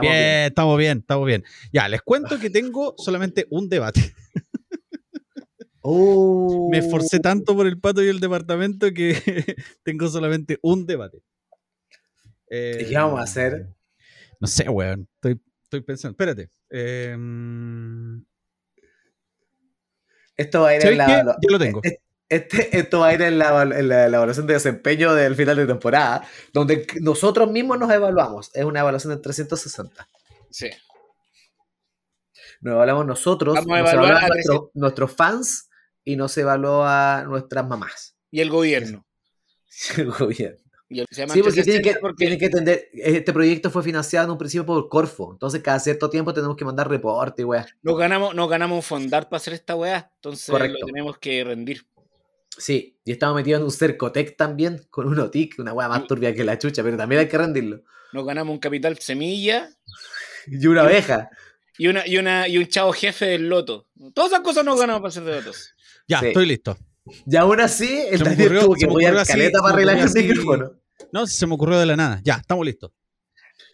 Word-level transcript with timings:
Estamos 0.00 0.16
bien, 0.16 0.24
bien. 0.24 0.46
estamos 0.46 0.78
bien, 0.78 0.98
estamos 0.98 1.26
bien. 1.26 1.44
Ya, 1.72 1.88
les 1.88 2.02
cuento 2.02 2.38
que 2.38 2.50
tengo 2.50 2.94
solamente 2.98 3.46
un 3.50 3.68
debate. 3.68 4.14
Uh, 5.82 6.68
Me 6.70 6.78
esforcé 6.78 7.20
tanto 7.20 7.56
por 7.56 7.66
el 7.66 7.80
pato 7.80 8.02
y 8.02 8.08
el 8.08 8.20
departamento 8.20 8.92
que 8.92 9.14
tengo 9.82 10.08
solamente 10.08 10.58
un 10.62 10.86
debate. 10.86 11.22
¿Y 12.50 12.84
qué 12.84 12.94
vamos 12.94 13.20
a 13.20 13.22
hacer? 13.22 13.68
No 14.40 14.46
sé, 14.46 14.68
weón. 14.68 15.08
Estoy, 15.14 15.40
estoy 15.62 15.80
pensando. 15.82 16.12
Espérate. 16.12 16.50
Em, 16.68 18.24
Esto 20.36 20.62
va 20.62 20.68
a 20.68 20.76
ir 20.76 20.82
¿Sabes 20.82 20.98
en 20.98 20.98
la. 20.98 21.36
Yo 21.40 21.50
lo 21.50 21.58
tengo. 21.58 21.80
Este, 21.82 22.02
esto 22.30 23.00
va 23.00 23.08
a 23.08 23.14
ir 23.14 23.22
en 23.22 23.38
la, 23.38 23.62
en 23.62 23.88
la 23.88 24.06
evaluación 24.06 24.46
de 24.46 24.54
desempeño 24.54 25.14
del 25.14 25.34
final 25.34 25.56
de 25.56 25.66
temporada, 25.66 26.26
donde 26.52 26.86
nosotros 27.00 27.50
mismos 27.50 27.78
nos 27.78 27.90
evaluamos. 27.90 28.50
Es 28.54 28.64
una 28.64 28.80
evaluación 28.80 29.14
de 29.14 29.20
360. 29.20 30.08
Sí. 30.50 30.70
Nos 32.60 32.72
evaluamos 32.74 33.06
nosotros, 33.06 33.54
Vamos 33.54 33.70
a 33.72 33.80
nos 33.80 33.90
evaluar 33.92 34.10
evalúan 34.10 34.24
a 34.24 34.28
nuestro- 34.34 34.70
nuestros 34.74 35.12
fans 35.12 35.68
y 36.04 36.16
nos 36.16 36.36
evalúa 36.38 37.24
nuestras 37.26 37.66
mamás. 37.66 38.16
Y 38.30 38.40
el 38.40 38.50
gobierno. 38.50 39.06
El 39.96 40.10
gobierno. 40.10 40.58
Y 40.92 41.00
el- 41.00 41.06
se 41.10 41.20
llama 41.22 41.34
Sí, 41.34 41.42
porque 41.42 41.62
tienen 41.62 41.82
que, 41.82 41.90
360 41.92 42.00
porque- 42.00 42.16
tienen 42.16 42.38
que 42.38 42.44
entender, 42.46 42.88
este 42.92 43.32
proyecto 43.32 43.70
fue 43.70 43.82
financiado 43.84 44.24
en 44.26 44.32
un 44.32 44.38
principio 44.38 44.66
por 44.66 44.88
Corfo, 44.88 45.30
entonces 45.32 45.62
cada 45.62 45.78
cierto 45.78 46.10
tiempo 46.10 46.34
tenemos 46.34 46.56
que 46.56 46.64
mandar 46.64 46.88
reporte 46.88 47.42
y 47.42 47.44
weá. 47.44 47.64
nos 47.82 47.96
ganamos, 47.96 48.34
nos 48.34 48.50
ganamos 48.50 48.76
un 48.76 48.82
fondar 48.82 49.28
para 49.28 49.36
hacer 49.38 49.54
esta 49.54 49.76
weá. 49.76 50.10
Entonces 50.16 50.50
Correcto. 50.50 50.78
lo 50.80 50.86
tenemos 50.86 51.18
que 51.18 51.44
rendir. 51.44 51.86
Sí, 52.56 52.98
y 53.04 53.12
estamos 53.12 53.36
metidos 53.36 53.60
en 53.60 53.64
un 53.64 53.70
Cercotec 53.72 54.36
también, 54.36 54.86
con 54.90 55.06
un 55.06 55.18
OTIC, 55.18 55.58
una 55.58 55.72
weá 55.72 55.88
más 55.88 56.06
turbia 56.06 56.34
que 56.34 56.44
la 56.44 56.58
chucha, 56.58 56.82
pero 56.82 56.96
también 56.96 57.20
hay 57.20 57.28
que 57.28 57.38
rendirlo. 57.38 57.82
Nos 58.12 58.26
ganamos 58.26 58.52
un 58.52 58.58
capital 58.58 58.98
semilla 58.98 59.70
Y 60.46 60.66
una 60.66 60.82
abeja. 60.82 61.30
y 61.78 61.86
una, 61.88 62.06
y 62.06 62.18
una, 62.18 62.48
y 62.48 62.58
un 62.58 62.66
chavo 62.66 62.92
jefe 62.92 63.26
del 63.26 63.48
loto. 63.48 63.88
Todas 64.14 64.32
esas 64.32 64.42
cosas 64.42 64.64
nos 64.64 64.78
ganamos 64.78 65.00
para 65.02 65.12
ser 65.12 65.24
de 65.24 65.36
lotos. 65.36 65.74
ya, 66.08 66.20
Sí. 66.20 66.26
estoy 66.28 66.46
listo. 66.46 66.76
Y 67.26 67.36
aún 67.36 67.60
así, 67.60 68.04
el 68.10 68.18
Daniel 68.20 68.48
ocurrió- 68.48 68.60
tuvo 68.64 68.74
que 68.74 68.84
ocurrió 68.86 69.18
así, 69.20 69.32
caleta 69.32 69.58
se 69.58 69.62
para 69.62 69.74
arreglar 69.74 69.98
el 69.98 70.12
micrófono. 70.28 70.72
No, 71.12 71.26
se 71.26 71.46
me 71.46 71.54
ocurrió 71.54 71.78
de 71.78 71.86
la 71.86 71.96
nada. 71.96 72.20
Ya, 72.24 72.34
estamos 72.34 72.64
listos. 72.66 72.92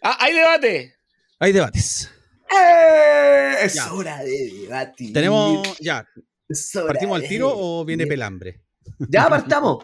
¡Ah, 0.01 0.17
hay 0.19 0.33
debate! 0.33 0.95
Hay 1.39 1.51
debates. 1.51 2.09
¡Eh! 2.49 3.55
Es 3.63 3.73
Ya. 3.75 3.91
hora 3.93 4.23
de 4.23 4.51
debatir. 4.61 5.13
Tenemos. 5.13 5.77
Ya, 5.79 6.07
¿partimos 6.87 7.21
al 7.21 7.27
tiro 7.27 7.51
o 7.53 7.83
viene 7.85 8.07
pelambre? 8.07 8.61
Ya 8.99 9.29
partamos. 9.29 9.83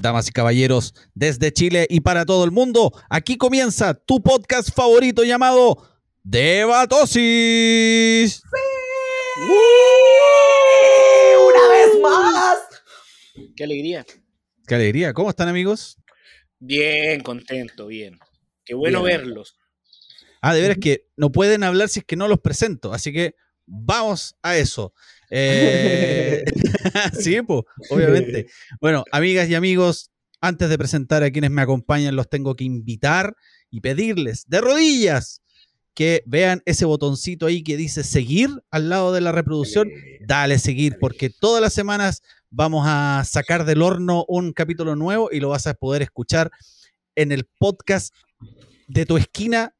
Damas 0.00 0.28
y 0.28 0.32
caballeros, 0.32 0.94
desde 1.14 1.52
Chile 1.52 1.86
y 1.90 2.00
para 2.00 2.24
todo 2.24 2.44
el 2.44 2.52
mundo, 2.52 2.92
aquí 3.10 3.36
comienza 3.36 3.92
tu 3.92 4.22
podcast 4.22 4.70
favorito 4.74 5.24
llamado 5.24 5.76
Debatosis. 6.22 7.20
¡Una 11.48 11.68
vez 11.68 12.00
más! 12.00 12.65
¡Qué 13.56 13.64
alegría! 13.64 14.04
Qué 14.66 14.74
alegría. 14.74 15.14
¿Cómo 15.14 15.30
están, 15.30 15.48
amigos? 15.48 15.96
Bien, 16.58 17.20
contento, 17.22 17.86
bien. 17.86 18.18
Qué 18.64 18.74
bueno 18.74 19.02
Bien. 19.02 19.18
verlos. 19.18 19.56
Ah, 20.42 20.54
de 20.54 20.60
veras 20.60 20.76
que 20.78 21.06
no 21.16 21.32
pueden 21.32 21.62
hablar 21.62 21.88
si 21.88 22.00
es 22.00 22.04
que 22.04 22.16
no 22.16 22.28
los 22.28 22.40
presento, 22.40 22.92
así 22.92 23.12
que 23.12 23.34
vamos 23.64 24.36
a 24.42 24.56
eso. 24.58 24.92
Eh, 25.30 26.44
sí, 27.18 27.40
pues, 27.42 27.62
obviamente. 27.90 28.46
Bueno, 28.80 29.04
amigas 29.10 29.48
y 29.48 29.54
amigos, 29.54 30.10
antes 30.40 30.68
de 30.68 30.76
presentar 30.76 31.22
a 31.22 31.30
quienes 31.30 31.50
me 31.50 31.62
acompañan, 31.62 32.14
los 32.14 32.28
tengo 32.28 32.56
que 32.56 32.64
invitar 32.64 33.34
y 33.70 33.80
pedirles 33.80 34.44
de 34.48 34.60
rodillas 34.60 35.40
que 35.94 36.22
vean 36.26 36.62
ese 36.66 36.84
botoncito 36.84 37.46
ahí 37.46 37.62
que 37.62 37.78
dice 37.78 38.04
seguir 38.04 38.50
al 38.70 38.90
lado 38.90 39.14
de 39.14 39.22
la 39.22 39.32
reproducción. 39.32 39.90
Dale 40.26 40.58
seguir, 40.58 40.98
porque 41.00 41.30
todas 41.30 41.62
las 41.62 41.72
semanas 41.72 42.22
vamos 42.50 42.84
a 42.88 43.22
sacar 43.26 43.64
del 43.64 43.82
horno 43.82 44.24
un 44.28 44.52
capítulo 44.52 44.96
nuevo 44.96 45.28
y 45.32 45.40
lo 45.40 45.48
vas 45.50 45.66
a 45.66 45.74
poder 45.74 46.02
escuchar 46.02 46.50
en 47.14 47.32
el 47.32 47.44
podcast 47.58 48.14
de 48.88 49.06
tu 49.06 49.16
esquina. 49.16 49.74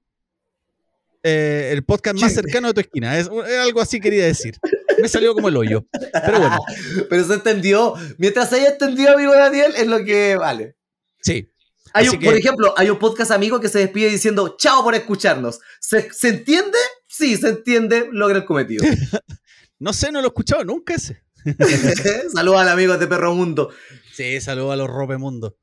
eh, 1.22 1.70
el 1.72 1.84
podcast 1.84 2.18
más 2.20 2.32
cercano 2.34 2.68
de 2.68 2.74
tu 2.74 2.80
esquina. 2.80 3.18
Es, 3.18 3.26
es 3.48 3.58
algo 3.58 3.80
así 3.80 4.00
quería 4.00 4.24
decir. 4.24 4.56
Me 5.00 5.08
salió 5.08 5.34
como 5.34 5.48
el 5.48 5.56
hoyo. 5.56 5.84
Pero 6.24 6.38
bueno, 6.40 6.58
Pero 7.10 7.24
se 7.24 7.34
entendió. 7.34 7.94
Mientras 8.18 8.52
haya 8.52 8.68
entendido, 8.70 9.12
amigo 9.14 9.32
Daniel, 9.34 9.72
es 9.76 9.86
lo 9.86 10.04
que 10.04 10.36
vale. 10.36 10.76
sí. 11.20 11.48
Hay 11.92 12.06
Así 12.06 12.16
un- 12.16 12.20
que- 12.20 12.26
Por 12.26 12.36
ejemplo, 12.36 12.74
hay 12.76 12.90
un 12.90 12.98
podcast 12.98 13.30
amigo 13.30 13.58
que 13.58 13.70
se 13.70 13.78
despide 13.78 14.10
diciendo 14.10 14.56
chao 14.58 14.84
por 14.84 14.94
escucharnos. 14.94 15.60
¿Se, 15.80 16.12
se 16.12 16.28
entiende? 16.28 16.76
Sí, 17.08 17.36
se 17.38 17.48
entiende. 17.48 18.08
Logra 18.12 18.38
el 18.38 18.44
cometido. 18.44 18.84
No 19.78 19.92
sé, 19.92 20.10
no 20.10 20.20
lo 20.20 20.26
he 20.26 20.28
escuchado 20.28 20.64
nunca 20.64 20.94
ese. 20.94 21.22
Saludos 22.34 22.60
al 22.60 22.68
amigo 22.68 22.98
de 22.98 23.06
Perro 23.06 23.34
Mundo. 23.34 23.70
Sí, 24.12 24.40
saludos 24.40 24.72
a 24.72 24.76
los 24.76 24.88
Ropemundo. 24.88 25.56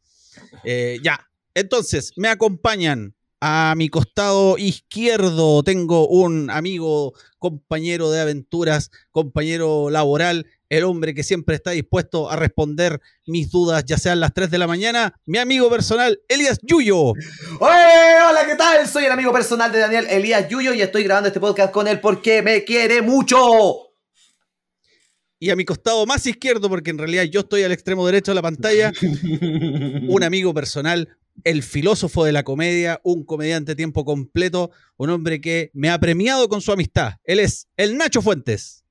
Eh, 0.63 0.99
ya, 1.03 1.27
entonces, 1.53 2.13
me 2.15 2.29
acompañan 2.29 3.15
a 3.41 3.73
mi 3.75 3.89
costado 3.89 4.57
izquierdo. 4.57 5.63
Tengo 5.63 6.07
un 6.07 6.49
amigo, 6.49 7.13
compañero 7.39 8.09
de 8.09 8.21
aventuras, 8.21 8.89
compañero 9.11 9.89
laboral, 9.89 10.47
el 10.69 10.85
hombre 10.85 11.13
que 11.13 11.23
siempre 11.23 11.55
está 11.55 11.71
dispuesto 11.71 12.31
a 12.31 12.37
responder 12.37 13.01
mis 13.27 13.51
dudas, 13.51 13.83
ya 13.85 13.97
sean 13.97 14.21
las 14.21 14.33
3 14.33 14.49
de 14.49 14.57
la 14.57 14.67
mañana. 14.67 15.19
Mi 15.25 15.37
amigo 15.37 15.69
personal, 15.69 16.21
Elias 16.29 16.59
Yuyo. 16.61 17.09
¡Oye! 17.09 17.15
Hola, 17.59 18.45
¿qué 18.47 18.55
tal? 18.55 18.87
Soy 18.87 19.05
el 19.05 19.11
amigo 19.11 19.33
personal 19.33 19.71
de 19.71 19.79
Daniel 19.79 20.07
Elías 20.09 20.47
Yuyo 20.47 20.73
y 20.73 20.81
estoy 20.81 21.03
grabando 21.03 21.27
este 21.27 21.41
podcast 21.41 21.73
con 21.73 21.87
él 21.87 21.99
porque 21.99 22.41
me 22.41 22.63
quiere 22.63 23.01
mucho. 23.01 23.92
Y 25.43 25.49
a 25.49 25.57
mi 25.57 25.65
costado 25.65 26.05
más 26.05 26.25
izquierdo, 26.25 26.69
porque 26.69 26.91
en 26.91 26.97
realidad 26.97 27.23
yo 27.25 27.41
estoy 27.41 27.63
al 27.63 27.73
extremo 27.73 28.05
derecho 28.05 28.31
de 28.31 28.35
la 28.35 28.41
pantalla, 28.41 28.93
un 30.07 30.23
amigo 30.23 30.53
personal, 30.53 31.17
el 31.43 31.63
filósofo 31.63 32.23
de 32.23 32.31
la 32.31 32.43
comedia, 32.43 33.01
un 33.03 33.25
comediante 33.25 33.73
a 33.73 33.75
tiempo 33.75 34.05
completo, 34.05 34.71
un 34.95 35.09
hombre 35.09 35.41
que 35.41 35.69
me 35.73 35.89
ha 35.89 35.99
premiado 35.99 36.47
con 36.47 36.61
su 36.61 36.71
amistad. 36.71 37.15
Él 37.25 37.41
es 37.41 37.67
el 37.75 37.97
Nacho 37.97 38.21
Fuentes. 38.21 38.85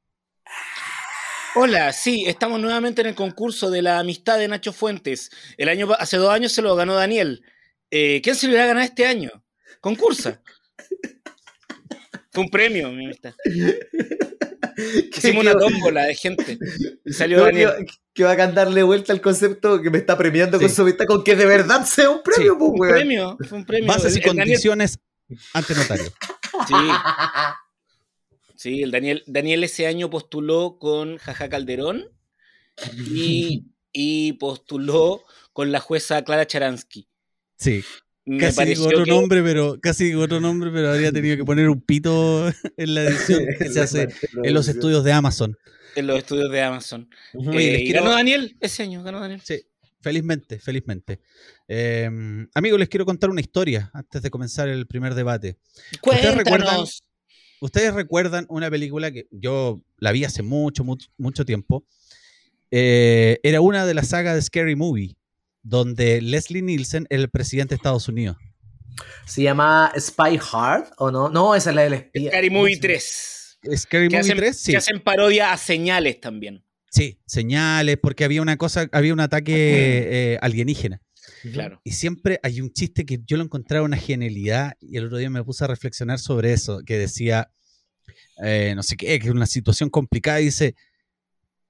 Hola, 1.54 1.90
sí, 1.94 2.24
estamos 2.26 2.60
nuevamente 2.60 3.00
en 3.00 3.06
el 3.06 3.14
concurso 3.14 3.70
de 3.70 3.80
la 3.80 3.98
amistad 3.98 4.36
de 4.38 4.48
Nacho 4.48 4.74
Fuentes. 4.74 5.30
El 5.56 5.70
año, 5.70 5.88
hace 5.98 6.18
dos 6.18 6.30
años 6.30 6.52
se 6.52 6.60
lo 6.60 6.76
ganó 6.76 6.96
Daniel. 6.96 7.46
Eh, 7.90 8.20
¿Quién 8.22 8.36
se 8.36 8.46
lo 8.46 8.52
irá 8.52 8.64
a 8.64 8.66
ganar 8.66 8.84
este 8.84 9.06
año? 9.06 9.42
Concursa. 9.80 10.42
Fue 12.30 12.44
un 12.44 12.50
premio, 12.50 12.90
mi 12.90 13.06
amistad. 13.06 13.32
Hicimos 15.16 15.42
una 15.44 15.52
tómbola 15.54 16.04
de 16.04 16.14
gente. 16.14 16.58
Y 17.04 17.12
salió 17.12 17.38
No, 17.38 17.44
Daniel. 17.44 17.70
que, 17.78 17.86
que 18.14 18.24
va 18.24 18.32
a 18.32 18.36
darle 18.36 18.82
vuelta 18.82 19.12
al 19.12 19.20
concepto 19.20 19.80
que 19.82 19.90
me 19.90 19.98
está 19.98 20.16
premiando 20.16 20.58
Sí. 20.58 20.64
con 20.66 20.74
su 20.74 20.82
amistad 20.82 21.06
con 21.06 21.24
que 21.24 21.34
de 21.36 21.46
verdad 21.46 21.84
sea 21.84 22.10
un 22.10 22.22
premio, 22.22 22.52
Sí, 22.52 22.58
pues, 22.58 22.70
Un 22.70 22.78
premio, 22.96 23.38
fue 23.48 23.58
un 23.58 23.64
premio. 23.66 23.88
Bases 23.88 24.16
y 24.16 24.20
Daniel- 24.20 24.36
condiciones 24.36 24.98
ante 25.52 25.74
notario. 25.74 26.04
sí, 26.68 26.74
sí, 28.56 28.82
el 28.82 28.90
Daniel, 28.90 29.22
Daniel 29.26 29.64
ese 29.64 29.86
año 29.86 30.10
postuló 30.10 30.78
con 30.78 31.18
Jaja 31.18 31.48
Calderón 31.48 32.08
y, 32.96 33.66
y 33.92 34.34
postuló 34.34 35.24
con 35.52 35.72
la 35.72 35.80
jueza 35.80 36.22
Clara 36.22 36.46
Charansky. 36.46 37.08
Sí, 37.56 37.84
Me 38.24 38.38
casi 38.38 38.64
digo 38.64 38.86
otro 38.86 39.04
que- 39.04 39.10
nombre, 39.10 39.42
pero 39.42 39.78
casi 39.80 40.04
digo 40.04 40.22
otro 40.22 40.40
nombre, 40.40 40.70
pero 40.72 40.90
habría 40.92 41.10
tenido 41.12 41.36
que 41.36 41.44
poner 41.44 41.68
un 41.68 41.80
pito 41.80 42.46
en 42.76 42.94
la 42.94 43.02
edición 43.04 43.44
que 43.58 43.68
se 43.68 43.80
hace 43.80 44.08
en 44.42 44.54
los 44.54 44.68
estudios 44.68 45.02
de 45.04 45.12
Amazon. 45.12 45.56
en 45.96 46.06
los 46.06 46.18
estudios 46.18 46.50
de 46.50 46.62
Amazon. 46.62 47.08
Eh, 47.52 47.82
quiero- 47.84 48.02
ganó 48.04 48.14
Daniel 48.14 48.56
ese 48.60 48.82
año, 48.84 49.02
ganó 49.02 49.20
Daniel. 49.20 49.40
Sí, 49.44 49.60
felizmente, 50.00 50.58
felizmente. 50.60 51.20
Eh, 51.68 52.08
amigos, 52.54 52.78
les 52.78 52.88
quiero 52.88 53.04
contar 53.06 53.30
una 53.30 53.40
historia 53.40 53.90
antes 53.92 54.22
de 54.22 54.30
comenzar 54.30 54.68
el 54.68 54.86
primer 54.86 55.14
debate. 55.14 55.58
¿Ustedes 56.02 56.34
recuerdan. 56.36 56.84
¿Ustedes 57.60 57.94
recuerdan 57.94 58.46
una 58.48 58.68
película 58.70 59.12
que 59.12 59.26
yo 59.30 59.80
la 59.98 60.10
vi 60.12 60.24
hace 60.24 60.42
mucho, 60.42 60.82
mucho, 60.84 61.08
mucho 61.16 61.44
tiempo? 61.44 61.84
Eh, 62.70 63.38
era 63.42 63.60
una 63.60 63.86
de 63.86 63.94
la 63.94 64.02
saga 64.02 64.34
de 64.34 64.42
Scary 64.42 64.74
Movie, 64.76 65.14
donde 65.62 66.20
Leslie 66.20 66.62
Nielsen 66.62 67.06
era 67.10 67.22
el 67.22 67.30
presidente 67.30 67.74
de 67.74 67.76
Estados 67.76 68.08
Unidos. 68.08 68.36
¿Se 69.26 69.42
llama 69.42 69.92
Spy 69.98 70.38
Hard 70.52 70.90
o 70.98 71.10
no? 71.10 71.28
No, 71.28 71.54
esa 71.54 71.70
es 71.70 71.76
la 71.76 71.82
del 71.82 71.94
espía. 71.94 72.30
Scary 72.30 72.50
Movie 72.50 72.78
3. 72.78 73.58
Scary 73.76 74.06
Movie 74.06 74.18
hacen, 74.18 74.36
3, 74.36 74.56
sí. 74.58 74.72
que 74.72 74.76
hacen 74.76 75.00
parodia 75.00 75.52
a 75.52 75.56
señales 75.56 76.20
también. 76.20 76.64
Sí, 76.90 77.20
señales, 77.26 77.96
porque 78.02 78.24
había 78.24 78.42
una 78.42 78.56
cosa, 78.56 78.88
había 78.92 79.12
un 79.12 79.20
ataque 79.20 79.54
eh, 79.54 80.38
alienígena. 80.42 81.00
Claro. 81.52 81.80
Y 81.84 81.92
siempre 81.92 82.38
hay 82.42 82.60
un 82.60 82.72
chiste 82.72 83.06
que 83.06 83.20
yo 83.24 83.36
lo 83.36 83.44
encontraba 83.44 83.84
una 83.84 83.96
genialidad 83.96 84.74
y 84.80 84.96
el 84.96 85.06
otro 85.06 85.18
día 85.18 85.30
me 85.30 85.42
puse 85.42 85.64
a 85.64 85.68
reflexionar 85.68 86.18
sobre 86.18 86.52
eso, 86.52 86.82
que 86.84 86.98
decía, 86.98 87.50
eh, 88.44 88.74
no 88.76 88.82
sé 88.82 88.96
qué, 88.96 89.18
que 89.18 89.28
es 89.28 89.32
una 89.32 89.46
situación 89.46 89.88
complicada 89.88 90.40
y 90.40 90.46
dice, 90.46 90.74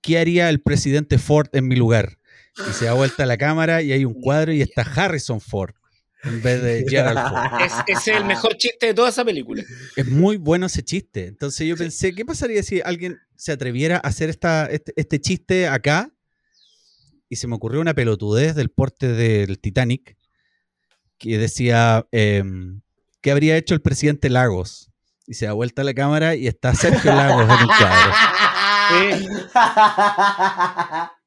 ¿qué 0.01 0.19
haría 0.19 0.49
el 0.49 0.61
presidente 0.61 1.19
Ford 1.19 1.49
en 1.53 1.69
mi 1.69 1.77
lugar? 1.77 2.19
Y 2.57 2.73
se 2.73 2.85
da 2.85 2.93
vuelta 2.93 3.25
la 3.27 3.37
cámara 3.37 3.83
y 3.83 3.93
hay 3.93 4.05
un 4.05 4.15
cuadro 4.15 4.53
y 4.53 4.61
está 4.61 4.83
Harrison 4.83 5.41
Ford 5.41 5.75
en 6.25 6.43
vez 6.43 6.63
de 6.63 6.85
Gerald 6.89 7.29
Ford. 7.29 7.87
Es, 7.87 8.09
el 8.09 8.25
mejor 8.25 8.57
chiste 8.57 8.87
de 8.87 8.95
toda 8.95 9.09
esa 9.09 9.25
película. 9.25 9.63
Es 9.97 10.07
muy 10.07 10.37
bueno 10.37 10.67
ese 10.67 10.83
chiste. 10.83 11.27
Entonces 11.27 11.67
yo 11.67 11.77
pensé, 11.77 12.15
¿qué 12.15 12.25
pasaría 12.25 12.63
si 12.63 12.81
alguien 12.81 13.19
se 13.37 13.53
atreviera 13.53 13.97
a 13.97 14.09
hacer 14.09 14.31
esta, 14.31 14.67
este, 14.67 14.93
este 14.97 15.21
chiste 15.21 15.69
acá? 15.69 16.11
Y 17.29 17.37
se 17.37 17.47
me 17.47 17.55
ocurrió 17.55 17.81
una 17.81 17.95
pelotudez 17.95 18.55
del 18.55 18.71
porte 18.71 19.09
del 19.09 19.59
Titanic 19.59 20.17
que 21.19 21.39
decía, 21.39 22.07
em, 22.11 22.83
¿qué 23.21 23.31
habría 23.31 23.57
hecho 23.57 23.75
el 23.75 23.81
presidente 23.81 24.29
Lagos? 24.29 24.91
Y 25.27 25.35
se 25.35 25.47
da 25.47 25.53
vuelta 25.53 25.85
la 25.85 25.95
cámara 25.95 26.35
y 26.35 26.47
está 26.49 26.75
Sergio 26.75 27.15
Lagos 27.15 27.45
en 27.45 27.61
el 27.61 27.67
cuadro. 27.67 28.13
Sí. 28.93 29.27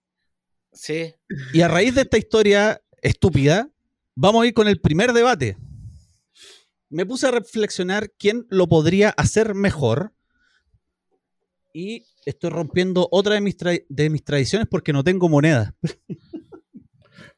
Y 1.54 1.62
a 1.62 1.68
raíz 1.68 1.96
de 1.96 2.02
esta 2.02 2.18
historia 2.18 2.82
estúpida, 3.02 3.70
vamos 4.16 4.44
a 4.44 4.48
ir 4.48 4.54
con 4.54 4.68
el 4.68 4.80
primer 4.80 5.14
debate. 5.14 5.58
Me 6.90 7.06
puse 7.06 7.28
a 7.28 7.32
reflexionar 7.32 8.12
quién 8.18 8.46
lo 8.50 8.68
podría 8.68 9.10
hacer 9.10 9.56
mejor. 9.56 10.14
Y 11.74 12.06
estoy 12.26 12.52
rompiendo 12.52 13.08
otra 13.12 13.34
de 13.36 13.42
mis, 13.42 13.58
tra- 13.58 13.86
de 13.90 14.10
mis 14.10 14.24
tradiciones 14.24 14.68
porque 14.70 14.94
no 14.94 15.04
tengo 15.04 15.28
moneda. 15.30 15.76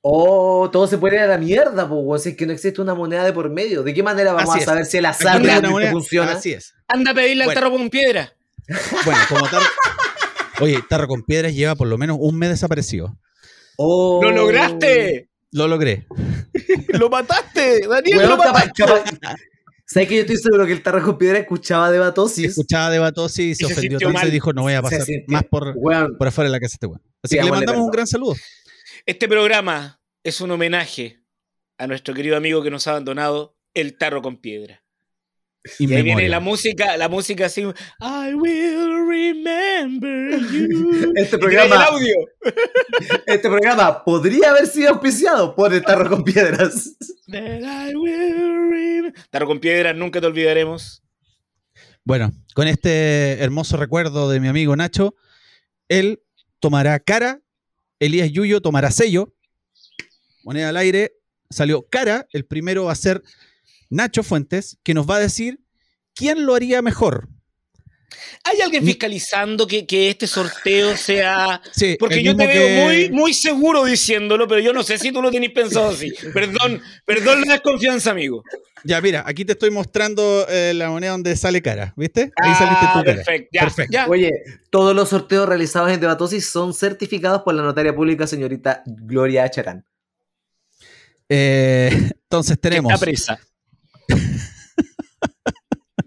Oh, 0.09 0.69
todo 0.71 0.87
se 0.87 0.97
puede 0.97 1.15
ir 1.15 1.21
a 1.23 1.27
la 1.27 1.37
mierda, 1.37 1.89
pues, 1.89 2.23
si 2.23 2.29
es 2.29 2.37
que 2.37 2.45
no 2.45 2.53
existe 2.53 2.79
una 2.81 2.93
moneda 2.93 3.25
de 3.25 3.33
por 3.33 3.49
medio. 3.49 3.83
¿De 3.83 3.93
qué 3.93 4.03
manera 4.03 4.31
vamos 4.31 4.51
Así 4.51 4.59
a 4.59 4.61
es. 4.61 4.65
saber 4.65 4.85
si 4.85 4.97
el 4.97 5.05
azar 5.05 5.41
realmente 5.41 5.69
moneda. 5.69 5.91
funciona? 5.91 6.31
Así 6.31 6.53
es. 6.53 6.73
Anda 6.87 7.11
a 7.11 7.13
pedirle 7.13 7.43
Bueno. 7.45 7.59
al 7.59 7.63
tarro 7.65 7.75
con 7.77 7.89
piedra. 7.89 8.31
Bueno, 9.03 9.19
como 9.27 9.49
tarro. 9.49 9.65
Oye, 10.61 10.79
Tarro 10.87 11.07
con 11.07 11.23
Piedras 11.23 11.53
lleva 11.53 11.75
por 11.75 11.87
lo 11.87 11.97
menos 11.97 12.17
un 12.21 12.37
mes 12.37 12.49
desaparecido. 12.49 13.17
Oh. 13.77 14.19
¡Lo 14.21 14.31
lograste! 14.31 15.29
Lo 15.51 15.67
logré. 15.67 16.07
¡Lo 16.89 17.09
mataste! 17.09 17.87
¡Daniel, 17.87 18.27
lo 18.29 18.37
mataste! 18.37 18.83
capaz- 18.83 19.37
¿Sabes 19.85 20.09
que 20.09 20.15
yo 20.15 20.21
estoy 20.21 20.35
seguro 20.35 20.65
que 20.65 20.73
el 20.73 20.83
Tarro 20.83 21.01
con 21.01 21.17
Piedra 21.17 21.39
escuchaba 21.39 21.89
de 21.89 21.97
Batosis? 21.99 22.49
Escuchaba 22.49 22.89
de 22.89 22.99
Batosi 22.99 23.51
y 23.51 23.55
se 23.55 23.63
Y 23.63 23.67
se 23.67 23.73
ofendió 23.73 23.99
tanto 23.99 24.27
y 24.27 24.31
dijo, 24.31 24.51
no 24.51 24.63
voy 24.63 24.73
a 24.73 24.81
pasar 24.81 24.99
más 25.27 25.43
por, 25.45 25.75
por 26.17 26.27
afuera 26.27 26.49
de 26.49 26.51
la 26.51 26.59
casa 26.59 26.71
de 26.73 26.75
este 26.75 26.87
weón. 26.87 27.01
Así 27.23 27.37
que 27.37 27.43
le 27.43 27.51
mandamos 27.51 27.81
un 27.85 27.91
gran 27.91 28.05
saludo. 28.05 28.35
Este 29.05 29.29
programa 29.29 30.01
es 30.23 30.41
un 30.41 30.51
homenaje 30.51 31.21
a 31.77 31.87
nuestro 31.87 32.13
querido 32.13 32.35
amigo 32.35 32.61
que 32.61 32.69
nos 32.69 32.85
ha 32.87 32.91
abandonado, 32.91 33.55
el 33.73 33.97
tarro 33.97 34.21
con 34.21 34.41
piedra. 34.41 34.83
Y 35.79 35.89
Y 35.89 35.93
ahí 35.95 36.03
viene 36.03 36.29
la 36.29 36.39
música, 36.39 36.97
la 36.97 37.09
música 37.09 37.45
así, 37.47 37.61
I 37.61 38.33
will 38.33 39.07
remember 39.07 40.39
you. 40.51 41.13
Este 41.15 41.37
programa- 41.37 41.75
el 41.75 41.81
audio. 41.81 42.15
este 43.25 43.49
programa 43.49 44.03
podría 44.03 44.51
haber 44.51 44.67
sido 44.67 44.89
auspiciado 44.91 45.55
por 45.55 45.73
el 45.73 45.83
Tarro 45.83 46.09
con 46.09 46.23
Piedras. 46.23 46.95
I 47.27 47.95
will 47.95 49.13
Tarro 49.29 49.47
con 49.47 49.59
piedra, 49.59 49.93
nunca 49.93 50.21
te 50.21 50.27
olvidaremos. 50.27 51.03
Bueno, 52.03 52.31
con 52.53 52.67
este 52.67 53.43
hermoso 53.43 53.77
recuerdo 53.77 54.29
de 54.29 54.39
mi 54.39 54.47
amigo 54.47 54.75
Nacho, 54.75 55.15
él 55.89 56.21
tomará 56.59 56.99
cara, 56.99 57.41
Elías 57.99 58.31
Yuyo 58.31 58.61
tomará 58.61 58.91
sello, 58.91 59.33
moneda 60.43 60.69
al 60.69 60.77
aire, 60.77 61.13
salió 61.49 61.85
cara, 61.89 62.27
el 62.31 62.45
primero 62.45 62.85
va 62.85 62.93
a 62.93 62.95
ser 62.95 63.21
Nacho 63.89 64.23
Fuentes, 64.23 64.77
que 64.83 64.93
nos 64.93 65.09
va 65.09 65.15
a 65.17 65.19
decir 65.19 65.59
quién 66.13 66.45
lo 66.45 66.55
haría 66.55 66.81
mejor. 66.81 67.29
¿Hay 68.43 68.61
alguien 68.61 68.83
fiscalizando 68.85 69.67
que, 69.67 69.85
que 69.85 70.09
este 70.09 70.25
sorteo 70.27 70.95
sea.? 70.97 71.61
Sí, 71.73 71.97
Porque 71.99 72.23
yo 72.23 72.35
te 72.35 72.47
veo 72.47 72.67
que- 72.67 72.83
muy, 72.83 73.09
muy 73.11 73.33
seguro 73.33 73.83
diciéndolo, 73.83 74.47
pero 74.47 74.61
yo 74.61 74.73
no 74.73 74.81
sé 74.83 74.97
si 74.97 75.11
tú 75.11 75.21
lo 75.21 75.29
tienes 75.29 75.51
pensado 75.51 75.89
así. 75.89 76.13
Perdón, 76.33 76.81
perdón 77.05 77.41
la 77.45 77.53
desconfianza, 77.53 78.11
amigo. 78.11 78.43
Ya, 78.83 79.01
mira, 79.01 79.23
aquí 79.27 79.43
te 79.43 79.51
estoy 79.53 79.69
mostrando 79.71 80.45
eh, 80.47 80.73
la 80.73 80.89
moneda 80.89 81.11
donde 81.11 81.35
sale 81.35 81.61
cara, 81.61 81.93
¿viste? 81.97 82.31
Ahí 82.37 82.53
saliste 82.55 82.85
Ah, 82.85 82.91
tú 82.93 82.99
cara. 83.03 83.15
perfecto, 83.15 83.49
ya, 83.51 83.61
Perfecto. 83.61 83.91
ya. 83.91 84.07
Oye, 84.07 84.31
todos 84.69 84.95
los 84.95 85.09
sorteos 85.09 85.47
realizados 85.49 85.91
en 85.91 85.99
Debatosis 85.99 86.49
son 86.49 86.73
certificados 86.73 87.41
por 87.41 87.53
la 87.53 87.63
notaria 87.63 87.93
pública 87.93 88.25
señorita 88.27 88.83
Gloria 88.85 89.49
Chacán. 89.49 89.85
Eh, 91.29 91.89
entonces 92.23 92.59
tenemos. 92.59 92.93
Está 92.93 93.05
presa. 93.05 93.39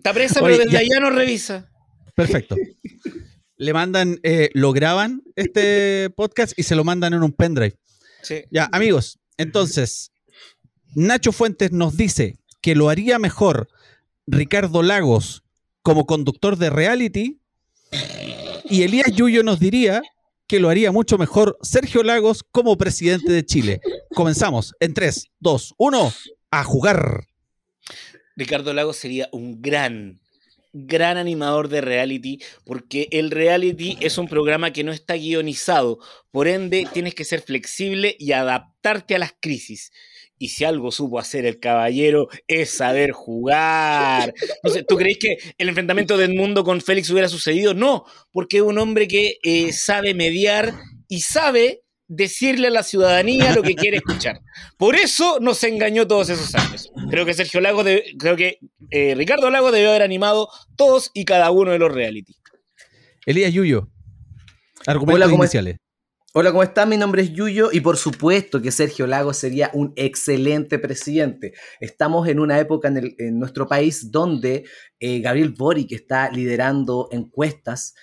Está 0.04 0.14
presa, 0.14 0.42
Oye, 0.42 0.54
pero 0.56 0.64
desde 0.70 0.72
ya- 0.72 0.78
allá 0.96 1.00
no 1.00 1.10
revisa. 1.10 1.70
Perfecto. 2.14 2.56
Le 3.56 3.74
mandan, 3.74 4.18
eh, 4.22 4.48
lo 4.54 4.72
graban 4.72 5.22
este 5.36 6.08
podcast 6.16 6.58
y 6.58 6.62
se 6.62 6.74
lo 6.74 6.82
mandan 6.82 7.12
en 7.12 7.22
un 7.22 7.32
pendrive. 7.32 7.76
Sí. 8.22 8.44
Ya, 8.50 8.70
amigos, 8.72 9.18
entonces, 9.36 10.12
Nacho 10.94 11.30
Fuentes 11.32 11.70
nos 11.70 11.94
dice 11.98 12.38
que 12.62 12.74
lo 12.74 12.88
haría 12.88 13.18
mejor 13.18 13.68
Ricardo 14.26 14.82
Lagos 14.82 15.42
como 15.82 16.06
conductor 16.06 16.56
de 16.56 16.70
reality 16.70 17.38
y 18.64 18.82
Elías 18.82 19.12
Yuyo 19.14 19.42
nos 19.42 19.60
diría 19.60 20.00
que 20.46 20.58
lo 20.58 20.70
haría 20.70 20.90
mucho 20.90 21.18
mejor 21.18 21.58
Sergio 21.60 22.02
Lagos 22.02 22.42
como 22.42 22.78
presidente 22.78 23.30
de 23.30 23.44
Chile. 23.44 23.80
Comenzamos 24.14 24.72
en 24.80 24.94
3, 24.94 25.26
2, 25.38 25.74
1, 25.76 26.12
a 26.50 26.64
jugar. 26.64 27.26
Ricardo 28.40 28.72
Lagos 28.72 28.96
sería 28.96 29.28
un 29.32 29.60
gran, 29.60 30.18
gran 30.72 31.18
animador 31.18 31.68
de 31.68 31.82
reality, 31.82 32.40
porque 32.64 33.06
el 33.10 33.30
reality 33.30 33.98
es 34.00 34.16
un 34.16 34.28
programa 34.28 34.72
que 34.72 34.82
no 34.82 34.92
está 34.92 35.14
guionizado, 35.14 35.98
por 36.30 36.48
ende 36.48 36.88
tienes 36.90 37.14
que 37.14 37.26
ser 37.26 37.42
flexible 37.42 38.16
y 38.18 38.32
adaptarte 38.32 39.14
a 39.14 39.18
las 39.18 39.34
crisis. 39.38 39.92
Y 40.38 40.48
si 40.48 40.64
algo 40.64 40.90
supo 40.90 41.18
hacer 41.18 41.44
el 41.44 41.60
caballero 41.60 42.28
es 42.48 42.70
saber 42.70 43.10
jugar. 43.10 44.32
¿tú 44.88 44.96
crees 44.96 45.18
que 45.18 45.36
el 45.58 45.68
enfrentamiento 45.68 46.16
de 46.16 46.24
Edmundo 46.24 46.64
con 46.64 46.80
Félix 46.80 47.10
hubiera 47.10 47.28
sucedido? 47.28 47.74
No, 47.74 48.06
porque 48.32 48.56
es 48.56 48.62
un 48.62 48.78
hombre 48.78 49.06
que 49.06 49.36
eh, 49.42 49.74
sabe 49.74 50.14
mediar 50.14 50.72
y 51.08 51.20
sabe 51.20 51.82
decirle 52.12 52.66
a 52.66 52.70
la 52.70 52.82
ciudadanía 52.82 53.54
lo 53.54 53.62
que 53.62 53.76
quiere 53.76 53.98
escuchar. 53.98 54.40
Por 54.76 54.96
eso 54.96 55.38
nos 55.40 55.62
engañó 55.62 56.08
todos 56.08 56.28
esos 56.28 56.52
años. 56.56 56.90
Creo 57.08 57.24
que 57.24 57.34
Sergio 57.34 57.60
Lago, 57.60 57.84
debe- 57.84 58.04
creo 58.18 58.36
que 58.36 58.58
eh, 58.90 59.14
Ricardo 59.14 59.48
Lago 59.48 59.70
debió 59.70 59.90
haber 59.90 60.02
animado 60.02 60.48
todos 60.76 61.12
y 61.14 61.24
cada 61.24 61.50
uno 61.52 61.70
de 61.70 61.78
los 61.78 61.92
reality. 61.94 62.34
Elías 63.26 63.52
Yuyo. 63.52 63.88
Argumentos 64.86 65.16
Hola, 65.22 65.30
¿cómo 65.30 65.44
es- 65.44 65.50
iniciales. 65.50 65.76
Hola, 66.32 66.50
¿cómo 66.50 66.62
están? 66.62 66.88
Mi 66.88 66.96
nombre 66.96 67.22
es 67.22 67.32
Yuyo 67.32 67.70
y 67.72 67.80
por 67.80 67.96
supuesto 67.96 68.60
que 68.62 68.70
Sergio 68.72 69.06
Lagos 69.06 69.36
sería 69.36 69.70
un 69.74 69.92
excelente 69.96 70.78
presidente. 70.78 71.52
Estamos 71.80 72.28
en 72.28 72.40
una 72.40 72.58
época 72.58 72.88
en, 72.88 72.96
el- 72.96 73.14
en 73.18 73.38
nuestro 73.38 73.66
país 73.68 74.10
donde 74.10 74.64
eh, 74.98 75.20
Gabriel 75.20 75.54
Boric 75.56 75.92
está 75.92 76.30
liderando 76.30 77.08
encuestas 77.12 77.94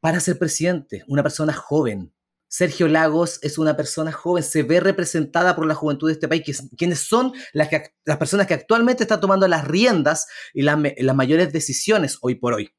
para 0.00 0.18
ser 0.20 0.38
presidente, 0.38 1.04
una 1.08 1.22
persona 1.22 1.52
joven. 1.52 2.12
Sergio 2.48 2.86
Lagos 2.88 3.38
es 3.42 3.58
una 3.58 3.76
persona 3.76 4.12
joven, 4.12 4.42
se 4.42 4.62
ve 4.62 4.80
representada 4.80 5.56
por 5.56 5.66
la 5.66 5.74
juventud 5.74 6.08
de 6.08 6.14
este 6.14 6.28
país, 6.28 6.42
que 6.44 6.52
es- 6.52 6.68
quienes 6.76 7.00
son 7.00 7.32
las, 7.52 7.68
que, 7.68 7.92
personas 8.18 8.46
que 8.46 8.54
actualmente 8.54 9.02
están 9.02 9.20
tomando 9.20 9.48
las 9.48 9.66
riendas 9.66 10.26
y 10.54 10.62
las 10.62 10.78
las 10.98 11.16
mayores 11.16 11.52
decisiones 11.52 12.18
hoy 12.20 12.36
por 12.36 12.54
hoy. 12.54 12.70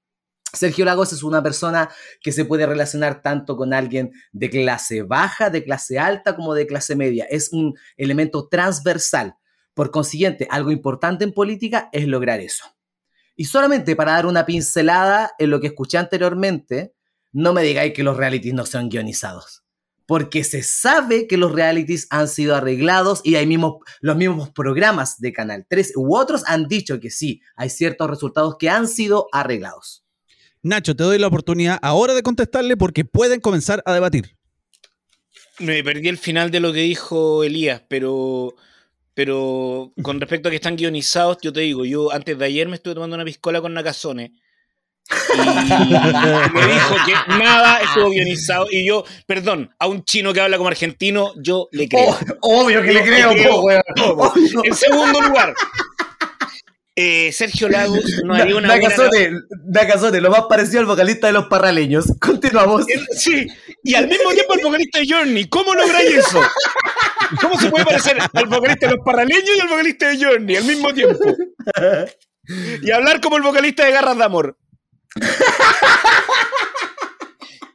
Sergio 0.54 0.86
Lagos 0.86 1.12
es 1.12 1.24
una 1.24 1.44
persona 1.44 1.90
que 2.22 2.32
se 2.32 2.46
puede 2.46 2.66
relacionar 2.66 3.22
tanto 3.22 3.58
con 3.58 3.74
alguien 3.74 4.12
de 4.32 4.50
clase 4.50 5.04
baja, 5.04 5.50
de 5.50 5.64
clase 5.64 6.00
alta, 6.00 6.36
como 6.36 6.54
de 6.54 6.66
clase 6.66 6.96
media. 6.96 7.26
Es 7.30 7.52
un 7.52 7.76
elemento 7.98 8.48
transversal. 8.48 9.36
Por 9.74 9.92
consiguiente, 9.92 10.48
algo 10.50 10.72
importante 10.72 11.26
en 11.26 11.34
política 11.34 11.90
es 11.92 12.08
lograr 12.08 12.40
eso. 12.40 12.64
Y 13.36 13.46
solamente 13.46 13.96
para 13.96 14.14
dar 14.14 14.26
una 14.26 14.46
pincelada 14.46 15.32
en 15.38 15.50
lo 15.52 15.60
que 15.60 15.68
escuché 15.68 15.98
anteriormente, 15.98 16.96
no 17.38 17.54
me 17.54 17.62
digáis 17.62 17.94
que 17.94 18.02
los 18.02 18.18
realities 18.18 18.56
no 18.56 18.66
son 18.66 18.90
guionizados. 18.90 19.64
Porque 20.08 20.44
se 20.44 20.64
sabe 20.64 21.28
que 21.28 21.38
los 21.38 21.52
realities 21.52 22.08
han 22.10 22.28
sido 22.28 22.56
arreglados 22.56 23.22
y 23.24 23.36
hay 23.36 23.46
mismos, 23.46 23.76
los 24.02 24.18
mismos 24.18 24.50
programas 24.50 25.20
de 25.20 25.34
Canal 25.34 25.68
3 25.70 25.94
u 25.98 26.16
otros 26.16 26.44
han 26.48 26.68
dicho 26.68 27.00
que 27.00 27.12
sí, 27.12 27.42
hay 27.56 27.70
ciertos 27.70 28.10
resultados 28.10 28.56
que 28.58 28.72
han 28.72 28.88
sido 28.88 29.28
arreglados. 29.32 30.04
Nacho, 30.64 30.96
te 30.96 31.04
doy 31.04 31.20
la 31.20 31.28
oportunidad 31.28 31.78
ahora 31.84 32.16
de 32.16 32.24
contestarle 32.24 32.76
porque 32.76 33.06
pueden 33.06 33.40
comenzar 33.40 33.84
a 33.86 33.94
debatir. 33.94 34.36
Me 35.60 35.84
perdí 35.84 36.08
el 36.08 36.18
final 36.18 36.50
de 36.50 36.60
lo 36.60 36.74
que 36.74 36.80
dijo 36.80 37.44
Elías, 37.44 37.84
pero, 37.88 38.56
pero 39.14 39.94
con 40.02 40.20
respecto 40.20 40.48
a 40.48 40.50
que 40.50 40.56
están 40.56 40.76
guionizados, 40.76 41.38
yo 41.44 41.54
te 41.54 41.60
digo, 41.60 41.86
yo 41.86 42.12
antes 42.12 42.36
de 42.36 42.46
ayer 42.46 42.68
me 42.68 42.78
estuve 42.78 42.96
tomando 42.96 43.16
una 43.16 43.26
piscola 43.26 43.62
con 43.62 43.76
Nakazone 43.76 44.34
Y 45.10 46.54
me 46.54 46.66
dijo 46.74 46.96
que 47.06 47.14
nada 47.40 47.82
estuvo 47.82 48.10
guionizado. 48.10 48.68
Y 48.72 48.86
yo, 48.86 49.04
perdón, 49.26 49.74
a 49.80 49.88
un 49.88 50.04
chino 50.04 50.34
que 50.34 50.42
habla 50.42 50.58
como 50.58 50.70
argentino, 50.70 51.34
yo 51.38 51.68
le 51.72 51.88
creo. 51.88 52.18
Oh, 52.42 52.66
obvio 52.66 52.82
que 52.82 52.94
le 52.94 53.04
creo, 53.04 53.34
po. 53.50 53.60
Obvio. 53.62 54.62
En 54.64 54.76
segundo 54.76 55.22
lugar, 55.22 55.54
eh, 56.96 57.32
Sergio 57.32 57.70
Lagos 57.70 58.04
no 58.26 58.34
haría 58.34 58.56
una 58.56 58.70
buena- 58.70 58.82
Nakazote, 58.84 59.32
Nakazote, 59.66 60.20
lo 60.22 60.32
más 60.32 60.44
parecido 60.50 60.80
al 60.80 60.86
vocalista 60.88 61.28
de 61.28 61.34
los 61.34 61.46
parraleños. 61.48 62.06
Continuamos. 62.20 62.86
Sí, 63.16 63.48
y 63.84 63.94
al 63.96 64.08
mismo 64.08 64.32
tiempo 64.32 64.56
el 64.56 64.64
vocalista 64.64 65.00
de 65.00 65.08
Journey. 65.08 65.46
¿Cómo 65.48 65.74
lográis 65.76 66.10
eso? 66.16 66.42
¿Cómo 67.42 67.60
se 67.60 67.70
puede 67.70 67.86
parecer 67.86 68.18
al 68.34 68.46
vocalista 68.48 68.88
de 68.88 68.96
los 68.96 69.06
parraleños 69.06 69.44
y 69.56 69.60
al 69.60 69.68
vocalista 69.68 70.08
de 70.10 70.24
Journey 70.26 70.56
al 70.56 70.64
mismo 70.64 70.94
tiempo? 70.94 71.36
Y 72.82 72.92
hablar 72.92 73.20
como 73.22 73.36
el 73.38 73.44
vocalista 73.44 73.86
de 73.86 73.92
Garras 73.92 74.18
de 74.18 74.24
Amor. 74.24 74.58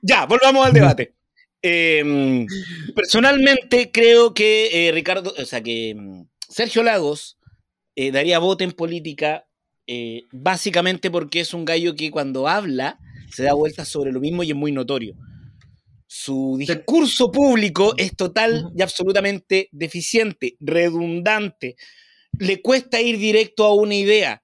Ya, 0.04 0.26
volvamos 0.26 0.66
al 0.66 0.72
debate. 0.72 1.14
Eh, 1.62 2.44
personalmente 2.92 3.92
creo 3.92 4.34
que 4.34 4.88
eh, 4.88 4.92
Ricardo, 4.92 5.32
o 5.38 5.44
sea 5.44 5.62
que 5.62 5.94
mm, 5.96 6.24
Sergio 6.48 6.82
Lagos 6.82 7.38
eh, 7.94 8.10
daría 8.10 8.40
voto 8.40 8.64
en 8.64 8.72
política 8.72 9.46
eh, 9.86 10.24
básicamente 10.32 11.10
porque 11.10 11.40
es 11.40 11.54
un 11.54 11.64
gallo 11.64 11.94
que 11.94 12.10
cuando 12.10 12.48
habla 12.48 12.98
se 13.30 13.44
da 13.44 13.54
vueltas 13.54 13.88
sobre 13.88 14.12
lo 14.12 14.20
mismo 14.20 14.42
y 14.42 14.50
es 14.50 14.56
muy 14.56 14.72
notorio. 14.72 15.14
Su 16.06 16.56
discurso 16.58 17.32
público 17.32 17.94
es 17.96 18.14
total 18.14 18.70
y 18.76 18.82
absolutamente 18.82 19.68
deficiente, 19.72 20.56
redundante. 20.60 21.76
Le 22.38 22.60
cuesta 22.60 23.00
ir 23.00 23.18
directo 23.18 23.64
a 23.64 23.74
una 23.74 23.94
idea. 23.94 24.41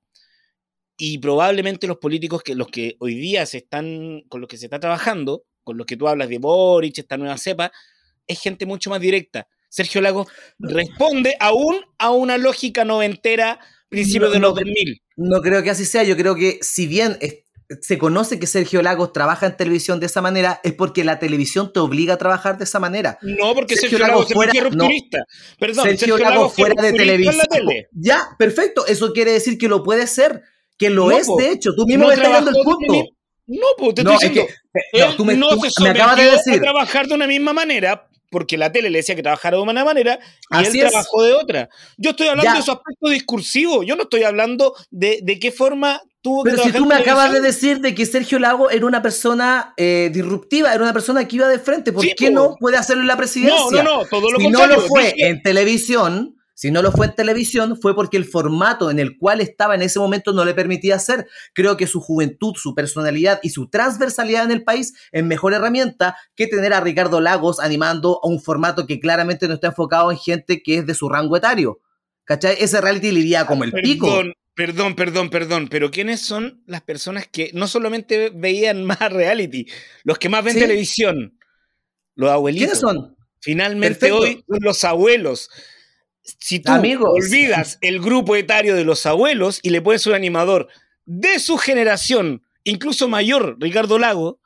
Y 0.98 1.18
probablemente 1.18 1.86
los 1.86 1.96
políticos 1.98 2.42
que 2.42 2.54
los 2.54 2.66
que 2.68 2.96
hoy 2.98 3.14
día 3.14 3.46
se 3.46 3.58
están 3.58 4.22
con 4.28 4.40
los 4.40 4.48
que 4.48 4.56
se 4.58 4.66
está 4.66 4.80
trabajando, 4.80 5.44
con 5.64 5.76
los 5.78 5.86
que 5.86 5.96
tú 5.96 6.08
hablas 6.08 6.28
de 6.28 6.38
Boric, 6.38 6.98
esta 6.98 7.16
nueva 7.16 7.38
cepa, 7.38 7.70
es 8.26 8.40
gente 8.40 8.66
mucho 8.66 8.90
más 8.90 9.00
directa. 9.00 9.46
Sergio 9.70 10.00
Lagos 10.00 10.26
responde 10.58 11.36
aún 11.40 11.76
a 11.98 12.10
una 12.10 12.36
lógica 12.36 12.84
noventera, 12.84 13.60
principios 13.88 14.30
No, 14.30 14.34
de 14.34 14.40
no, 14.40 14.48
los 14.48 14.56
2000. 14.56 15.02
No 15.16 15.40
creo 15.40 15.62
que 15.62 15.70
así 15.70 15.84
sea. 15.84 16.02
Yo 16.04 16.16
creo 16.16 16.34
que 16.34 16.58
si 16.62 16.86
bien 16.86 17.16
es- 17.20 17.44
se 17.82 17.98
conoce 17.98 18.38
que 18.40 18.46
Sergio 18.46 18.80
Lagos 18.82 19.12
trabaja 19.12 19.46
en 19.46 19.56
televisión 19.56 20.00
de 20.00 20.06
esa 20.06 20.22
manera, 20.22 20.58
es 20.64 20.72
porque 20.72 21.04
la 21.04 21.18
televisión 21.18 21.70
te 21.72 21.80
obliga 21.80 22.14
a 22.14 22.16
trabajar 22.16 22.56
de 22.56 22.64
esa 22.64 22.80
manera. 22.80 23.18
No, 23.20 23.54
porque 23.54 23.76
Sergio 23.76 23.98
Sergio, 23.98 24.06
Lagos, 24.14 24.32
fuera- 24.32 24.52
rupturista. 24.62 25.24
Perdón, 25.60 25.84
Sergio, 25.84 26.16
Sergio, 26.16 26.18
Lagos 26.18 26.54
fue 26.54 26.64
fuera 26.64 26.82
de 26.82 26.92
televisión. 26.94 27.36
Ya, 27.92 28.22
perfecto. 28.38 28.86
Eso 28.86 29.12
quiere 29.12 29.32
decir 29.32 29.58
que 29.58 29.68
lo 29.68 29.82
puede 29.84 30.06
ser. 30.06 30.42
Que 30.78 30.90
lo 30.90 31.08
No, 31.10 31.16
es, 31.18 31.26
po. 31.26 31.36
de 31.36 31.50
hecho. 31.52 31.74
Tú 31.76 31.84
mismo 31.86 32.04
No 32.04 32.08
me 32.08 32.14
estás 32.14 32.32
dando 32.32 32.50
el 32.50 32.56
punto. 32.64 32.92
mi- 32.92 33.10
No, 33.48 33.66
pues 33.78 33.94
te 33.94 34.04
No, 34.04 34.12
estoy 34.12 34.28
es 34.28 34.32
que. 34.34 34.40
diciendo. 34.40 34.62
no, 34.92 35.04
él 35.10 35.16
tú 35.16 35.24
me, 35.24 35.34
no 35.36 35.48
tú 35.50 35.60
se 35.70 35.82
me 35.82 35.90
acabas 35.90 36.16
de 36.16 36.30
decir. 36.30 36.54
a 36.54 36.60
trabajar 36.60 37.06
de 37.08 37.14
una 37.14 37.26
misma 37.26 37.52
manera 37.52 38.06
porque 38.30 38.58
la 38.58 38.70
tele 38.70 38.90
le 38.90 38.98
decía 38.98 39.14
que 39.16 39.22
trabajara 39.22 39.56
de 39.56 39.62
una 39.62 39.84
manera 39.86 40.18
y 40.50 40.56
Así 40.56 40.78
él 40.78 40.84
es. 40.86 40.90
trabajó 40.92 41.22
de 41.22 41.32
otra. 41.32 41.68
Yo 41.96 42.10
estoy 42.10 42.28
hablando 42.28 42.50
Ya. 42.52 42.56
de 42.58 42.62
su 42.62 42.70
aspecto 42.72 43.08
discursivo. 43.08 43.82
Yo 43.84 43.96
no 43.96 44.02
estoy 44.02 44.22
hablando 44.24 44.74
de, 44.90 45.20
de 45.22 45.38
qué 45.40 45.50
forma 45.50 46.02
tuvo 46.20 46.44
que 46.44 46.50
Pero 46.50 46.62
si 46.62 46.70
trabajar 46.72 46.82
tú 46.82 46.86
me 46.88 46.94
acabas 46.96 47.32
de 47.32 47.40
decir 47.40 47.80
de 47.80 47.94
que 47.94 48.04
Sergio 48.04 48.38
Lago 48.38 48.68
era 48.68 48.84
una 48.84 49.00
persona 49.00 49.72
eh, 49.78 50.10
disruptiva, 50.12 50.74
era 50.74 50.82
una 50.82 50.92
persona 50.92 51.26
que 51.26 51.36
iba 51.36 51.48
de 51.48 51.58
frente, 51.58 51.90
¿por 51.90 52.02
Sí, 52.02 52.12
qué 52.18 52.26
po. 52.26 52.32
no 52.34 52.56
puede 52.60 52.76
hacerlo 52.76 53.00
en 53.02 53.08
la 53.08 53.16
presidencia? 53.16 53.82
No, 53.82 53.82
no, 53.82 54.02
no, 54.02 54.04
todo 54.10 54.30
lo 54.30 54.38
si 54.38 54.48
no 54.48 54.58
contrario. 54.58 54.82
lo 54.82 54.88
fue 54.88 55.04
Dije- 55.14 55.26
en 55.28 55.42
televisión, 55.42 56.36
si 56.58 56.72
no 56.72 56.82
lo 56.82 56.90
fue 56.90 57.06
en 57.06 57.14
televisión, 57.14 57.80
fue 57.80 57.94
porque 57.94 58.16
el 58.16 58.24
formato 58.24 58.90
en 58.90 58.98
el 58.98 59.16
cual 59.16 59.40
estaba 59.40 59.76
en 59.76 59.82
ese 59.82 60.00
momento 60.00 60.32
no 60.32 60.44
le 60.44 60.54
permitía 60.54 60.96
hacer. 60.96 61.28
Creo 61.54 61.76
que 61.76 61.86
su 61.86 62.00
juventud, 62.00 62.54
su 62.56 62.74
personalidad 62.74 63.38
y 63.44 63.50
su 63.50 63.68
transversalidad 63.68 64.42
en 64.42 64.50
el 64.50 64.64
país 64.64 64.92
es 65.12 65.22
mejor 65.22 65.54
herramienta 65.54 66.16
que 66.34 66.48
tener 66.48 66.72
a 66.72 66.80
Ricardo 66.80 67.20
Lagos 67.20 67.60
animando 67.60 68.18
a 68.24 68.26
un 68.26 68.42
formato 68.42 68.88
que 68.88 68.98
claramente 68.98 69.46
no 69.46 69.54
está 69.54 69.68
enfocado 69.68 70.10
en 70.10 70.18
gente 70.18 70.60
que 70.60 70.78
es 70.78 70.86
de 70.86 70.94
su 70.94 71.08
rango 71.08 71.36
etario. 71.36 71.78
¿Cachai? 72.24 72.56
Ese 72.58 72.80
reality 72.80 73.12
le 73.12 73.20
iría 73.20 73.46
como 73.46 73.62
el 73.62 73.70
pico. 73.70 74.20
Perdón, 74.54 74.96
perdón, 74.96 75.30
perdón, 75.30 75.68
pero 75.68 75.92
¿quiénes 75.92 76.22
son 76.22 76.64
las 76.66 76.82
personas 76.82 77.28
que 77.28 77.52
no 77.54 77.68
solamente 77.68 78.32
veían 78.34 78.82
más 78.84 78.98
reality, 79.12 79.68
los 80.02 80.18
que 80.18 80.28
más 80.28 80.42
ven 80.42 80.54
Sí. 80.54 80.60
televisión? 80.60 81.38
Los 82.16 82.30
abuelitos. 82.30 82.80
¿Quiénes 82.80 82.80
son? 82.80 83.16
Finalmente 83.40 84.08
Perfecto. 84.08 84.18
hoy 84.18 84.44
los 84.58 84.82
abuelos. 84.82 85.50
Si 86.38 86.60
tú 86.60 86.72
Amigos. 86.72 87.10
olvidas 87.12 87.78
el 87.80 88.00
grupo 88.00 88.36
etario 88.36 88.74
de 88.74 88.84
los 88.84 89.06
abuelos 89.06 89.60
y 89.62 89.70
le 89.70 89.80
pones 89.80 90.06
un 90.06 90.14
animador 90.14 90.68
de 91.06 91.38
su 91.38 91.56
generación, 91.56 92.42
incluso 92.64 93.08
mayor, 93.08 93.56
Ricardo 93.58 93.98
Lago, 93.98 94.38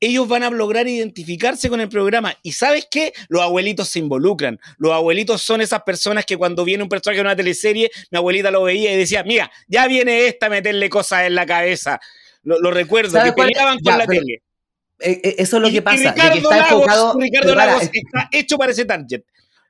ellos 0.00 0.28
van 0.28 0.42
a 0.42 0.50
lograr 0.50 0.86
identificarse 0.88 1.70
con 1.70 1.80
el 1.80 1.88
programa. 1.88 2.34
Y 2.42 2.52
sabes 2.52 2.86
qué? 2.90 3.12
Los 3.28 3.40
abuelitos 3.42 3.88
se 3.88 3.98
involucran. 3.98 4.58
Los 4.78 4.92
abuelitos 4.92 5.40
son 5.42 5.60
esas 5.60 5.82
personas 5.84 6.26
que 6.26 6.36
cuando 6.36 6.64
viene 6.64 6.82
un 6.82 6.88
personaje 6.88 7.16
de 7.18 7.22
una 7.22 7.36
teleserie, 7.36 7.90
mi 8.10 8.18
abuelita 8.18 8.50
lo 8.50 8.64
veía 8.64 8.92
y 8.92 8.96
decía, 8.96 9.22
mira, 9.24 9.50
ya 9.68 9.86
viene 9.88 10.26
esta 10.26 10.46
a 10.46 10.50
meterle 10.50 10.90
cosas 10.90 11.22
en 11.26 11.34
la 11.34 11.46
cabeza. 11.46 11.98
Lo, 12.42 12.60
lo 12.60 12.70
recuerdo, 12.70 13.12
¿Sabe 13.12 13.30
que 13.34 13.42
peleaban 13.42 13.78
Ya, 13.82 13.90
con 13.92 13.98
la 13.98 14.06
pero- 14.06 14.20
tele. 14.22 14.42
Eh, 14.98 15.20
eh, 15.22 15.34
eso 15.38 15.56
es 15.56 15.62
lo 15.62 15.68
Y- 15.68 15.72
que 15.72 15.82
pasa, 15.82 15.96
de 15.96 16.04
que 16.04 16.10
Ricardo 16.30 16.36
está 16.50 16.56
Lagos, 16.56 16.72
enfocado... 16.72 17.18
Ricardo 17.20 17.54
para, 17.54 17.66
Lagos 17.66 17.82
es- 17.84 17.90
está 17.92 18.28
hecho 18.32 18.58
para 18.58 18.72
ese 18.72 18.84
target. 18.84 19.22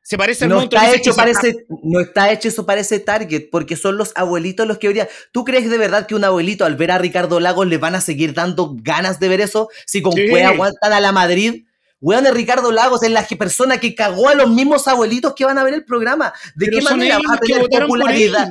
Se 0.07 0.17
parece 0.17 0.45
al 0.45 0.51
no 0.51 0.57
monstruo 0.59 0.81
está 0.81 0.95
hecho 0.95 1.17
para 1.17 1.33
ese, 1.33 1.67
no 1.83 1.99
está 1.99 2.31
hecho 2.31 2.47
eso 2.47 2.65
para 2.65 2.81
ese 2.81 3.01
target, 3.01 3.49
porque 3.51 3.75
son 3.75 3.97
los 3.97 4.13
abuelitos 4.15 4.65
los 4.65 4.79
que 4.79 4.87
verían. 4.87 5.09
¿Tú 5.33 5.45
crees 5.45 5.69
de 5.69 5.79
verdad 5.79 6.07
que 6.07 6.15
un 6.15 6.23
abuelito 6.23 6.65
al 6.65 6.77
ver 6.77 6.93
a 6.93 6.99
Ricardo 6.99 7.41
Lagos 7.41 7.67
le 7.67 7.77
van 7.79 7.97
a 7.97 8.01
seguir 8.01 8.33
dando 8.33 8.77
ganas 8.77 9.19
de 9.19 9.29
ver 9.29 9.41
eso? 9.41 9.69
Si 9.85 10.03
con 10.03 10.13
Sí. 10.13 10.31
Aguantan 10.31 10.93
a 10.93 11.01
la 11.01 11.11
Madrid. 11.11 11.65
Weón, 12.01 12.23
de 12.23 12.31
Ricardo 12.31 12.71
Lagos 12.71 13.03
es 13.03 13.11
la 13.11 13.27
persona 13.27 13.79
que 13.79 13.97
cagó 13.97 14.29
a 14.29 14.37
los 14.37 14.49
mismos 14.49 14.87
abuelitos 14.87 15.35
que 15.35 15.45
van 15.45 15.59
a 15.59 15.65
ver 15.65 15.75
el 15.75 15.85
programa. 15.85 16.33
¿De 16.55 16.67
Pero 16.67 16.79
qué 16.79 16.85
manera 16.85 17.19
vas 17.27 17.39
a 17.39 17.41
tener 17.41 17.67
popularidad? 17.69 18.51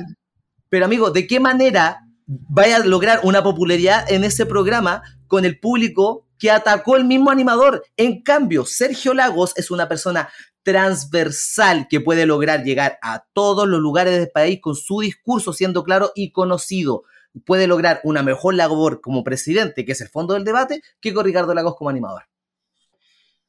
Pero 0.68 0.84
amigo, 0.84 1.10
¿de 1.10 1.26
qué 1.26 1.40
manera 1.40 2.02
vaya 2.26 2.76
a 2.76 2.80
lograr 2.80 3.20
una 3.22 3.42
popularidad 3.42 4.04
en 4.12 4.24
ese 4.24 4.44
programa 4.44 5.02
con 5.26 5.46
el 5.46 5.58
público 5.58 6.26
que 6.38 6.50
atacó 6.50 6.96
el 6.96 7.06
mismo 7.06 7.30
animador? 7.30 7.82
En 7.96 8.20
cambio, 8.22 8.66
Sergio 8.66 9.14
Lagos 9.14 9.54
es 9.56 9.70
una 9.70 9.88
persona 9.88 10.28
transversal 10.66 11.86
que 11.88 12.00
puede 12.00 12.26
lograr 12.26 12.64
llegar 12.64 12.98
a 13.00 13.24
todos 13.32 13.68
los 13.68 13.78
lugares 13.78 14.18
del 14.18 14.30
país 14.30 14.58
con 14.60 14.74
su 14.74 14.98
discurso 14.98 15.52
siendo 15.52 15.84
claro 15.84 16.10
y 16.16 16.32
conocido. 16.32 17.04
Puede 17.44 17.68
lograr 17.68 18.00
una 18.02 18.24
mejor 18.24 18.54
labor 18.54 19.00
como 19.00 19.22
presidente, 19.22 19.84
que 19.84 19.92
es 19.92 20.00
el 20.00 20.08
fondo 20.08 20.34
del 20.34 20.42
debate, 20.42 20.82
que 21.00 21.14
con 21.14 21.24
Ricardo 21.24 21.54
Lagos 21.54 21.76
como 21.76 21.90
animador. 21.90 22.24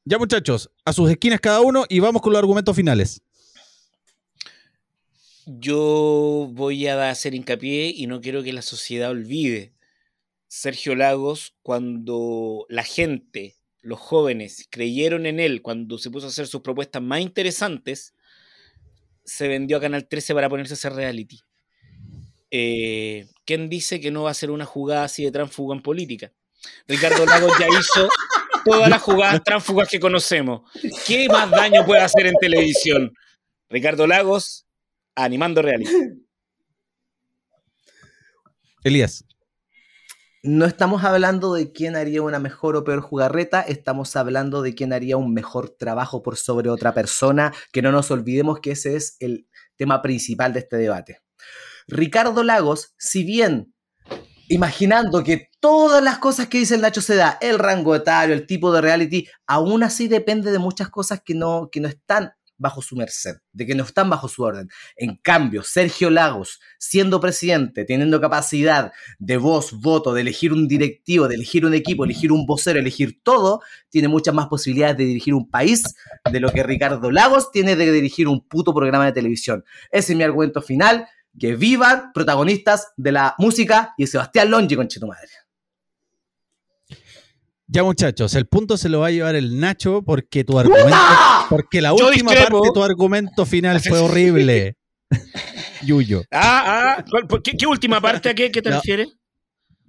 Ya 0.05 0.19
muchachos, 0.19 0.69
a 0.85 0.93
sus 0.93 1.09
esquinas 1.09 1.41
cada 1.41 1.61
uno 1.61 1.85
y 1.89 1.99
vamos 1.99 2.21
con 2.21 2.33
los 2.33 2.39
argumentos 2.39 2.75
finales. 2.75 3.23
Yo 5.47 6.47
voy 6.51 6.85
a 6.85 7.09
hacer 7.09 7.33
hincapié 7.33 7.87
y 7.95 8.05
no 8.05 8.21
quiero 8.21 8.43
que 8.43 8.53
la 8.53 8.61
sociedad 8.61 9.09
olvide. 9.09 9.73
Sergio 10.47 10.93
Lagos, 10.93 11.55
cuando 11.63 12.67
la 12.69 12.83
gente, 12.83 13.56
los 13.87 13.99
jóvenes, 13.99 14.67
creyeron 14.69 15.25
en 15.25 15.39
él, 15.39 15.61
cuando 15.61 15.97
se 15.97 16.11
puso 16.11 16.25
a 16.25 16.29
hacer 16.29 16.45
sus 16.47 16.61
propuestas 16.61 17.01
más 17.01 17.21
interesantes, 17.21 18.13
se 19.23 19.47
vendió 19.47 19.77
a 19.77 19.81
Canal 19.81 20.07
13 20.07 20.33
para 20.33 20.49
ponerse 20.49 20.73
a 20.73 20.75
hacer 20.75 20.93
reality. 20.93 21.39
Eh, 22.51 23.27
¿Quién 23.45 23.69
dice 23.69 24.01
que 24.01 24.11
no 24.11 24.23
va 24.23 24.31
a 24.31 24.33
ser 24.33 24.51
una 24.51 24.65
jugada 24.65 25.05
así 25.05 25.23
de 25.23 25.31
tránsfuga 25.31 25.73
en 25.73 25.81
política? 25.81 26.33
Ricardo 26.85 27.25
Lagos 27.25 27.53
ya 27.57 27.67
hizo 27.67 28.09
todas 28.65 28.89
las 28.89 29.01
jugadas 29.01 29.41
tránsfugas 29.43 29.87
que 29.87 30.01
conocemos. 30.01 30.69
¿Qué 31.05 31.29
más 31.29 31.49
daño 31.49 31.85
puede 31.85 32.01
hacer 32.01 32.27
en 32.27 32.33
televisión? 32.41 33.13
Ricardo 33.69 34.05
Lagos 34.05 34.65
animando 35.15 35.61
reality. 35.61 35.91
Elías. 38.83 39.23
No 40.47 40.65
estamos 40.65 41.03
hablando 41.03 41.53
de 41.53 41.73
quién 41.73 41.97
haría 41.97 42.21
una 42.21 42.39
mejor 42.39 42.77
o 42.77 42.85
peor 42.85 43.01
jugarreta, 43.01 43.59
estamos 43.59 44.15
hablando 44.15 44.61
de 44.61 44.75
quién 44.75 44.93
haría 44.93 45.17
un 45.17 45.33
mejor 45.33 45.71
trabajo 45.71 46.23
por 46.23 46.37
sobre 46.37 46.69
otra 46.69 46.93
persona, 46.93 47.53
que 47.73 47.81
no 47.81 47.91
nos 47.91 48.11
olvidemos 48.11 48.61
que 48.61 48.71
ese 48.71 48.95
es 48.95 49.17
el 49.19 49.49
tema 49.75 50.01
principal 50.01 50.53
de 50.53 50.59
este 50.59 50.77
debate. 50.77 51.19
Ricardo 51.89 52.43
Lagos, 52.43 52.93
si 52.97 53.25
bien 53.25 53.73
imaginando 54.47 55.21
que 55.21 55.49
todas 55.59 56.01
las 56.01 56.17
cosas 56.17 56.47
que 56.47 56.59
dice 56.59 56.75
el 56.75 56.81
Nacho 56.81 57.01
se 57.01 57.15
da, 57.15 57.37
el 57.41 57.59
rango 57.59 57.93
etario, 57.93 58.33
el 58.33 58.47
tipo 58.47 58.71
de 58.71 58.79
reality, 58.79 59.27
aún 59.47 59.83
así 59.83 60.07
depende 60.07 60.53
de 60.53 60.59
muchas 60.59 60.87
cosas 60.87 61.21
que 61.25 61.35
no, 61.35 61.67
que 61.69 61.81
no 61.81 61.89
están 61.89 62.36
bajo 62.57 62.81
su 62.81 62.95
merced, 62.95 63.37
de 63.53 63.65
que 63.65 63.75
no 63.75 63.83
están 63.83 64.09
bajo 64.09 64.27
su 64.27 64.43
orden. 64.43 64.69
En 64.95 65.15
cambio, 65.17 65.63
Sergio 65.63 66.09
Lagos, 66.09 66.59
siendo 66.77 67.19
presidente, 67.19 67.85
teniendo 67.85 68.19
capacidad 68.19 68.91
de 69.19 69.37
voz, 69.37 69.73
voto, 69.73 70.13
de 70.13 70.21
elegir 70.21 70.53
un 70.53 70.67
directivo, 70.67 71.27
de 71.27 71.35
elegir 71.35 71.65
un 71.65 71.73
equipo, 71.73 72.05
elegir 72.05 72.31
un 72.31 72.45
vocero, 72.45 72.79
elegir 72.79 73.21
todo, 73.23 73.61
tiene 73.89 74.07
muchas 74.07 74.33
más 74.33 74.47
posibilidades 74.47 74.97
de 74.97 75.05
dirigir 75.05 75.33
un 75.33 75.49
país 75.49 75.83
de 76.31 76.39
lo 76.39 76.51
que 76.51 76.63
Ricardo 76.63 77.11
Lagos 77.11 77.51
tiene 77.51 77.75
de 77.75 77.91
dirigir 77.91 78.27
un 78.27 78.47
puto 78.47 78.73
programa 78.73 79.05
de 79.05 79.11
televisión. 79.11 79.63
Ese 79.91 80.13
es 80.13 80.17
mi 80.17 80.23
argumento 80.23 80.61
final. 80.61 81.07
Que 81.39 81.55
vivan 81.55 82.13
protagonistas 82.15 82.93
de 82.97 83.11
la 83.11 83.35
música 83.37 83.93
y 83.95 84.07
Sebastián 84.07 84.49
Longi, 84.49 84.75
conche 84.75 84.99
tu 84.99 85.05
madre. 85.05 85.46
Ya 87.69 87.83
muchachos, 87.83 88.33
el 88.35 88.47
punto 88.47 88.77
se 88.77 88.87
lo 88.87 89.01
va 89.01 89.07
a 89.07 89.11
llevar 89.11 89.35
el 89.35 89.59
Nacho 89.59 90.01
porque 90.01 90.45
tu 90.45 90.57
argumento, 90.57 90.95
porque 91.49 91.81
la 91.81 91.89
Yo 91.89 92.07
última 92.07 92.31
discrepo. 92.31 92.59
parte 92.61 92.67
de 92.69 92.73
tu 92.73 92.83
argumento 92.83 93.45
final 93.45 93.81
fue 93.81 93.99
horrible. 93.99 94.77
Yuyo, 95.83 96.23
Ah, 96.31 96.95
ah, 96.97 97.05
¿cuál- 97.09 97.27
por 97.27 97.43
¿qué, 97.43 97.51
qué 97.57 97.67
última 97.67 97.99
parte 98.01 98.29
a 98.29 98.33
qué, 98.33 98.51
qué 98.51 98.61
te 98.61 98.69
No. 98.69 98.77
refieres? 98.77 99.09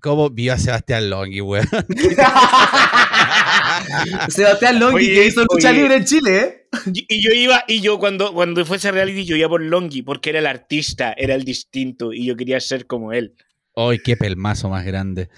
¿cómo 0.00 0.30
vio 0.30 0.52
a 0.52 0.58
Sebastián 0.58 1.10
Longhi, 1.10 1.40
weón? 1.40 1.66
Sebastián 4.28 4.78
Longhi 4.78 4.96
Oye, 4.96 5.14
que 5.14 5.26
hizo 5.26 5.40
lucha 5.42 5.70
oye. 5.70 5.78
libre 5.78 5.96
en 5.96 6.04
Chile, 6.04 6.36
¿eh? 6.38 6.68
Y 7.08 7.22
yo 7.22 7.30
iba, 7.32 7.64
y 7.66 7.80
yo 7.80 7.98
cuando, 7.98 8.32
cuando 8.32 8.64
fuese 8.64 8.92
reality, 8.92 9.24
yo 9.24 9.36
iba 9.36 9.48
por 9.48 9.62
Longi, 9.62 10.02
porque 10.02 10.30
era 10.30 10.38
el 10.38 10.46
artista, 10.46 11.14
era 11.16 11.34
el 11.34 11.44
distinto, 11.44 12.12
y 12.12 12.26
yo 12.26 12.36
quería 12.36 12.60
ser 12.60 12.86
como 12.86 13.12
él. 13.12 13.34
¡Ay, 13.74 13.98
qué 14.04 14.16
pelmazo 14.16 14.68
más 14.68 14.84
grande! 14.84 15.28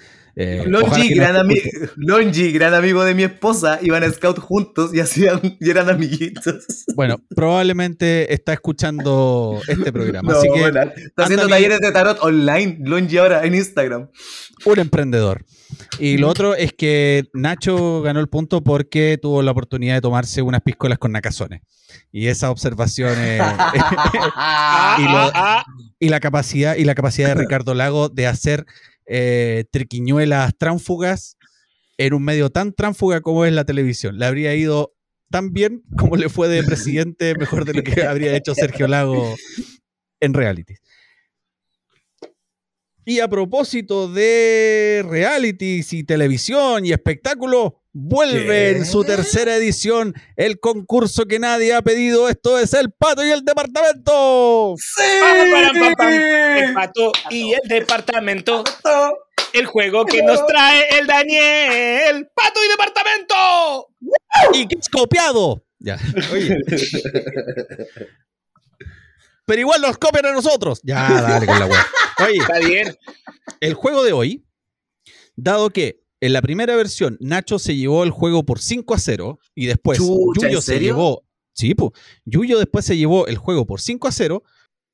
Eh, 0.42 0.64
Longi, 0.66 1.10
no 1.10 1.16
gran, 1.16 1.36
esté 1.36 1.40
ami- 1.40 1.56
escuchando. 1.58 1.92
Longi, 1.96 2.52
gran 2.52 2.72
amigo 2.74 3.04
de 3.04 3.14
mi 3.14 3.24
esposa, 3.24 3.78
iban 3.82 4.02
a 4.04 4.10
scout 4.10 4.38
juntos 4.38 4.94
y 4.94 5.00
hacían 5.00 5.40
y 5.60 5.68
eran 5.70 5.90
amiguitos. 5.90 6.86
Bueno, 6.96 7.20
probablemente 7.36 8.32
está 8.32 8.52
escuchando 8.54 9.60
este 9.68 9.92
programa, 9.92 10.32
No, 10.32 10.38
así 10.38 10.48
que 10.52 10.60
bueno, 10.60 10.80
está 10.96 11.24
haciendo 11.24 11.48
talleres 11.48 11.80
de 11.80 11.92
tarot 11.92 12.18
online, 12.22 12.78
Longi 12.84 13.18
ahora 13.18 13.44
en 13.44 13.54
Instagram. 13.54 14.08
un 14.64 14.78
emprendedor. 14.78 15.44
Y 15.98 16.16
lo 16.18 16.28
otro 16.28 16.54
es 16.54 16.72
que 16.72 17.24
Nacho 17.32 18.02
ganó 18.02 18.20
el 18.20 18.28
punto 18.28 18.62
porque 18.62 19.18
tuvo 19.20 19.42
la 19.42 19.50
oportunidad 19.52 19.94
de 19.94 20.00
tomarse 20.00 20.42
unas 20.42 20.62
piscolas 20.62 20.98
con 20.98 21.12
nacazones. 21.12 21.60
Y 22.12 22.26
esa 22.28 22.50
observación 22.50 23.12
Y 23.24 23.38
lo- 23.38 23.44
ah, 24.36 25.32
ah. 25.34 25.64
y 25.98 26.08
la 26.08 26.20
capacidad 26.20 26.76
y 26.76 26.84
la 26.84 26.94
capacidad 26.94 27.28
de 27.28 27.34
Ricardo 27.34 27.74
Lago 27.74 28.08
de 28.08 28.26
hacer 28.26 28.66
eh, 29.12 29.64
triquiñuelas 29.72 30.56
tránfugas 30.56 31.36
en 31.98 32.14
un 32.14 32.22
medio 32.22 32.50
tan 32.50 32.72
tránfuga 32.72 33.20
como 33.20 33.44
es 33.44 33.52
la 33.52 33.64
televisión. 33.64 34.18
Le 34.18 34.24
habría 34.24 34.54
ido 34.54 34.94
tan 35.30 35.52
bien 35.52 35.82
como 35.98 36.16
le 36.16 36.28
fue 36.28 36.48
de 36.48 36.62
presidente, 36.62 37.34
mejor 37.34 37.64
de 37.64 37.74
lo 37.74 37.82
que 37.82 38.04
habría 38.04 38.36
hecho 38.36 38.54
Sergio 38.54 38.86
Lago 38.86 39.34
en 40.20 40.32
reality. 40.32 40.74
Y 43.04 43.18
a 43.18 43.28
propósito 43.28 44.12
de 44.12 45.04
realities 45.08 45.92
y 45.92 46.04
televisión 46.04 46.86
y 46.86 46.92
espectáculo, 46.92 47.79
vuelve 47.92 48.46
¿Qué? 48.46 48.70
en 48.70 48.86
su 48.86 49.04
tercera 49.04 49.56
edición 49.56 50.14
el 50.36 50.60
concurso 50.60 51.26
que 51.26 51.38
nadie 51.38 51.74
ha 51.74 51.82
pedido. 51.82 52.28
Esto 52.28 52.58
es 52.58 52.72
el 52.74 52.92
pato 52.92 53.24
y 53.24 53.30
el 53.30 53.44
departamento. 53.44 54.74
Pam. 55.96 56.12
El 56.12 56.74
pato 56.74 57.12
y 57.30 57.52
el 57.52 57.60
departamento. 57.68 58.64
El 59.52 59.66
juego 59.66 60.04
que 60.04 60.22
nos 60.22 60.46
trae 60.46 60.98
el 60.98 61.06
Daniel. 61.06 62.28
Pato 62.34 62.60
y 62.64 62.68
departamento. 62.68 63.88
y 64.54 64.66
que 64.68 64.76
es 64.78 64.88
copiado. 64.88 65.64
Ya. 65.78 65.98
Oye. 66.32 66.56
Pero 69.46 69.60
igual 69.60 69.80
nos 69.80 69.98
copian 69.98 70.26
a 70.26 70.32
nosotros. 70.32 70.80
Ya, 70.84 71.10
dale 71.22 71.46
con 71.46 71.58
la 71.58 71.66
wea. 71.66 71.86
Oye, 72.24 72.38
Está 72.38 72.58
bien. 72.60 72.96
el 73.60 73.74
juego 73.74 74.04
de 74.04 74.12
hoy, 74.12 74.46
dado 75.34 75.70
que 75.70 75.99
en 76.20 76.32
la 76.32 76.42
primera 76.42 76.76
versión 76.76 77.16
Nacho 77.20 77.58
se 77.58 77.76
llevó 77.76 78.04
el 78.04 78.10
juego 78.10 78.44
por 78.44 78.60
5 78.60 78.94
a 78.94 78.98
0 78.98 79.38
y 79.54 79.66
después 79.66 79.98
Chucha, 79.98 80.48
Yuyo 80.48 80.58
¿en 80.58 80.62
se 80.62 80.78
llevó. 80.78 81.24
Sí, 81.52 81.74
pues. 81.74 81.92
Yuyo 82.24 82.58
después 82.58 82.84
se 82.84 82.96
llevó 82.96 83.26
el 83.26 83.36
juego 83.36 83.66
por 83.66 83.80
5 83.80 84.08
a 84.08 84.12
0. 84.12 84.42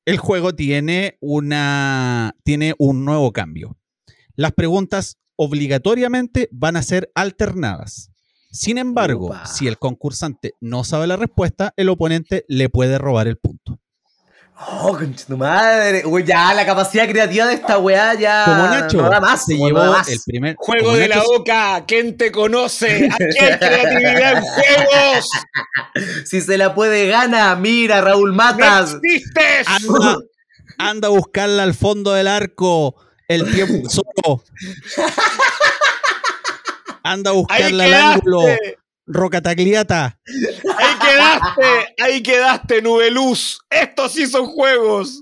El 0.05 0.17
juego 0.17 0.55
tiene 0.55 1.17
una. 1.19 2.35
tiene 2.43 2.73
un 2.77 3.05
nuevo 3.05 3.31
cambio. 3.31 3.77
Las 4.35 4.53
preguntas 4.53 5.17
obligatoriamente 5.35 6.49
van 6.51 6.77
a 6.77 6.81
ser 6.81 7.11
alternadas. 7.15 8.11
Sin 8.51 8.77
embargo, 8.77 9.35
si 9.45 9.67
el 9.67 9.77
concursante 9.77 10.53
no 10.61 10.83
sabe 10.83 11.07
la 11.07 11.17
respuesta, 11.17 11.73
el 11.75 11.89
oponente 11.89 12.45
le 12.47 12.69
puede 12.69 12.97
robar 12.97 13.27
el 13.27 13.37
punto. 13.37 13.79
Oh, 14.59 14.97
concha 14.97 15.25
tu 15.27 15.37
madre. 15.37 16.03
Uy, 16.05 16.23
ya, 16.23 16.53
la 16.53 16.65
capacidad 16.65 17.07
creativa 17.07 17.45
de 17.45 17.53
esta 17.55 17.77
weá 17.77 18.15
ya. 18.15 18.43
Como 18.45 18.63
Nacho 18.67 18.97
no 18.97 19.09
da 19.09 19.19
más. 19.19 19.45
se 19.45 19.55
no 19.55 19.67
llevó 19.67 19.85
más. 19.85 20.07
el 20.09 20.19
primer 20.25 20.55
Juego 20.57 20.95
de 20.95 21.07
la 21.07 21.21
boca. 21.23 21.83
¿Quién 21.87 22.17
te 22.17 22.31
conoce? 22.31 23.07
Aquí 23.11 23.23
hay 23.39 23.57
creatividad 23.57 24.37
en 24.37 24.43
juegos. 24.43 25.29
Si 26.25 26.41
se 26.41 26.57
la 26.57 26.73
puede, 26.75 27.07
gana. 27.07 27.55
Mira, 27.55 28.01
Raúl 28.01 28.31
No 28.31 28.35
Matas. 28.37 28.97
existes. 29.01 29.67
anda, 29.67 30.17
anda 30.77 31.07
a 31.07 31.11
buscarla 31.11 31.63
al 31.63 31.73
fondo 31.73 32.13
del 32.13 32.27
arco. 32.27 32.95
El 33.27 33.51
tiempo 33.53 33.89
solo. 33.89 34.43
Anda 37.03 37.31
a 37.31 37.33
buscarla 37.33 37.83
al 37.85 37.93
ángulo. 37.93 38.41
Quedaste. 39.07 39.19
Rocatagliata. 39.19 40.19
Ahí 40.77 40.95
quedaste. 40.99 41.95
Ahí 42.03 42.23
quedaste, 42.23 42.81
Nubeluz. 42.81 43.59
Estos 43.69 44.13
sí 44.13 44.27
son 44.27 44.47
juegos. 44.47 45.21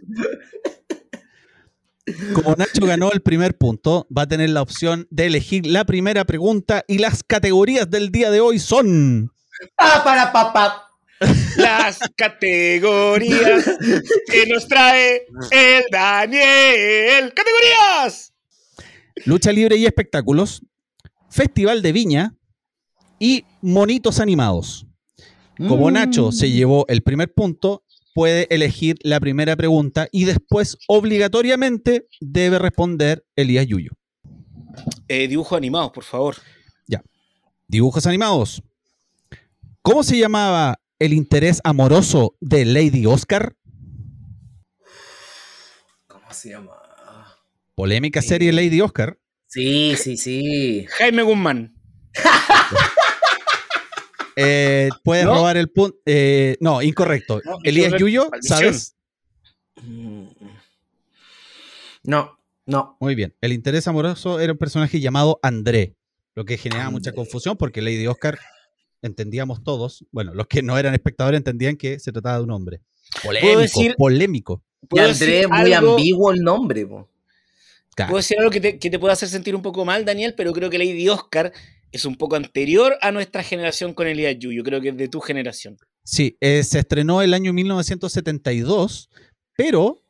Como 2.34 2.56
Nacho 2.56 2.86
ganó 2.86 3.12
el 3.12 3.22
primer 3.22 3.58
punto, 3.58 4.08
va 4.16 4.24
a 4.24 4.28
tener 4.28 4.52
la 4.52 4.62
opción 4.62 5.08
de 5.10 5.26
elegir 5.26 5.66
la 5.66 5.86
primera 5.86 6.24
pregunta 6.26 6.84
y 6.88 7.00
las 7.00 7.24
categorías 7.24 7.90
del 7.90 8.12
día 8.12 8.30
de 8.30 8.42
hoy 8.42 8.60
son 8.60 9.32
Pa, 9.76 10.04
para, 10.04 10.32
pa, 10.32 10.54
pa. 10.54 10.82
Las 11.58 11.98
categorías 12.16 13.66
que 14.28 14.46
nos 14.48 14.68
trae 14.68 15.26
el 15.50 15.84
Daniel. 15.90 17.34
¡Categorías! 17.34 18.34
lucha 19.24 19.52
libre 19.52 19.78
y 19.78 19.86
espectáculos, 19.86 20.62
festival 21.30 21.82
de 21.82 21.92
viña 21.94 22.36
y 23.26 23.44
monitos 23.62 24.20
animados. 24.20 24.86
Como 25.58 25.90
Mm. 25.90 25.94
Nacho 25.94 26.32
se 26.32 26.52
llevó 26.52 26.86
el 26.88 27.02
primer 27.02 27.34
punto, 27.34 27.84
puede 28.14 28.46
elegir 28.52 28.98
la 29.02 29.20
primera 29.20 29.56
pregunta 29.56 30.08
y 30.12 30.26
después 30.26 30.78
obligatoriamente 30.88 32.08
debe 32.22 32.60
responder 32.60 33.26
Elías 33.36 33.66
Yuyo. 33.66 33.94
Eh, 35.08 35.28
dibujos 35.28 35.58
animados, 35.58 35.92
por 35.92 36.04
favor. 36.04 36.36
Dibujos 37.68 38.06
animados. 38.06 38.62
¿Cómo 39.82 40.04
se 40.04 40.20
llamaba 40.20 40.80
el 41.00 41.14
interés 41.14 41.62
amoroso 41.64 42.36
de 42.40 42.64
Lady 42.64 43.08
Oscar? 43.08 43.56
¿Cómo 46.06 46.32
se 46.32 46.50
llama? 46.50 46.74
Polémica 47.74 48.22
serie 48.22 48.54
Lady 48.54 48.82
Oscar. 48.82 49.18
Sí, 49.48 49.96
sí, 49.98 50.16
sí. 50.16 50.86
Jaime 50.90 51.24
Guzmán. 51.24 51.74
Eh, 54.36 54.90
puedes 55.04 55.26
¿No? 55.26 55.36
robar 55.36 55.58
el 55.58 55.70
punto. 55.70 55.98
no, 56.60 56.82
incorrecto. 56.82 57.42
No, 57.46 57.58
Elías. 57.64 57.94
Yuyo, 58.00 58.30
Maldición. 58.30 58.58
¿sabes? 58.60 58.96
Mm. 59.82 60.26
No, 62.04 62.38
no. 62.66 62.98
Muy 63.00 63.16
bien. 63.16 63.34
El 63.42 63.54
interés 63.54 63.88
amoroso 63.88 64.40
era 64.40 64.52
un 64.54 64.58
personaje 64.58 65.00
llamado 65.00 65.40
André, 65.42 65.96
lo 66.36 66.46
que 66.46 66.58
generaba 66.58 66.90
mucha 66.92 67.12
confusión 67.14 67.58
porque 67.58 67.82
Lady 67.82 68.06
Oscar 68.08 68.38
entendíamos 69.02 69.64
todos, 69.64 70.06
bueno, 70.12 70.34
los 70.34 70.48
que 70.48 70.62
no 70.64 70.78
eran 70.78 70.94
espectadores 70.94 71.38
entendían 71.40 71.78
que 71.78 72.00
se 72.00 72.12
trataba 72.12 72.38
de 72.38 72.44
un 72.44 72.52
hombre. 72.52 72.82
Polémico, 73.24 73.60
decir- 73.60 73.96
polémico. 73.98 74.64
Y 74.82 74.88
¿Puedo 74.88 75.06
André 75.08 75.26
decir 75.26 75.44
es 75.44 75.50
muy 75.50 75.74
algo- 75.74 75.92
ambiguo 75.96 76.32
el 76.32 76.42
nombre, 76.42 76.86
po. 76.86 77.10
Claro. 77.96 78.10
Puedo 78.12 78.20
decir 78.20 78.38
algo 78.40 78.52
que 78.52 78.60
te, 78.62 78.78
que 78.80 78.90
te 78.90 79.00
pueda 79.00 79.14
hacer 79.14 79.30
sentir 79.30 79.56
un 79.56 79.62
poco 79.62 79.86
mal, 79.86 80.04
Daniel, 80.06 80.34
pero 80.36 80.52
creo 80.54 80.70
que 80.70 80.78
Lady 80.78 81.08
Oscar 81.08 81.54
es 81.96 82.06
un 82.06 82.16
poco 82.16 82.36
anterior 82.36 82.96
a 83.02 83.12
nuestra 83.12 83.44
generación 83.44 83.94
con 83.94 84.08
Elías 84.08 84.36
Yu. 84.40 84.52
Yo 84.52 84.64
creo 84.64 84.82
que 84.82 84.90
es 84.90 84.98
de 84.98 85.08
tu 85.08 85.20
generación. 85.20 85.78
Sí, 86.04 86.38
eh, 86.42 86.64
se 86.64 86.80
estrenó 86.80 87.22
el 87.22 87.34
año 87.34 87.52
1972, 87.54 89.10
pero 89.56 90.02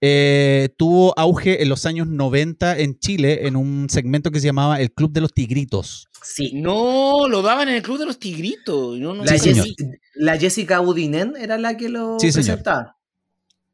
eh, 0.00 0.68
tuvo 0.76 1.14
auge 1.18 1.62
en 1.62 1.68
los 1.68 1.86
años 1.86 2.06
90 2.08 2.78
en 2.78 2.98
Chile 2.98 3.46
en 3.46 3.56
un 3.56 3.88
segmento 3.88 4.30
que 4.30 4.40
se 4.40 4.46
llamaba 4.46 4.80
El 4.80 4.92
Club 4.92 5.12
de 5.12 5.20
los 5.20 5.32
Tigritos. 5.32 6.08
Sí. 6.22 6.52
No, 6.54 7.28
lo 7.28 7.42
daban 7.42 7.68
en 7.68 7.76
el 7.76 7.82
Club 7.82 7.98
de 7.98 8.06
los 8.06 8.18
Tigritos. 8.18 8.98
No, 8.98 9.14
no, 9.14 9.24
La, 9.24 9.32
Sí, 9.32 9.50
señor. 9.50 9.66
La 10.14 10.38
Jessica 10.38 10.80
Udinen 10.80 11.34
era 11.38 11.56
la 11.58 11.76
que 11.76 11.88
lo 11.88 12.18
Sí, 12.20 12.32
señor. 12.32 12.46
presentaba. 12.46 12.96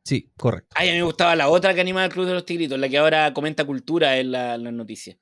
Sí, 0.04 0.30
correcto. 0.37 0.68
Ay, 0.74 0.88
a 0.88 0.92
mí 0.92 0.98
me 0.98 1.04
gustaba 1.04 1.37
la 1.37 1.48
otra 1.48 1.74
que 1.74 1.80
animaba 1.80 2.06
el 2.06 2.12
Club 2.12 2.26
de 2.26 2.35
los 2.35 2.44
Tigritos, 2.44 2.78
la 2.78 2.88
que 2.88 2.98
ahora 2.98 3.33
comenta 3.35 3.64
cultura 3.64 4.18
en 4.18 4.33
la- 4.33 4.54
en 4.54 4.64
las 4.64 4.72
noticias. 4.72 5.16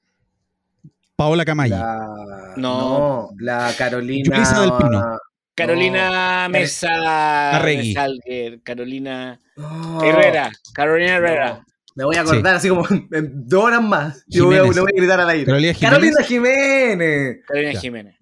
Paola 1.18 1.44
Camayi. 1.44 1.70
La, 1.70 2.54
No. 2.56 2.78
no, 2.78 3.30
la 3.40 3.74
Carolina. 3.76 4.36
Yulisa 4.36 4.60
del 4.60 4.72
Pino. 4.78 5.18
Carolina 5.56 6.48
Mesa. 6.48 7.56
Arregui. 7.56 7.88
Mesalguer, 7.88 8.62
Carolina 8.62 9.40
No. 9.56 10.00
Herrera. 10.04 10.52
Carolina 10.72 11.16
Herrera. 11.16 11.64
Me 11.96 12.04
voy 12.04 12.14
a 12.14 12.20
acordar 12.20 12.54
así 12.54 12.68
como 12.68 12.86
en 12.88 13.48
dos 13.48 13.64
horas 13.64 13.82
más. 13.82 14.22
Yo 14.28 14.46
voy 14.46 14.58
a, 14.58 14.62
voy 14.62 14.76
a 14.78 14.82
gritar 14.96 15.18
al 15.20 15.28
aire. 15.30 15.44
Carolina 15.44 15.74
Jiménez. 15.74 15.80
Carolina 15.84 16.22
Jiménez. 16.22 17.44
Carolina. 17.48 17.80
Jiménez. 17.80 18.14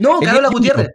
No, 0.00 0.18
Carola. 0.18 0.48
Gutiérrez. 0.48 0.88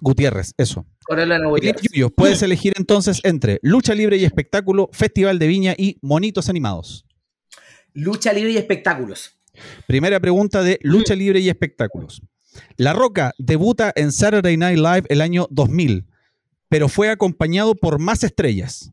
Gutiérrez, 0.00 0.54
eso. 0.58 0.84
Carolina 1.06 1.36
Elías 1.36 1.50
Gutiérrez. 1.50 1.82
Yuyo, 1.92 2.10
puedes 2.10 2.42
elegir 2.42 2.72
entonces 2.76 3.20
entre 3.22 3.60
lucha 3.62 3.94
libre 3.94 4.16
y 4.16 4.24
espectáculo, 4.24 4.90
festival 4.92 5.38
de 5.38 5.46
viña 5.46 5.74
y 5.78 5.98
monitos 6.02 6.48
animados. 6.48 7.06
Lucha 7.94 8.32
libre 8.32 8.50
y 8.50 8.56
espectáculos. 8.56 9.37
Primera 9.86 10.20
pregunta 10.20 10.62
de 10.62 10.78
lucha 10.82 11.14
libre 11.14 11.40
y 11.40 11.48
espectáculos. 11.48 12.22
La 12.76 12.92
Roca 12.92 13.32
debuta 13.38 13.92
en 13.94 14.10
Saturday 14.12 14.56
Night 14.56 14.78
Live 14.78 15.04
el 15.08 15.20
año 15.20 15.46
2000, 15.50 16.06
pero 16.68 16.88
fue 16.88 17.10
acompañado 17.10 17.74
por 17.74 17.98
más 18.00 18.24
estrellas. 18.24 18.90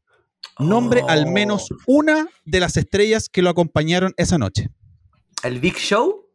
Nombre 0.60 1.02
al 1.08 1.26
menos 1.28 1.70
Oh. 1.72 1.76
una 1.88 2.28
de 2.46 2.60
las 2.60 2.78
estrellas 2.78 3.28
que 3.30 3.42
lo 3.42 3.50
acompañaron 3.50 4.14
esa 4.18 4.38
noche. 4.38 4.70
¿El 5.44 5.60
Big 5.60 5.76
Show? 5.78 6.26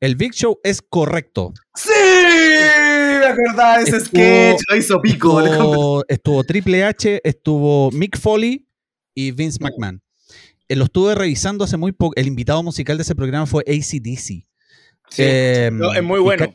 El 0.00 0.14
Big 0.16 0.32
Show 0.32 0.58
es 0.62 0.80
correcto. 0.80 1.52
¡Sí! 1.74 1.90
Me 1.92 3.26
acordaba 3.26 3.80
ese 3.80 3.96
Estuvo- 3.96 4.06
sketch. 4.22 4.60
Lo 4.70 4.76
hizo 4.76 5.00
pico. 5.02 5.40
Estuvo, 5.40 6.04
estuvo 6.08 6.44
Triple 6.44 6.84
H, 6.84 7.20
estuvo 7.24 7.90
Mick 7.90 8.16
Foley 8.18 8.66
y 9.14 9.32
Vince 9.32 9.58
McMahon. 9.60 10.00
Eh, 10.68 10.76
lo 10.76 10.84
estuve 10.84 11.14
revisando 11.14 11.64
hace 11.64 11.76
muy 11.76 11.92
poco. 11.92 12.14
El 12.16 12.26
invitado 12.26 12.62
musical 12.62 12.96
de 12.96 13.02
ese 13.02 13.14
programa 13.14 13.46
fue 13.46 13.64
ACDC. 13.66 14.18
Sí. 14.18 14.46
Eh, 15.18 15.70
No, 15.72 15.92
es 15.92 16.02
muy 16.02 16.20
bueno. 16.20 16.54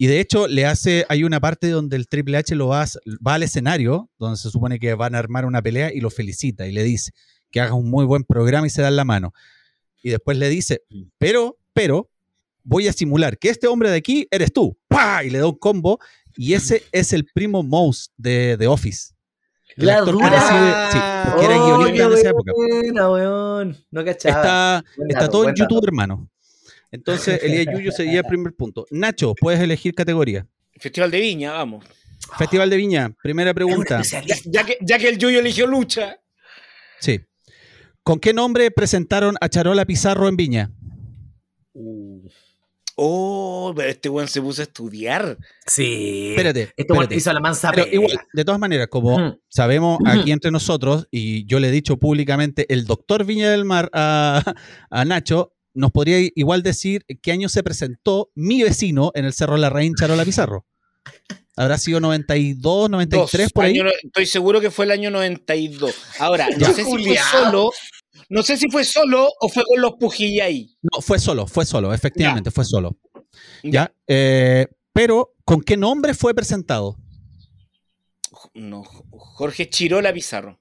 Y 0.00 0.06
de 0.06 0.20
hecho, 0.20 0.46
le 0.46 0.64
hace, 0.64 1.04
hay 1.08 1.24
una 1.24 1.40
parte 1.40 1.68
donde 1.70 1.96
el 1.96 2.06
Triple 2.06 2.36
H 2.36 2.54
lo 2.54 2.68
va, 2.68 2.86
va 3.26 3.34
al 3.34 3.42
escenario, 3.42 4.08
donde 4.16 4.36
se 4.36 4.48
supone 4.50 4.78
que 4.78 4.94
van 4.94 5.16
a 5.16 5.18
armar 5.18 5.44
una 5.44 5.60
pelea 5.60 5.92
y 5.92 6.00
lo 6.00 6.08
felicita 6.08 6.68
y 6.68 6.72
le 6.72 6.84
dice 6.84 7.12
que 7.50 7.60
haga 7.60 7.74
un 7.74 7.90
muy 7.90 8.04
buen 8.04 8.22
programa 8.22 8.66
y 8.66 8.70
se 8.70 8.80
dan 8.80 8.94
la 8.94 9.04
mano. 9.04 9.32
Y 10.02 10.10
después 10.10 10.38
le 10.38 10.48
dice, 10.48 10.82
pero, 11.18 11.58
pero, 11.72 12.10
voy 12.62 12.86
a 12.86 12.92
simular 12.92 13.38
que 13.38 13.48
este 13.48 13.66
hombre 13.66 13.90
de 13.90 13.96
aquí 13.96 14.28
eres 14.30 14.52
tú. 14.52 14.78
¡Pah! 14.86 15.24
Y 15.24 15.30
le 15.30 15.38
da 15.38 15.46
un 15.46 15.58
combo. 15.58 15.98
Y 16.36 16.52
ese 16.52 16.84
es 16.92 17.12
el 17.12 17.24
primo 17.34 17.62
Mouse 17.62 18.12
de 18.16 18.56
The 18.58 18.68
Office. 18.68 19.14
El 19.78 19.86
La 19.86 19.98
actor 19.98 20.12
dura. 20.14 20.28
conocido- 20.28 20.92
sí, 20.92 20.98
porque 21.30 21.44
era 21.46 21.54
guionista 21.56 22.04
en 22.04 22.12
esa 22.12 22.28
época. 22.30 22.52
buena, 22.54 23.10
weón. 23.10 23.76
No 23.90 24.04
cachaba. 24.04 24.36
Está, 24.40 24.84
está 25.08 25.20
dato, 25.20 25.30
todo 25.32 25.48
en. 25.48 25.54
YouTube, 25.54 25.84
hermano. 25.86 26.28
Entonces, 26.90 27.40
Elías 27.42 27.66
Yuyo 27.72 27.92
sería 27.92 28.18
el 28.20 28.24
primer 28.26 28.52
punto. 28.54 28.86
Nacho, 28.90 29.34
puedes 29.40 29.60
elegir 29.60 29.94
categoría. 29.94 30.46
Festival 30.78 31.10
de 31.10 31.20
Viña, 31.20 31.52
vamos. 31.52 31.84
Festival 32.36 32.68
de 32.70 32.76
Viña, 32.76 33.14
primera 33.22 33.54
pregunta. 33.54 34.02
Ya, 34.02 34.22
ya 34.44 34.64
que, 34.64 34.78
ya 34.80 34.98
que 34.98 35.08
el 35.08 35.18
Yuyo 35.18 35.38
eligió 35.40 35.66
lucha. 35.66 36.18
Sí. 37.00 37.20
¿Con 38.02 38.18
qué 38.20 38.32
nombre 38.34 38.70
presentaron 38.70 39.36
a 39.40 39.48
Charola 39.48 39.84
Pizarro 39.84 40.28
en 40.28 40.36
Viña? 40.36 40.70
Oh, 43.00 43.72
pero 43.76 43.88
este 43.90 44.08
weón 44.08 44.26
se 44.26 44.42
puso 44.42 44.60
a 44.60 44.64
estudiar. 44.64 45.38
Sí. 45.66 46.30
Espérate, 46.30 46.72
Esto 46.76 46.94
weón 46.94 47.04
espérate. 47.04 47.14
hizo 47.14 47.32
la 47.32 47.38
mansa 47.40 47.70
Pero 47.70 47.84
pega. 47.84 47.94
igual, 47.94 48.18
de 48.32 48.44
todas 48.44 48.58
maneras, 48.60 48.88
como 48.90 49.38
sabemos 49.48 49.98
aquí 50.04 50.32
entre 50.32 50.50
nosotros, 50.50 51.06
y 51.12 51.46
yo 51.46 51.60
le 51.60 51.68
he 51.68 51.70
dicho 51.70 51.96
públicamente, 51.96 52.66
el 52.72 52.86
doctor 52.86 53.24
Viña 53.24 53.50
del 53.50 53.64
Mar 53.64 53.88
a, 53.92 54.42
a 54.90 55.04
Nacho, 55.04 55.52
nos 55.74 55.92
podría 55.92 56.18
igual 56.34 56.64
decir 56.64 57.04
qué 57.22 57.30
año 57.30 57.48
se 57.48 57.62
presentó 57.62 58.32
mi 58.34 58.64
vecino 58.64 59.12
en 59.14 59.26
el 59.26 59.32
Cerro 59.32 59.56
La 59.58 59.70
Reina, 59.70 59.94
Charola 59.96 60.24
Pizarro. 60.24 60.66
¿Habrá 61.56 61.78
sido 61.78 62.00
92, 62.00 62.90
93 62.90 63.46
Dos, 63.46 63.52
por 63.52 63.64
ahí? 63.64 63.78
año 63.78 63.88
estoy 64.02 64.26
seguro 64.26 64.60
que 64.60 64.70
fue 64.72 64.84
el 64.86 64.90
año 64.92 65.10
92. 65.10 65.94
Ahora, 66.18 66.48
no 66.56 66.66
sé 66.66 66.84
si 66.84 66.90
fue 66.90 67.16
solo. 67.30 67.70
No 68.28 68.42
sé 68.42 68.56
si 68.56 68.68
fue 68.70 68.84
solo 68.84 69.28
o 69.40 69.48
fue 69.48 69.64
con 69.64 69.80
los 69.80 69.94
Pujillay. 69.94 70.76
No, 70.82 71.00
fue 71.00 71.18
solo, 71.18 71.46
fue 71.46 71.64
solo, 71.64 71.94
efectivamente, 71.94 72.50
fue 72.50 72.64
solo. 72.64 72.96
Ya. 73.62 73.70
¿Ya? 73.70 73.92
Eh, 74.06 74.66
pero, 74.92 75.34
¿con 75.44 75.62
qué 75.62 75.76
nombre 75.76 76.12
fue 76.14 76.34
presentado? 76.34 76.96
No, 78.54 78.84
Jorge 78.84 79.68
Chirola 79.68 80.12
Pizarro. 80.12 80.60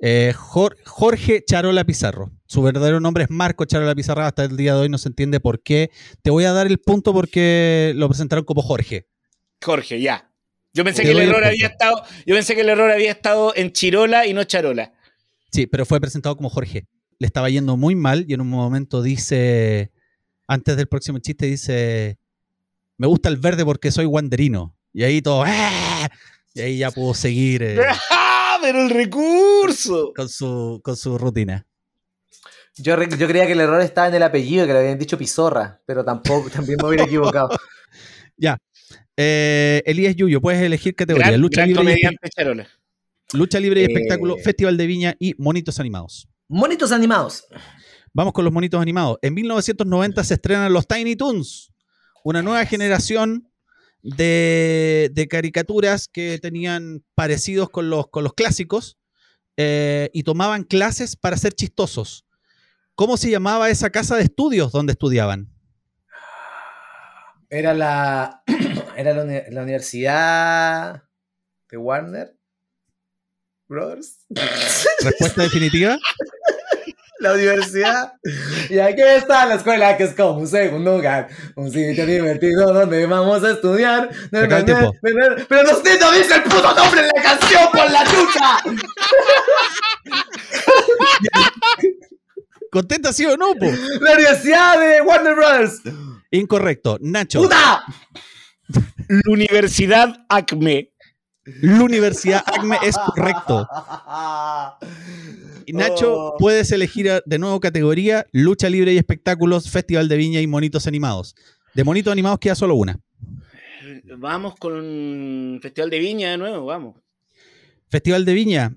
Eh, 0.00 0.32
Jor- 0.36 0.76
Jorge 0.86 1.44
Charola 1.44 1.84
Pizarro. 1.84 2.30
Su 2.46 2.62
verdadero 2.62 3.00
nombre 3.00 3.24
es 3.24 3.30
Marco 3.30 3.64
Charola 3.64 3.94
Pizarro. 3.94 4.22
Hasta 4.22 4.44
el 4.44 4.56
día 4.56 4.74
de 4.74 4.80
hoy 4.82 4.88
no 4.88 4.96
se 4.98 5.08
entiende 5.08 5.40
por 5.40 5.60
qué. 5.60 5.90
Te 6.22 6.30
voy 6.30 6.44
a 6.44 6.52
dar 6.52 6.66
el 6.68 6.78
punto 6.78 7.12
porque 7.12 7.92
lo 7.96 8.08
presentaron 8.08 8.44
como 8.44 8.62
Jorge. 8.62 9.08
Jorge, 9.62 10.00
ya. 10.00 10.30
Yo 10.72 10.84
pensé 10.84 11.02
Te 11.02 11.08
que 11.08 11.12
el 11.12 11.28
error 11.28 11.44
había 11.44 11.66
estado. 11.66 12.04
Yo 12.26 12.34
pensé 12.36 12.54
que 12.54 12.60
el 12.60 12.68
error 12.68 12.90
había 12.92 13.10
estado 13.10 13.52
en 13.56 13.72
Chirola 13.72 14.26
y 14.26 14.34
no 14.34 14.44
Charola. 14.44 14.92
Sí, 15.50 15.66
pero 15.66 15.86
fue 15.86 16.00
presentado 16.00 16.36
como 16.36 16.50
Jorge. 16.50 16.86
Le 17.18 17.26
estaba 17.26 17.50
yendo 17.50 17.76
muy 17.76 17.94
mal 17.94 18.24
y 18.28 18.34
en 18.34 18.40
un 18.40 18.48
momento 18.48 19.02
dice, 19.02 19.90
antes 20.46 20.76
del 20.76 20.88
próximo 20.88 21.18
chiste, 21.18 21.46
dice, 21.46 22.18
me 22.96 23.06
gusta 23.06 23.28
el 23.28 23.36
verde 23.36 23.64
porque 23.64 23.90
soy 23.90 24.06
wanderino. 24.06 24.76
Y 24.92 25.04
ahí 25.04 25.22
todo, 25.22 25.44
¡ah! 25.46 26.08
y 26.54 26.60
ahí 26.60 26.78
ya 26.78 26.90
pudo 26.90 27.14
seguir 27.14 27.62
eh, 27.62 27.78
¡Ah! 28.10 28.58
Pero 28.62 28.82
el 28.82 28.90
recurso. 28.90 30.12
con, 30.14 30.28
su, 30.28 30.80
con 30.82 30.96
su 30.96 31.16
rutina. 31.16 31.64
Yo, 32.76 33.00
yo 33.02 33.26
creía 33.28 33.46
que 33.46 33.52
el 33.52 33.60
error 33.60 33.80
estaba 33.80 34.08
en 34.08 34.14
el 34.14 34.22
apellido, 34.22 34.66
que 34.66 34.72
le 34.72 34.78
habían 34.80 34.98
dicho 34.98 35.18
Pizorra, 35.18 35.80
pero 35.84 36.04
tampoco, 36.04 36.48
también 36.50 36.78
me 36.80 36.88
hubiera 36.88 37.04
equivocado. 37.04 37.50
Ya. 38.36 38.58
Eh, 39.16 39.82
Elías 39.84 40.14
Yuyo, 40.14 40.40
puedes 40.40 40.62
elegir 40.62 40.94
categoría. 40.94 41.28
Gran, 41.28 41.40
lucha, 41.40 41.66
gran 41.66 41.84
libre 41.84 41.96
y, 42.00 42.28
Charola. 42.28 42.68
Lucha 43.34 43.60
libre 43.60 43.82
y 43.82 43.84
Eh. 43.84 43.86
espectáculo, 43.88 44.36
Festival 44.38 44.76
de 44.76 44.86
Viña 44.86 45.16
y 45.18 45.34
Monitos 45.38 45.78
Animados. 45.80 46.28
Monitos 46.48 46.92
animados. 46.92 47.46
Vamos 48.14 48.32
con 48.32 48.44
los 48.44 48.52
monitos 48.54 48.80
animados. 48.80 49.18
En 49.20 49.34
1990 49.34 50.24
se 50.24 50.34
estrenan 50.34 50.72
los 50.72 50.86
Tiny 50.86 51.14
Toons, 51.14 51.70
una 52.24 52.42
nueva 52.42 52.64
generación 52.64 53.50
de, 54.02 55.10
de 55.12 55.28
caricaturas 55.28 56.08
que 56.08 56.38
tenían 56.40 57.04
parecidos 57.14 57.68
con 57.68 57.90
los, 57.90 58.08
con 58.08 58.24
los 58.24 58.32
clásicos 58.32 58.96
eh, 59.58 60.08
y 60.14 60.22
tomaban 60.22 60.64
clases 60.64 61.16
para 61.16 61.36
ser 61.36 61.52
chistosos. 61.52 62.24
¿Cómo 62.94 63.16
se 63.18 63.30
llamaba 63.30 63.68
esa 63.68 63.90
casa 63.90 64.16
de 64.16 64.22
estudios 64.22 64.72
donde 64.72 64.92
estudiaban? 64.92 65.52
Era 67.50 67.74
la. 67.74 68.42
Era 68.96 69.14
la 69.14 69.62
universidad 69.62 71.04
de 71.70 71.76
Warner 71.76 72.37
Brothers. 73.68 74.18
Respuesta 75.02 75.42
definitiva. 75.42 75.98
La 77.20 77.32
universidad. 77.32 78.12
Y 78.70 78.78
aquí 78.78 79.02
está 79.02 79.44
la 79.46 79.56
escuela, 79.56 79.96
que 79.96 80.04
es 80.04 80.14
como 80.14 80.38
un 80.38 80.46
segundo 80.46 80.94
hogar. 80.96 81.28
Un 81.56 81.68
sitio 81.70 82.06
divertido 82.06 82.72
donde 82.72 83.06
vamos 83.06 83.42
a 83.42 83.50
estudiar. 83.50 84.08
acaba 84.32 84.58
el 84.58 84.64
tiempo. 84.64 84.94
Pero 85.02 85.64
no 85.64 85.72
usted 85.72 86.00
no 86.00 86.12
dice 86.12 86.36
el 86.36 86.42
puto 86.44 86.72
nombre 86.74 87.02
de 87.02 87.10
la 87.14 87.22
canción 87.22 87.62
por 87.72 87.90
la 87.90 88.04
chucha. 88.04 88.58
¿Contenta 92.70 93.12
sí 93.12 93.24
o 93.26 93.36
no? 93.36 93.54
po? 93.54 93.66
La 94.00 94.12
universidad 94.12 94.78
de 94.78 95.00
Warner 95.00 95.34
Brothers. 95.34 95.80
Incorrecto. 96.30 96.98
Nacho, 97.00 97.42
¡Puta! 97.42 97.82
La 99.08 99.32
Universidad 99.32 100.14
Acme. 100.28 100.92
La 101.62 101.82
Universidad 101.82 102.42
ACME 102.46 102.76
es 102.82 102.96
correcto. 102.96 103.68
Y 105.66 105.72
Nacho, 105.72 106.14
Oh. 106.14 106.36
puedes 106.38 106.72
elegir 106.72 107.22
de 107.24 107.38
nuevo 107.38 107.60
categoría 107.60 108.26
lucha 108.32 108.68
libre 108.70 108.92
y 108.94 108.98
espectáculos, 108.98 109.70
Festival 109.70 110.08
de 110.08 110.16
Viña 110.16 110.40
y 110.40 110.46
monitos 110.46 110.86
animados. 110.86 111.34
De 111.74 111.84
monitos 111.84 112.10
animados 112.12 112.38
queda 112.38 112.54
solo 112.54 112.74
una. 112.74 112.98
Vamos 114.16 114.56
con 114.56 115.58
Festival 115.62 115.90
de 115.90 115.98
Viña 115.98 116.30
de 116.30 116.38
nuevo, 116.38 116.64
vamos. 116.66 116.96
Festival 117.90 118.24
de 118.24 118.34
Viña. 118.34 118.76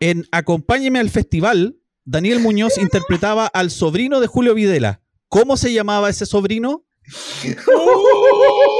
En 0.00 0.26
Acompáñeme 0.32 0.98
al 0.98 1.10
Festival, 1.10 1.76
Daniel 2.04 2.40
Muñoz 2.40 2.78
interpretaba 2.78 3.46
al 3.46 3.70
sobrino 3.70 4.20
de 4.20 4.26
Julio 4.26 4.54
Videla. 4.54 5.00
¿Cómo 5.28 5.56
se 5.56 5.72
llamaba 5.72 6.10
ese 6.10 6.26
sobrino? 6.26 6.84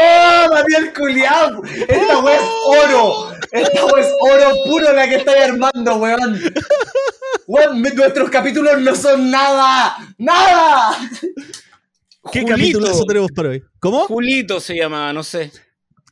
¡Oh, 0.00 0.46
Daniel 0.50 0.92
Culiao! 0.94 1.62
Esta 1.64 2.18
wea 2.18 2.36
es 2.36 2.42
oro. 2.66 3.32
Esta 3.52 3.84
wea 3.86 4.04
es 4.04 4.12
oro 4.20 4.50
puro 4.66 4.92
la 4.92 5.08
que 5.08 5.16
estáis 5.16 5.50
armando, 5.50 5.96
weón. 5.96 6.40
Weón, 7.46 7.82
nuestros 7.82 8.30
capítulos 8.30 8.80
no 8.80 8.94
son 8.94 9.30
nada. 9.30 9.96
¡Nada! 10.18 10.98
¿Qué 12.32 12.42
Julito. 12.42 12.48
capítulo 12.80 13.06
tenemos 13.06 13.30
para 13.32 13.48
hoy? 13.50 13.64
¿Cómo? 13.80 14.06
Julito 14.06 14.60
se 14.60 14.76
llamaba, 14.76 15.12
no 15.12 15.22
sé. 15.22 15.50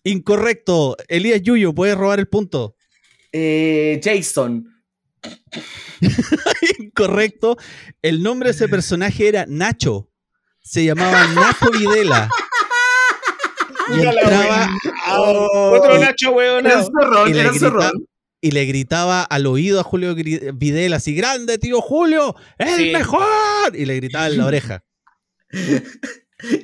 Incorrecto. 0.04 0.96
Elías 1.08 1.42
Yuyo, 1.42 1.74
puedes 1.74 1.96
robar 1.96 2.18
el 2.20 2.28
punto. 2.28 2.76
Eh, 3.32 4.00
Jason. 4.02 4.64
Incorrecto. 6.78 7.56
El 8.00 8.22
nombre 8.22 8.48
de 8.48 8.54
ese 8.54 8.68
personaje 8.68 9.28
era 9.28 9.44
Nacho. 9.48 10.08
Se 10.62 10.84
llamaba 10.84 11.26
Nacho 11.28 11.70
Videla. 11.70 12.30
Y 13.94 14.00
entraba 14.06 14.70
Oh, 15.08 15.72
Otro 15.78 15.98
Nacho, 15.98 16.32
weón. 16.32 16.66
Era 16.66 16.78
un 16.78 16.84
zorrón, 16.84 17.30
y 17.30 17.34
le, 17.34 17.40
era 17.40 17.48
un 17.50 17.54
grita- 17.56 17.66
zorrón. 17.66 18.06
y 18.40 18.50
le 18.50 18.64
gritaba 18.66 19.22
al 19.22 19.46
oído 19.46 19.80
a 19.80 19.82
Julio 19.82 20.14
Videla 20.14 20.96
así, 20.96 21.14
grande 21.14 21.58
tío 21.58 21.80
Julio, 21.80 22.34
el 22.58 22.76
Sí. 22.76 22.90
mejor. 22.92 23.74
Y 23.74 23.84
le 23.86 23.96
gritaba 23.96 24.26
en 24.28 24.38
la 24.38 24.46
oreja. 24.46 24.84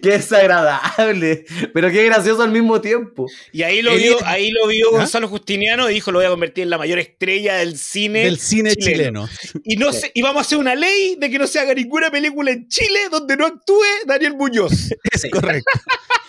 Qué 0.03 0.11
desagradable, 0.11 1.47
pero 1.73 1.91
qué 1.91 2.05
gracioso 2.05 2.43
al 2.43 2.51
mismo 2.51 2.83
tiempo. 2.83 3.27
Y 3.53 3.63
ahí 3.63 3.81
lo 3.81 3.95
vio, 3.97 4.19
ahí 4.27 4.51
lo 4.51 4.67
vio 4.67 4.89
¿Ah? 4.95 4.99
Gonzalo 4.99 5.29
Justiniano 5.29 5.89
y 5.91 5.95
dijo 5.95 6.13
lo 6.13 6.19
voy 6.19 6.27
a 6.27 6.31
convertir 6.31 6.65
en 6.65 6.71
la 6.71 6.77
mayor 6.77 6.99
estrella 6.99 7.55
del 7.57 7.79
cine. 7.79 8.25
Del 8.25 8.39
cine 8.39 8.77
chileno. 8.77 9.27
Y, 9.65 9.77
no 9.77 9.91
Sí. 9.95 10.01
se- 10.03 10.11
y 10.15 10.21
vamos 10.21 10.41
a 10.43 10.47
hacer 10.47 10.59
una 10.59 10.75
ley 10.75 11.17
de 11.19 11.31
que 11.31 11.39
no 11.39 11.47
se 11.47 11.59
haga 11.59 11.73
ninguna 11.73 12.11
película 12.11 12.51
en 12.51 12.69
Chile 12.69 13.01
donde 13.11 13.35
no 13.35 13.47
actúe 13.47 13.81
Daniel 14.07 14.35
Muñoz. 14.37 14.91
Es 15.11 15.25
correcto. 15.33 15.65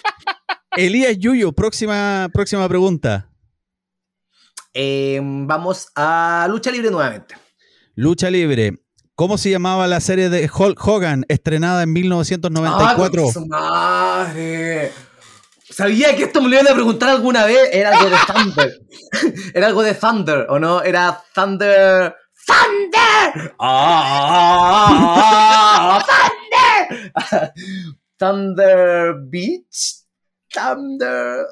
Elías 0.76 1.18
Yuyo, 1.18 1.52
próxima, 1.52 2.30
próxima 2.34 2.68
pregunta. 2.68 3.30
Eh, 4.74 5.20
vamos 5.22 5.90
a 5.96 6.48
lucha 6.50 6.72
libre 6.72 6.90
nuevamente. 6.90 7.36
Lucha 7.96 8.32
libre. 8.32 8.80
¿Cómo 9.16 9.38
se 9.38 9.52
llamaba 9.52 9.86
la 9.86 10.00
serie 10.00 10.30
de 10.30 10.50
Hulk 10.52 10.88
Hogan 10.88 11.26
estrenada 11.28 11.84
en 11.84 11.94
1994? 11.94 13.26
¡Ah, 13.52 14.26
madre! 14.28 14.92
Sabía 15.70 16.16
que 16.16 16.24
esto 16.24 16.42
me 16.42 16.50
lo 16.50 16.56
iban 16.56 16.68
a 16.68 16.74
preguntar 16.74 17.10
alguna 17.10 17.46
vez. 17.46 17.70
Era 17.72 17.96
algo 17.96 18.10
de 18.10 18.18
Thunder. 18.26 18.82
Era 19.54 19.68
algo 19.68 19.84
de 19.84 19.94
Thunder, 19.94 20.48
¿o 20.50 20.58
no? 20.58 20.82
Era 20.82 21.24
Thunder. 21.36 22.16
¡Thunder! 22.46 23.54
¡Ah! 23.60 24.84
¡Thunder! 26.90 27.54
Thunder 28.18 29.16
Beach. 29.30 30.03
Thunder. 30.54 31.46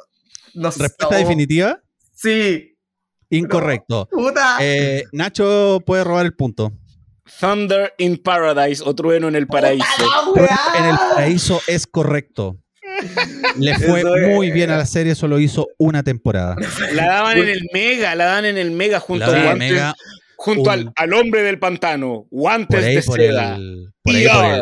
No. 0.53 0.67
Respuesta 0.69 1.15
definitiva. 1.17 1.79
Sí. 2.13 2.75
Incorrecto. 3.29 4.07
Puta. 4.11 4.57
Eh, 4.59 5.05
Nacho 5.13 5.81
puede 5.85 6.03
robar 6.03 6.25
el 6.25 6.33
punto. 6.35 6.71
Thunder 7.39 7.93
in 7.97 8.17
Paradise 8.17 8.83
o 8.85 8.93
Trueno 8.93 9.27
en 9.29 9.35
el 9.35 9.47
Paraíso. 9.47 9.85
En 10.77 10.85
el 10.85 10.97
paraíso 10.97 11.61
es 11.67 11.87
correcto. 11.87 12.57
Le 13.57 13.77
fue 13.79 14.01
es. 14.01 14.27
muy 14.35 14.51
bien 14.51 14.69
a 14.69 14.77
la 14.77 14.85
serie, 14.85 15.15
solo 15.15 15.39
hizo 15.39 15.67
una 15.77 16.03
temporada. 16.03 16.55
La 16.93 17.05
daban 17.07 17.37
en 17.37 17.47
el 17.47 17.69
Mega, 17.73 18.15
la 18.15 18.25
dan 18.25 18.45
en 18.45 18.57
el 18.57 18.71
Mega 18.71 18.99
junto, 18.99 19.25
La 19.31 19.43
guantes- 19.53 19.57
Mega, 19.71 19.95
junto 20.35 20.61
un- 20.63 20.69
al, 20.69 20.91
al 20.95 21.13
hombre 21.13 21.41
del 21.43 21.57
pantano, 21.57 22.27
por 22.29 22.39
guantes 22.39 22.83
ahí 22.83 22.95
de 22.95 23.03
por 23.03 23.17
seda. 23.17 23.55
el, 23.55 23.93
por 24.03 24.15
ahí 24.15 24.27
por 24.27 24.45
el. 24.45 24.61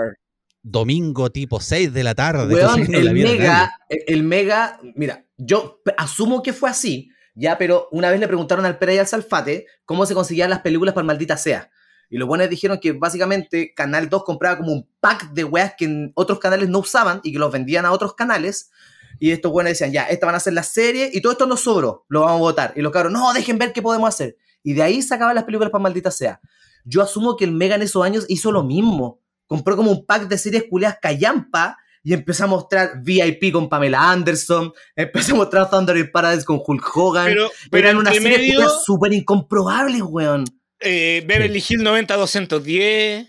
Domingo 0.62 1.32
tipo 1.32 1.60
6 1.60 1.94
de 1.94 2.04
la 2.04 2.16
tarde. 2.16 2.54
Weón, 2.54 2.86
la 2.92 2.98
el 2.98 3.14
Mega, 3.14 3.72
el, 3.90 4.04
el 4.08 4.24
Mega, 4.24 4.80
mira, 4.96 5.26
yo 5.38 5.82
asumo 5.98 6.44
que 6.44 6.54
fue 6.54 6.70
así, 6.70 7.12
ya, 7.36 7.58
pero 7.58 7.88
una 7.92 8.12
vez 8.12 8.20
le 8.20 8.28
preguntaron 8.28 8.66
al 8.66 8.78
Pera 8.78 8.94
y 8.94 8.98
al 8.98 9.08
Salfate 9.08 9.66
cómo 9.86 10.06
se 10.06 10.14
conseguían 10.14 10.50
las 10.50 10.60
películas 10.60 10.94
para 10.94 11.08
maldita 11.08 11.38
sea. 11.38 11.70
Y 12.10 12.18
los 12.18 12.28
buenos 12.28 12.50
dijeron 12.50 12.80
que 12.80 12.92
básicamente 12.92 13.74
Canal 13.74 14.10
2 14.10 14.24
compraba 14.24 14.58
como 14.58 14.74
un 14.74 14.90
pack 15.00 15.32
de 15.32 15.44
weas 15.44 15.74
que 15.78 15.86
en 15.86 16.12
otros 16.16 16.40
canales 16.40 16.68
no 16.68 16.80
usaban 16.80 17.22
y 17.24 17.32
que 17.32 17.40
los 17.40 17.52
vendían 17.52 17.86
a 17.86 17.92
otros 17.92 18.16
canales. 18.16 18.72
Y 19.20 19.32
estos 19.32 19.52
buenos 19.52 19.72
decían, 19.72 19.92
ya, 19.92 20.04
estas 20.04 20.28
van 20.28 20.36
a 20.36 20.40
ser 20.40 20.54
las 20.54 20.70
series 20.70 21.14
y 21.14 21.22
todo 21.22 21.34
esto 21.34 21.46
nos 21.46 21.62
sobró, 21.62 22.06
lo 22.10 22.22
vamos 22.22 22.38
a 22.38 22.40
votar. 22.40 22.74
Y 22.76 22.82
los 22.82 22.92
cabros, 22.92 23.14
no, 23.14 23.32
dejen 23.34 23.58
ver 23.58 23.74
qué 23.74 23.82
podemos 23.82 24.10
hacer. 24.10 24.38
Y 24.64 24.74
de 24.74 24.82
ahí 24.82 25.02
sacaban 25.02 25.36
las 25.36 25.44
películas 25.44 25.72
para 25.72 25.84
maldita 25.84 26.10
sea. 26.10 26.42
Yo 26.84 27.02
asumo 27.02 27.38
que 27.38 27.46
el 27.46 27.52
Mega 27.52 27.76
en 27.76 27.84
esos 27.84 28.04
años 28.04 28.26
hizo 28.28 28.52
lo 28.52 28.64
mismo. 28.64 29.19
Compró 29.50 29.76
como 29.76 29.92
un 29.92 30.06
pack 30.06 30.28
de 30.28 30.38
series 30.38 30.66
culeas 30.70 30.98
callampa 31.02 31.76
y 32.04 32.14
empezó 32.14 32.44
a 32.44 32.48
mostrar 32.48 33.02
VIP 33.04 33.52
con 33.52 33.68
Pamela 33.68 34.12
Anderson, 34.12 34.72
empezó 34.96 35.34
a 35.34 35.38
mostrar 35.38 35.70
Thunder 35.72 35.98
in 35.98 36.12
Paradise 36.12 36.46
con 36.46 36.62
Hulk 36.66 36.96
Hogan. 36.96 37.26
Pero, 37.26 37.50
pero 37.72 37.88
Eran 37.88 37.98
unas 37.98 38.14
series 38.14 38.40
medio, 38.40 38.54
culeas 38.54 38.86
súper 38.86 39.12
incomprobables, 39.14 40.02
weón. 40.04 40.46
eh, 40.80 41.24
Beverly 41.28 41.58
Hills 41.68 41.82
90-210. 41.84 43.28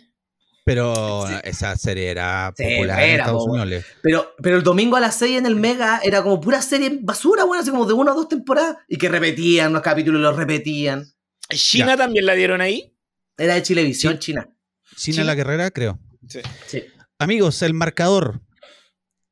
Pero 0.65 1.25
Sí. 1.27 1.35
esa 1.45 1.75
serie 1.77 2.11
era 2.11 2.53
Sí, 2.57 2.63
popular 2.63 3.03
en 3.03 3.11
Estados 3.21 3.45
po, 3.47 3.53
Unidos. 3.53 3.85
Pero, 4.03 4.35
pero 4.43 4.57
el 4.57 4.63
domingo 4.63 4.97
a 4.97 5.01
las 5.01 5.17
6 5.17 5.39
en 5.39 5.47
el 5.47 5.57
Mega 5.57 6.01
era 6.05 6.23
como 6.23 6.39
pura 6.41 6.61
serie 6.63 6.99
basura, 7.01 7.45
weón, 7.47 7.63
así 7.63 7.71
como 7.71 7.87
de 7.87 7.95
una 7.95 8.13
o 8.13 8.15
dos 8.15 8.29
temporadas. 8.29 8.77
Y 8.87 8.99
que 8.99 9.09
repetían 9.09 9.73
los 9.73 9.83
capítulos, 9.83 10.21
los 10.21 10.37
repetían. 10.37 11.07
China 11.49 11.97
también 11.97 12.27
la 12.27 12.35
dieron 12.35 12.61
ahí. 12.61 12.95
Era 13.37 13.55
de 13.55 13.63
Chilevisión, 13.63 14.15
Sí. 14.15 14.19
China. 14.21 14.49
China 14.97 15.17
Sí. 15.17 15.25
la 15.25 15.35
Guerrera, 15.35 15.71
creo. 15.71 15.99
Sí. 16.29 16.41
Amigos, 17.19 17.63
el 17.63 17.75
marcador. 17.75 18.41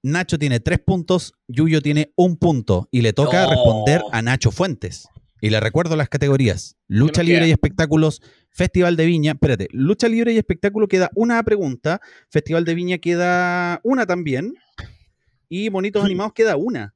Nacho 0.02 0.38
tiene 0.38 0.60
tres 0.60 0.78
puntos, 0.78 1.32
Yuyo 1.48 1.82
tiene 1.82 2.12
un 2.16 2.36
punto 2.36 2.88
y 2.92 3.02
le 3.02 3.12
toca 3.12 3.42
No. 3.44 3.50
responder 3.50 4.00
a 4.12 4.22
Nacho 4.22 4.50
Fuentes. 4.52 5.08
Y 5.40 5.50
le 5.50 5.60
recuerdo 5.60 5.96
las 5.96 6.08
categorías: 6.08 6.76
lucha 6.86 7.22
libre 7.22 7.40
queda? 7.40 7.48
y 7.48 7.52
espectáculos, 7.52 8.22
Festival 8.50 8.96
de 8.96 9.06
Viña. 9.06 9.32
Espérate, 9.32 9.68
lucha 9.72 10.08
libre 10.08 10.32
y 10.32 10.38
espectáculo 10.38 10.88
queda 10.88 11.10
una 11.14 11.42
pregunta, 11.42 12.00
Festival 12.30 12.64
de 12.64 12.74
Viña 12.74 12.98
queda 12.98 13.80
una 13.84 14.06
también 14.06 14.54
y 15.48 15.70
Monitos 15.70 16.04
Animados 16.04 16.32
queda 16.32 16.56
una. 16.56 16.94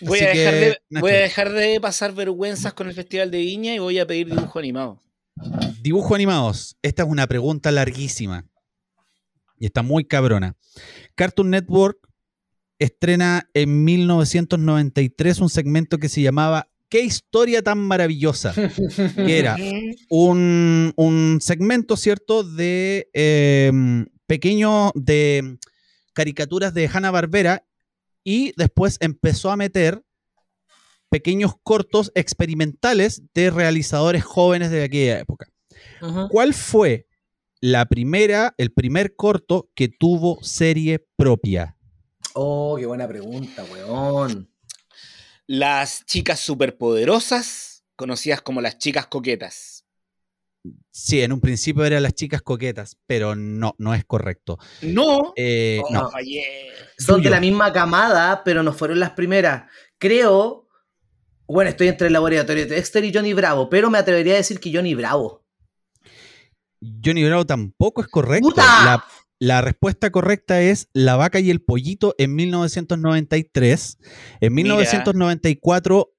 Voy 0.00 0.18
Así 0.18 0.24
a, 0.24 0.28
dejar 0.28 0.54
que, 0.54 0.60
de, 0.60 0.78
Nacho. 0.90 1.00
voy 1.00 1.12
a 1.12 1.20
dejar 1.20 1.52
de 1.52 1.80
pasar 1.80 2.12
vergüenzas 2.14 2.72
con 2.74 2.88
el 2.88 2.94
Festival 2.94 3.30
de 3.30 3.38
Viña 3.38 3.74
y 3.74 3.78
voy 3.78 3.98
a 3.98 4.06
pedir 4.06 4.26
dibujo 4.28 4.58
animado. 4.58 5.00
Dibujo 5.80 6.14
animados. 6.14 6.76
Esta 6.82 7.04
es 7.04 7.08
una 7.08 7.26
pregunta 7.26 7.70
larguísima. 7.70 8.46
Y 9.58 9.66
está 9.66 9.82
muy 9.82 10.04
cabrona. 10.04 10.56
Cartoon 11.14 11.50
Network 11.50 11.98
estrena 12.78 13.48
en 13.54 13.84
1993 13.84 15.40
un 15.40 15.48
segmento 15.48 15.98
que 15.98 16.08
se 16.08 16.22
llamaba 16.22 16.68
¿Qué 16.88 17.02
historia 17.02 17.62
tan 17.62 17.78
maravillosa? 17.78 18.54
Que 19.16 19.38
era 19.38 19.56
un, 20.08 20.92
un 20.96 21.38
segmento, 21.40 21.96
¿cierto? 21.96 22.44
De 22.44 23.10
eh, 23.12 23.72
pequeño, 24.26 24.92
de 24.94 25.58
caricaturas 26.12 26.72
de 26.74 26.88
Hanna 26.92 27.10
Barbera 27.10 27.64
y 28.24 28.52
después 28.56 28.96
empezó 29.00 29.50
a 29.50 29.56
meter 29.56 30.02
pequeños 31.10 31.54
cortos 31.62 32.10
experimentales 32.14 33.22
de 33.34 33.50
realizadores 33.50 34.24
jóvenes 34.24 34.70
de 34.70 34.82
aquella 34.82 35.20
época. 35.20 35.48
¿Cuál 36.30 36.54
fue 36.54 37.06
la 37.60 37.86
primera, 37.86 38.54
el 38.58 38.72
primer 38.72 39.16
corto 39.16 39.70
que 39.74 39.88
tuvo 39.88 40.38
serie 40.42 41.06
propia? 41.16 41.76
Oh, 42.34 42.76
qué 42.78 42.86
buena 42.86 43.08
pregunta, 43.08 43.64
weón. 43.72 44.50
Las 45.46 46.04
chicas 46.04 46.40
superpoderosas, 46.40 47.84
conocidas 47.96 48.42
como 48.42 48.60
las 48.60 48.78
chicas 48.78 49.06
coquetas. 49.06 49.84
Sí, 50.90 51.22
en 51.22 51.32
un 51.32 51.40
principio 51.40 51.84
eran 51.84 52.02
las 52.02 52.14
chicas 52.14 52.42
coquetas, 52.42 52.98
pero 53.06 53.34
no, 53.34 53.74
no 53.78 53.94
es 53.94 54.04
correcto. 54.04 54.58
No, 54.82 55.32
Eh, 55.36 55.80
Oh, 55.84 55.90
no, 55.92 56.10
fallé. 56.10 56.44
Son 56.98 57.16
Tuyo. 57.16 57.30
de 57.30 57.36
la 57.36 57.40
misma 57.40 57.72
camada, 57.72 58.42
pero 58.44 58.62
no 58.62 58.72
fueron 58.72 59.00
las 59.00 59.10
primeras. 59.12 59.70
Creo. 59.98 60.66
Bueno, 61.46 61.70
estoy 61.70 61.88
entre 61.88 62.08
el 62.08 62.12
laboratorio 62.12 62.66
de 62.66 62.74
Dexter 62.74 63.02
y 63.04 63.12
Johnny 63.14 63.32
Bravo, 63.32 63.70
pero 63.70 63.88
me 63.88 63.96
atrevería 63.96 64.34
a 64.34 64.38
decir 64.38 64.60
que 64.60 64.70
Johnny 64.74 64.94
Bravo. 64.94 65.46
Johnny 67.04 67.24
Bravo 67.24 67.44
tampoco 67.46 68.00
es 68.02 68.08
correcto. 68.08 68.52
La, 68.56 69.04
la 69.40 69.60
respuesta 69.62 70.10
correcta 70.10 70.60
es 70.60 70.88
La 70.92 71.16
vaca 71.16 71.40
y 71.40 71.50
el 71.50 71.60
pollito 71.62 72.14
en 72.18 72.34
1993. 72.34 73.98
En 74.40 74.54
Mira. 74.54 74.64
1994, 74.74 76.12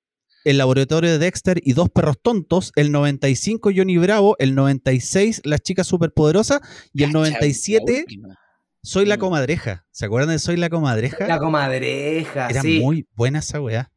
El 0.45 0.57
laboratorio 0.57 1.11
de 1.11 1.17
Dexter 1.19 1.59
y 1.63 1.73
Dos 1.73 1.89
perros 1.89 2.17
tontos. 2.21 2.71
El 2.75 2.91
95, 2.91 3.71
Johnny 3.75 3.97
Bravo. 3.97 4.35
El 4.39 4.55
96, 4.55 5.41
Las 5.45 5.61
chicas 5.61 5.87
superpoderosas. 5.87 6.61
Y 6.93 7.03
el 7.03 7.09
Cacha, 7.11 7.19
la 7.19 7.25
97, 7.29 7.99
última. 8.07 8.35
Soy 8.81 9.05
la 9.05 9.17
Mm. 9.17 9.19
comadreja. 9.19 9.85
¿Se 9.91 10.05
acuerdan 10.05 10.29
de 10.29 10.39
Soy 10.39 10.55
la 10.55 10.69
comadreja? 10.69 11.27
La 11.27 11.37
comadreja, 11.39 12.47
Era 12.49 12.61
sí. 12.61 12.79
muy 12.79 13.05
buena 13.15 13.39
esa 13.39 13.59
weá. 13.61 13.91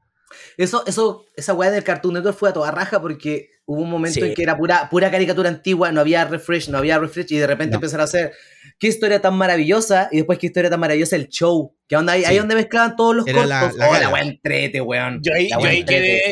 Eso, 0.56 0.82
eso, 0.86 1.24
esa 1.36 1.54
weá 1.54 1.70
del 1.70 1.84
Cartoon 1.84 2.14
Network 2.14 2.36
fue 2.36 2.48
a 2.48 2.52
toda 2.52 2.70
raja 2.72 3.00
porque 3.00 3.48
hubo 3.64 3.80
un 3.82 3.90
momento 3.90 4.20
Sí. 4.20 4.26
en 4.26 4.34
que 4.34 4.42
era 4.42 4.56
pura, 4.56 4.88
pura 4.90 5.10
caricatura 5.10 5.48
antigua, 5.48 5.92
no 5.92 6.00
había 6.00 6.24
refresh, 6.24 6.68
no 6.68 6.78
había 6.78 6.98
refresh, 6.98 7.32
y 7.32 7.36
de 7.38 7.46
repente 7.46 7.72
No. 7.72 7.76
empezaron 7.76 8.00
a 8.02 8.04
hacer 8.04 8.32
qué 8.78 8.88
historia 8.88 9.20
tan 9.20 9.34
maravillosa, 9.34 10.08
y 10.10 10.16
después 10.18 10.38
qué 10.38 10.46
historia 10.46 10.68
tan 10.70 10.80
maravillosa 10.80 11.16
el 11.16 11.28
show. 11.28 11.74
Que 11.88 11.96
onda 11.96 12.14
ahí, 12.14 12.22
Sí. 12.22 12.26
ahí 12.30 12.38
donde 12.38 12.54
mezclaban 12.56 12.96
todos 12.96 13.14
los 13.16 13.26
Era 13.26 13.46
la- 13.46 13.60
cortos. 13.60 13.78
la 13.78 13.88
oh, 13.88 13.92
gala. 13.92 14.04
la 14.06 14.12
weá 14.12 14.22
entrete, 14.22 14.80
weón. 14.80 15.20
Yo 15.22 15.32
ahí, 15.34 15.48
La 15.48 15.60
yo 15.60 15.66
ahí 15.66 15.84
quedé. 15.84 16.22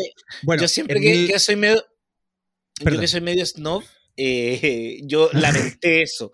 Bueno, 0.42 0.62
yo 0.62 0.68
siempre 0.68 1.00
que, 1.00 1.38
soy 1.38 1.56
medio. 1.56 1.84
Yo 2.80 2.98
que 2.98 3.06
soy 3.08 3.20
medio 3.20 3.44
snob, 3.46 3.82
eh, 4.16 5.00
yo 5.04 5.28
lamenté 5.32 6.02
eso. 6.02 6.32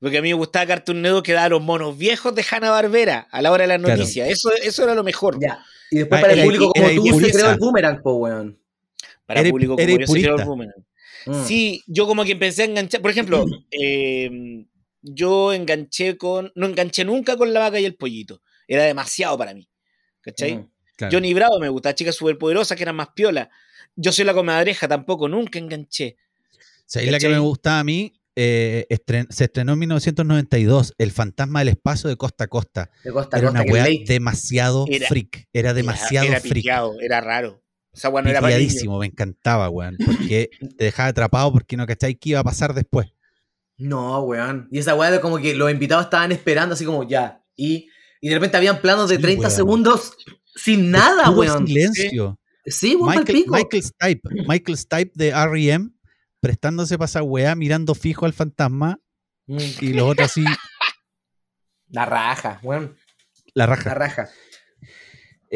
Porque 0.00 0.18
a 0.18 0.22
mí 0.22 0.28
me 0.28 0.34
gustaba 0.34 0.66
Cartoon 0.66 1.00
Network 1.00 1.24
que 1.24 1.32
daba 1.32 1.48
los 1.48 1.62
monos 1.62 1.96
viejos 1.96 2.34
de 2.34 2.44
Hanna 2.50 2.70
Barbera 2.70 3.26
a 3.30 3.40
la 3.40 3.50
hora 3.50 3.62
de 3.62 3.68
las 3.68 3.78
Claro. 3.78 3.96
noticias. 3.96 4.28
Eso, 4.28 4.50
eso 4.62 4.82
era 4.84 4.94
lo 4.94 5.02
mejor. 5.02 5.38
Ya. 5.40 5.64
Y 5.90 5.98
después 5.98 6.18
Ah, 6.18 6.22
para 6.22 6.32
el 6.34 6.40
era- 6.40 6.46
público 6.46 6.72
como 6.74 6.88
tú 6.90 7.20
se 7.20 7.32
creó 7.32 7.50
el 7.52 7.58
boomerang, 7.58 8.02
po, 8.02 8.14
weón. 8.16 8.58
Para 9.26 9.40
Era- 9.40 9.50
público 9.50 9.76
como 9.76 9.88
yo 9.88 10.06
purista. 10.06 10.46
Mm. 11.26 11.44
Sí, 11.46 11.82
yo 11.86 12.06
como 12.06 12.24
que 12.24 12.32
empecé 12.32 12.62
a 12.62 12.64
enganchar. 12.66 13.00
Por 13.00 13.10
ejemplo, 13.10 13.46
eh, 13.70 14.30
yo 15.02 15.52
enganché 15.52 16.16
con. 16.16 16.52
No 16.54 16.66
enganché 16.66 17.04
nunca 17.04 17.36
con 17.36 17.52
la 17.52 17.60
vaca 17.60 17.80
y 17.80 17.84
el 17.84 17.94
pollito. 17.96 18.42
Era 18.68 18.84
demasiado 18.84 19.36
para 19.38 19.54
mí. 19.54 19.68
¿Cachai? 20.20 20.56
Mm. 20.56 20.70
Claro. 20.96 21.12
Johnny 21.16 21.34
Bravo 21.34 21.58
me 21.58 21.68
gustaba, 21.68 21.94
chicas 21.94 22.14
superpoderosas 22.14 22.76
que 22.76 22.82
eran 22.84 22.96
más 22.96 23.08
piola. 23.14 23.50
Yo 23.96 24.12
soy 24.12 24.24
la 24.24 24.32
comadreja, 24.34 24.86
tampoco, 24.86 25.28
nunca 25.28 25.58
enganché. 25.58 26.16
¿Sabéis 26.86 27.10
la 27.12 27.18
que 27.18 27.28
me 27.28 27.38
gustaba 27.38 27.80
a 27.80 27.84
mí? 27.84 28.12
eh, 28.36 28.86
estren- 28.90 29.28
se 29.30 29.44
estrenó 29.44 29.74
en 29.74 29.78
1992, 29.78 30.94
El 30.98 31.12
fantasma 31.12 31.60
del 31.60 31.68
espacio 31.68 32.10
de 32.10 32.16
Costa 32.16 32.44
a 32.44 32.46
Costa. 32.48 32.90
De 33.04 33.12
costa 33.12 33.36
a 33.36 33.38
Era 33.40 33.48
costa, 33.48 33.62
una 33.62 33.72
weá 33.72 33.86
demasiado 34.06 34.86
Era- 34.88 35.06
freak. 35.06 35.46
Era 35.52 35.72
demasiado 35.72 36.26
era, 36.26 36.34
era 36.34 36.40
freak. 36.40 36.54
piteado, 36.54 36.96
era 37.00 37.20
raro. 37.20 37.62
Esa 37.94 38.08
weá 38.08 38.22
no 38.22 38.30
era 38.30 38.40
para 38.40 38.56
niños. 38.56 38.68
Piteadísimo, 38.72 38.98
me 38.98 39.06
encantaba, 39.06 39.68
weón. 39.70 39.96
Porque 40.04 40.50
te 40.76 40.84
dejaba 40.86 41.08
atrapado 41.10 41.52
porque 41.52 41.76
no 41.76 41.86
cacháis 41.86 42.16
qué 42.20 42.30
iba 42.30 42.40
a 42.40 42.44
pasar 42.44 42.74
después. 42.74 43.08
No, 43.76 44.20
weón. 44.22 44.68
Y 44.70 44.78
esa 44.78 44.94
weá 44.94 45.10
de 45.10 45.20
como 45.20 45.38
que 45.38 45.54
los 45.54 45.70
invitados 45.70 46.04
estaban 46.06 46.32
esperando 46.32 46.74
así 46.74 46.84
como 46.84 47.02
ya. 47.08 47.42
Y, 47.56 47.88
y 48.20 48.28
de 48.28 48.34
repente 48.34 48.56
habían 48.56 48.80
planos 48.80 49.08
de 49.08 49.16
Sí, 49.16 49.22
30 49.22 49.40
weón. 49.42 49.50
segundos 49.56 50.16
sin 50.56 50.90
nada, 50.90 51.24
Puro 51.26 51.38
weón. 51.40 51.66
silencio. 51.66 52.38
Sí, 52.66 52.94
weón, 52.96 53.06
pa'l 53.14 53.18
Michael, 53.20 53.38
pico. 53.44 53.54
Michael 53.56 53.82
Stipe, 53.82 54.28
Michael 54.48 54.78
Stipe 54.78 55.12
de 55.14 55.28
R.E.M. 55.28 55.90
prestándose 56.40 56.96
para 56.98 57.06
esa 57.06 57.22
weá, 57.22 57.54
mirando 57.54 57.94
fijo 57.94 58.26
al 58.26 58.32
fantasma 58.32 58.98
Mm, 59.46 59.58
y 59.82 59.92
los 59.92 60.08
otros 60.10 60.30
así, 60.30 60.42
La 61.88 62.06
raja, 62.06 62.60
weón. 62.62 62.96
la 63.54 63.66
La 63.66 63.76
raja. 63.94 64.30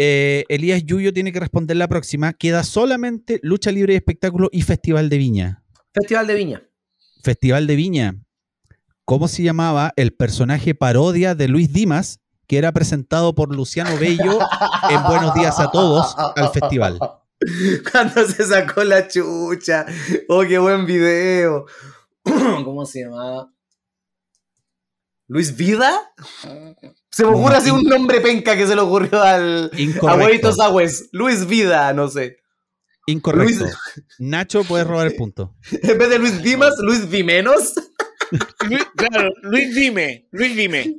Eh, 0.00 0.44
Elías 0.48 0.84
Yuyo 0.84 1.12
tiene 1.12 1.32
que 1.32 1.40
responder 1.40 1.76
la 1.76 1.88
próxima. 1.88 2.32
Queda 2.32 2.62
solamente 2.62 3.40
lucha 3.42 3.72
libre 3.72 3.94
y 3.94 3.96
espectáculo 3.96 4.48
y 4.52 4.62
Festival 4.62 5.08
de 5.08 5.18
Viña. 5.18 5.64
Festival 5.92 6.28
de 6.28 6.34
Viña. 6.34 6.62
Festival 7.24 7.66
de 7.66 7.74
Viña. 7.74 8.14
¿Cómo 9.04 9.26
se 9.26 9.42
llamaba 9.42 9.92
el 9.96 10.12
personaje 10.12 10.76
parodia 10.76 11.34
de 11.34 11.48
Luis 11.48 11.72
Dimas 11.72 12.20
que 12.46 12.58
era 12.58 12.70
presentado 12.70 13.34
por 13.34 13.52
Luciano 13.52 13.90
Bello 13.98 14.38
en 14.88 15.02
Buenos 15.02 15.34
Días 15.34 15.58
a 15.58 15.72
Todos 15.72 16.14
al 16.16 16.48
festival? 16.50 17.00
Cuando 17.90 18.24
se 18.24 18.44
sacó 18.44 18.84
la 18.84 19.08
chucha. 19.08 19.84
Oh, 20.28 20.44
qué 20.46 20.58
buen 20.58 20.86
video. 20.86 21.66
¿Cómo 22.22 22.86
se 22.86 23.02
llamaba? 23.02 23.52
¿Luis 25.26 25.56
Vida? 25.56 25.92
Se 27.10 27.24
me 27.24 27.30
ocurre 27.30 27.56
así 27.56 27.70
un 27.70 27.82
nombre 27.84 28.20
penca 28.20 28.56
que 28.56 28.66
se 28.66 28.74
le 28.74 28.80
ocurrió 28.82 29.22
al 29.22 29.70
a 29.72 29.80
Incorrecto. 29.80 30.24
Huevitos 30.24 30.56
Sagües. 30.56 31.08
Luis 31.12 31.46
Vida, 31.46 31.92
no 31.92 32.08
sé. 32.08 32.36
Incorrecto. 33.06 33.64
Luis- 33.64 33.74
Nacho 34.18 34.62
puede 34.64 34.84
robar 34.84 35.06
el 35.06 35.14
punto. 35.16 35.54
En 35.70 35.98
vez 35.98 36.10
de 36.10 36.18
Luis 36.18 36.42
Dimas, 36.42 36.74
Luis 36.80 37.10
Dimenos. 37.10 37.74
Luis- 38.68 38.86
claro, 38.94 39.30
Luis 39.42 39.74
Dime, 39.74 40.28
Luis 40.32 40.54
Dime. 40.54 40.96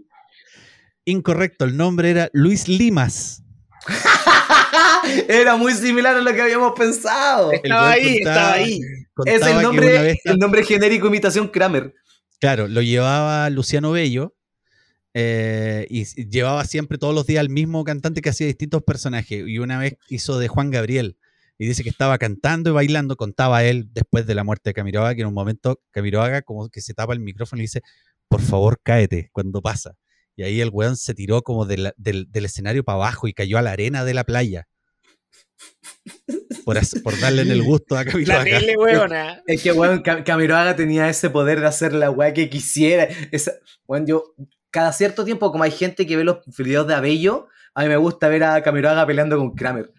Incorrecto. 1.05 1.65
El 1.65 1.77
nombre 1.77 2.09
era 2.09 2.29
Luis 2.33 2.67
Limas. 2.67 3.43
Era 5.27 5.55
muy 5.55 5.73
similar 5.73 6.15
a 6.15 6.21
lo 6.21 6.33
que 6.33 6.41
habíamos 6.41 6.73
pensado. 6.77 7.51
Estaba 7.51 7.91
ahí, 7.91 8.15
contaba- 8.17 8.35
estaba 8.35 8.53
ahí. 8.53 8.79
Es 9.25 9.41
el 9.41 9.61
nombre, 9.61 10.01
vez- 10.01 10.19
el 10.25 10.37
nombre 10.37 10.63
genérico 10.63 11.07
imitación 11.07 11.47
Kramer. 11.47 11.93
Claro, 12.39 12.67
lo 12.67 12.81
llevaba 12.81 13.49
Luciano 13.49 13.91
Bello 13.91 14.35
eh, 15.13 15.87
y 15.89 16.05
llevaba 16.29 16.63
siempre 16.65 16.97
todos 16.97 17.15
los 17.15 17.25
días 17.25 17.39
al 17.41 17.49
mismo 17.49 17.83
cantante 17.83 18.21
que 18.21 18.29
hacía 18.29 18.47
distintos 18.47 18.83
personajes. 18.83 19.43
Y 19.47 19.59
una 19.59 19.79
vez 19.79 19.95
hizo 20.09 20.37
de 20.39 20.47
Juan 20.47 20.69
Gabriel 20.71 21.17
y 21.57 21.67
dice 21.67 21.83
que 21.83 21.89
estaba 21.89 22.17
cantando 22.17 22.69
y 22.69 22.73
bailando, 22.73 23.15
contaba 23.17 23.63
él 23.63 23.89
después 23.91 24.25
de 24.25 24.35
la 24.35 24.43
muerte 24.43 24.69
de 24.69 24.73
Camiroaga, 24.73 25.15
que 25.15 25.21
en 25.21 25.27
un 25.27 25.33
momento 25.33 25.81
Camiroaga 25.91 26.41
como 26.41 26.69
que 26.69 26.81
se 26.81 26.93
tapa 26.93 27.13
el 27.13 27.19
micrófono 27.19 27.61
y 27.61 27.63
dice, 27.63 27.81
por 28.27 28.41
favor 28.41 28.79
cáete 28.83 29.29
cuando 29.33 29.61
pasa. 29.61 29.95
Y 30.35 30.43
ahí 30.43 30.61
el 30.61 30.69
weón 30.71 30.95
se 30.95 31.13
tiró 31.13 31.41
como 31.41 31.65
de 31.65 31.77
la- 31.77 31.93
del, 31.97 32.31
del 32.31 32.45
escenario 32.45 32.83
para 32.85 32.95
abajo 32.95 33.27
y 33.27 33.33
cayó 33.33 33.57
a 33.57 33.61
la 33.61 33.71
arena 33.71 34.05
de 34.05 34.13
la 34.13 34.23
playa. 34.23 34.67
Por, 36.63 36.77
hacer- 36.77 37.01
por 37.03 37.19
darle 37.19 37.41
en 37.41 37.51
el 37.51 37.63
gusto 37.63 37.95
a 37.97 38.03
La 38.05 38.11
Camiroaga. 38.11 38.43
tele, 38.59 38.77
weona. 38.77 39.41
Es 39.47 39.61
que, 39.63 39.71
weón, 39.71 40.01
Cam- 40.03 40.23
Camiroaga 40.23 40.75
tenía 40.75 41.09
ese 41.09 41.29
poder 41.29 41.59
de 41.59 41.67
hacer 41.67 41.93
la 41.93 42.09
weá 42.11 42.33
que 42.33 42.49
quisiera. 42.49 43.07
Esa, 43.31 43.53
weón, 43.87 44.05
yo, 44.05 44.33
cada 44.71 44.93
cierto 44.93 45.25
tiempo, 45.25 45.51
como 45.51 45.63
hay 45.63 45.71
gente 45.71 46.05
que 46.05 46.17
ve 46.17 46.23
los 46.23 46.39
videos 46.57 46.87
de 46.87 46.95
Abello, 46.95 47.47
a 47.73 47.83
mí 47.83 47.89
me 47.89 47.97
gusta 47.97 48.27
ver 48.27 48.43
a 48.43 48.61
Camiroaga 48.61 49.05
peleando 49.05 49.37
con 49.37 49.55
Kramer. 49.55 49.91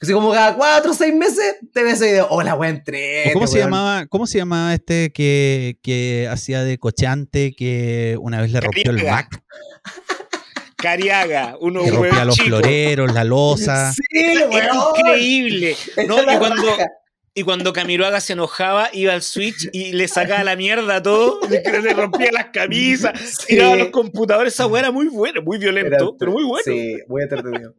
Así 0.00 0.12
como 0.12 0.32
cada 0.32 0.54
cuatro 0.54 0.90
o 0.90 0.94
seis 0.94 1.14
meses 1.14 1.56
te 1.72 1.82
ves 1.82 1.94
ese 1.94 2.06
video. 2.06 2.26
Hola, 2.28 2.54
weón, 2.54 2.76
entre. 2.76 3.30
¿O 3.30 3.32
¿Cómo 3.32 3.46
se, 3.46 3.58
llamaba, 3.58 4.06
¿Cómo 4.06 4.26
se 4.26 4.38
llamaba 4.38 4.74
este 4.74 5.12
que, 5.12 5.78
que 5.82 6.28
hacía 6.30 6.62
de 6.62 6.78
cochante 6.78 7.54
que 7.54 8.18
una 8.20 8.40
vez 8.40 8.52
le 8.52 8.60
rompió 8.60 8.90
el. 8.90 9.02
Mac? 9.04 9.42
Cariaga, 10.76 11.56
uno 11.60 11.82
Que 11.82 11.90
rompía 11.90 12.26
los 12.26 12.36
floreros, 12.36 13.14
la 13.14 13.24
losa. 13.24 13.94
Sí, 13.94 14.02
weón. 14.50 14.76
increíble. 14.98 15.76
¿no? 16.06 16.20
Y 16.20 16.36
cuando, 16.36 16.76
raja. 16.76 16.90
Y 17.34 17.42
cuando 17.42 17.72
Camiroaga 17.72 18.20
se 18.20 18.34
enojaba, 18.34 18.88
iba 18.92 19.12
al 19.12 19.22
Switch 19.22 19.68
y 19.72 19.92
le 19.92 20.06
sacaba 20.08 20.44
la 20.44 20.54
mierda 20.56 20.96
a 20.96 21.02
todo, 21.02 21.40
le, 21.50 21.92
rompía 21.94 22.30
las 22.32 22.46
camisas, 22.52 23.18
Sí. 23.40 23.46
tiraba 23.48 23.76
los 23.76 23.88
computadores. 23.88 24.54
Esa 24.54 24.66
weá 24.66 24.82
era 24.82 24.92
muy 24.92 25.08
buena, 25.08 25.40
muy 25.40 25.58
violento, 25.58 25.88
Era- 25.96 26.06
pero 26.18 26.30
muy 26.32 26.44
bueno. 26.44 26.62
Sí, 26.64 26.96
muy 27.08 27.22
entretenido. 27.22 27.74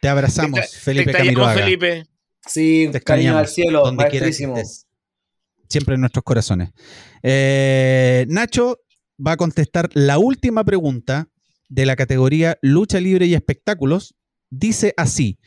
Te 0.00 0.08
abrazamos, 0.08 0.60
Te- 0.60 0.78
Felipe 0.78 1.10
te 1.12 1.18
Camiroaga. 1.18 1.54
Felipe. 1.62 2.06
Sí, 2.46 2.88
Te 2.92 3.00
cariño 3.00 3.36
al 3.36 3.48
cielo, 3.48 3.80
donde 3.84 4.04
maestrísimo. 4.04 4.56
Siempre 5.68 5.96
en 5.96 6.00
nuestros 6.00 6.22
corazones. 6.24 6.70
Eh, 7.22 8.24
Nacho 8.28 8.78
va 9.24 9.32
a 9.32 9.36
contestar 9.36 9.90
la 9.94 10.18
última 10.18 10.64
pregunta 10.64 11.28
de 11.68 11.84
la 11.84 11.96
categoría 11.96 12.56
Lucha 12.62 13.00
Libre 13.00 13.26
y 13.26 13.34
Espectáculos. 13.34 14.14
Dice 14.50 14.94
así. 14.96 15.38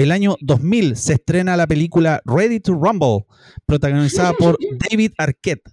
El 0.00 0.12
año 0.12 0.36
2000 0.40 0.96
se 0.96 1.12
estrena 1.12 1.58
la 1.58 1.66
película 1.66 2.22
Ready 2.24 2.60
to 2.60 2.72
Rumble, 2.72 3.26
protagonizada 3.66 4.32
por 4.32 4.56
David 4.90 5.12
Arquette. 5.18 5.70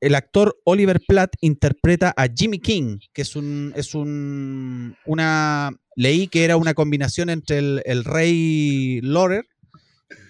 El 0.00 0.14
actor 0.14 0.56
Oliver 0.64 1.00
Platt 1.08 1.34
interpreta 1.40 2.14
a 2.16 2.28
Jimmy 2.32 2.60
King, 2.60 3.00
que 3.12 3.22
es 3.22 3.34
un, 3.34 3.72
es 3.74 3.96
un, 3.96 4.96
una, 5.06 5.72
leí 5.96 6.28
que 6.28 6.44
era 6.44 6.56
una 6.56 6.74
combinación 6.74 7.30
entre 7.30 7.58
el, 7.58 7.82
el 7.84 8.04
rey 8.04 9.00
Lawler 9.02 9.44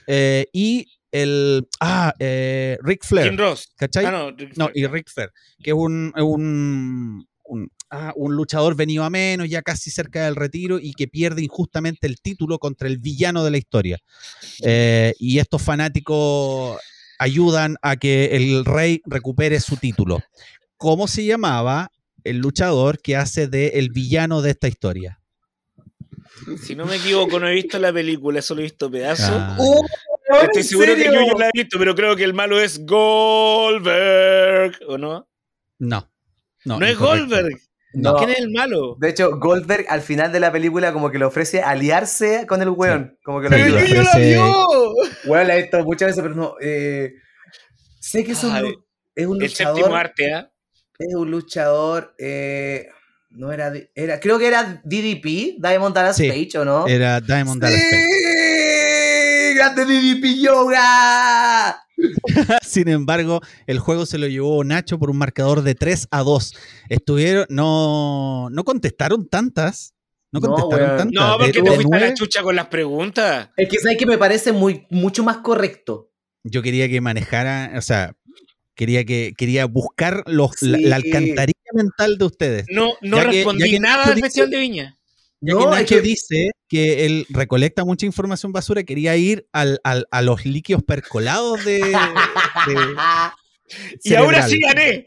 eh, 0.06 0.46
y 0.54 0.86
el, 1.10 1.68
ah, 1.80 2.14
eh, 2.18 2.78
Ric 2.82 3.04
Flair, 3.04 3.28
Jim 3.28 3.38
Ross. 3.38 3.74
¿cachai? 3.76 4.06
Ah, 4.06 4.10
no, 4.10 4.30
No, 4.56 4.70
y 4.72 4.86
Ric 4.86 5.10
Flair, 5.10 5.32
que 5.62 5.72
es 5.72 5.76
un, 5.76 6.14
un, 6.16 7.28
un, 7.44 7.70
ah, 7.90 8.12
un 8.16 8.34
luchador 8.36 8.74
venido 8.76 9.04
a 9.04 9.10
menos, 9.10 9.48
ya 9.48 9.62
casi 9.62 9.90
cerca 9.90 10.24
del 10.24 10.36
retiro, 10.36 10.78
y 10.78 10.92
que 10.92 11.08
pierde 11.08 11.42
injustamente 11.42 12.06
el 12.06 12.20
título 12.20 12.58
contra 12.58 12.88
el 12.88 12.98
villano 12.98 13.44
de 13.44 13.50
la 13.50 13.58
historia. 13.58 13.98
Eh, 14.62 15.14
y 15.18 15.38
estos 15.38 15.62
fanáticos 15.62 16.78
ayudan 17.18 17.76
a 17.82 17.96
que 17.96 18.36
el 18.36 18.64
rey 18.64 19.00
recupere 19.06 19.60
su 19.60 19.76
título. 19.76 20.20
¿Cómo 20.76 21.06
se 21.06 21.24
llamaba 21.24 21.90
el 22.24 22.38
luchador 22.38 23.00
que 23.00 23.16
hace 23.16 23.46
de 23.46 23.68
el 23.74 23.90
villano 23.90 24.42
de 24.42 24.50
esta 24.50 24.68
historia? 24.68 25.20
Si 26.62 26.74
no 26.74 26.86
me 26.86 26.96
equivoco, 26.96 27.38
no 27.38 27.46
he 27.48 27.54
visto 27.54 27.78
la 27.78 27.92
película, 27.92 28.42
solo 28.42 28.60
he 28.60 28.64
visto 28.64 28.90
pedazos. 28.90 29.28
Ah, 29.30 29.56
¡Oh, 29.60 29.86
Estoy 30.42 30.62
seguro 30.62 30.94
que 30.96 31.04
serio! 31.04 31.20
yo 31.28 31.38
la 31.38 31.46
he 31.48 31.50
visto, 31.52 31.78
pero 31.78 31.94
creo 31.94 32.16
que 32.16 32.24
el 32.24 32.34
malo 32.34 32.60
es 32.60 32.84
Goldberg, 32.84 34.78
¿o 34.88 34.98
no? 34.98 35.28
no. 35.78 36.11
No, 36.64 36.78
No, 36.78 36.86
es. 36.86 36.98
Goldberg. 36.98 37.58
No. 37.94 38.16
¿Quién 38.16 38.30
es 38.30 38.38
el 38.38 38.50
malo? 38.50 38.96
De 38.98 39.10
hecho, 39.10 39.36
Goldberg 39.38 39.84
al 39.88 40.00
final 40.00 40.32
de 40.32 40.40
la 40.40 40.50
película 40.50 40.92
como 40.94 41.10
que 41.10 41.18
le 41.18 41.26
ofrece 41.26 41.60
aliarse 41.62 42.46
con 42.46 42.62
el 42.62 42.70
weón. 42.70 43.18
Como 43.22 43.40
que 43.40 43.44
lo 43.44 43.50
Pero 43.50 43.66
yo- 43.68 43.74
la 43.74 43.82
ofrece- 43.82 44.28
vio. 44.30 44.94
Weón, 45.26 45.46
la 45.48 45.56
he 45.56 45.62
visto 45.62 45.84
muchas 45.84 46.08
veces, 46.08 46.22
pero 46.22 46.34
no. 46.34 46.54
eh, 46.62 47.12
sé 48.00 48.24
que 48.24 48.32
es 48.32 48.42
un, 48.44 48.52
Ay, 48.52 48.62
lu- 48.62 48.84
es 49.14 49.26
un 49.26 49.36
El 49.42 49.48
luchador. 49.48 49.76
séptimo 49.76 49.94
arte, 49.96 50.32
¿ah? 50.34 50.50
Es 50.98 51.14
un 51.14 51.30
luchador. 51.30 52.14
eh, 52.18 52.86
no 53.34 53.50
era, 53.52 53.72
era. 53.94 54.20
Creo 54.20 54.38
que 54.38 54.46
era 54.46 54.80
DDP, 54.84 55.56
Diamond 55.58 55.94
Dallas 55.94 56.16
Sí, 56.16 56.28
Page, 56.28 56.58
¿o 56.58 56.64
no? 56.64 56.86
Era 56.86 57.20
Diamond 57.20 57.60
Dallas 57.62 57.80
Page. 57.90 58.06
¡Sí! 58.06 59.54
¡Grande 59.54 59.84
DDP 59.86 60.40
Yoga! 60.40 61.78
Sin 62.72 62.88
embargo, 62.88 63.40
el 63.66 63.78
juego 63.78 64.06
se 64.06 64.16
lo 64.18 64.26
llevó 64.28 64.64
Nacho 64.64 64.98
por 64.98 65.10
un 65.10 65.18
marcador 65.18 65.62
de 65.62 65.74
3 65.74 66.08
a 66.10 66.22
2. 66.22 66.54
Estuvieron, 66.88 67.46
no, 67.50 68.48
no 68.50 68.64
contestaron 68.64 69.28
tantas. 69.28 69.94
No 70.32 70.40
contestaron 70.40 70.96
tantas. 70.96 71.12
No, 71.12 71.32
De- 71.32 71.44
porque 71.44 71.60
de 71.62 71.68
te 71.70 71.74
fuiste 71.76 71.96
a 71.96 72.00
la 72.00 72.14
chucha 72.14 72.42
con 72.42 72.56
las 72.56 72.66
preguntas. 72.68 73.50
Es 73.56 73.68
que 73.68 73.78
sabes 73.78 73.98
que 73.98 74.06
me 74.06 74.16
parece 74.16 74.52
muy, 74.52 74.86
mucho 74.90 75.22
más 75.22 75.38
correcto. 75.38 76.10
yo 76.44 76.62
quería 76.62 76.88
que 76.88 77.00
manejara, 77.00 77.72
o 77.76 77.82
sea, 77.82 78.14
quería 78.74 79.04
que 79.04 79.32
quería 79.36 79.66
buscar 79.66 80.24
los, 80.26 80.60
la, 80.62 80.78
Sí. 80.78 80.84
la 80.84 80.96
alcantarilla 80.96 81.70
mental 81.74 82.16
de 82.18 82.24
ustedes. 82.24 82.66
No, 82.70 82.94
no 83.02 83.18
Ya 83.18 83.24
respondí 83.24 83.70
que 83.70 83.78
nada 83.80 84.06
dice- 84.14 84.22
Festival 84.22 84.50
de 84.50 84.58
Viña. 84.58 84.98
Ya 85.44 85.54
No, 85.54 85.58
que 85.58 85.64
es 85.64 85.70
Nacho 85.70 85.94
que- 85.96 86.00
dice 86.00 86.50
que 86.68 87.04
él 87.04 87.26
recolecta 87.28 87.84
mucha 87.84 88.06
información 88.06 88.52
basura, 88.52 88.82
quería 88.84 89.16
ir 89.16 89.46
al, 89.52 89.80
al- 89.84 90.06
a 90.10 90.22
los 90.22 90.46
líquidos 90.46 90.82
percolados 90.84 91.62
de, 91.64 91.80
de 91.80 92.76
Y 94.04 94.14
ahora 94.14 94.46
sí 94.48 94.58
gané. 94.60 95.04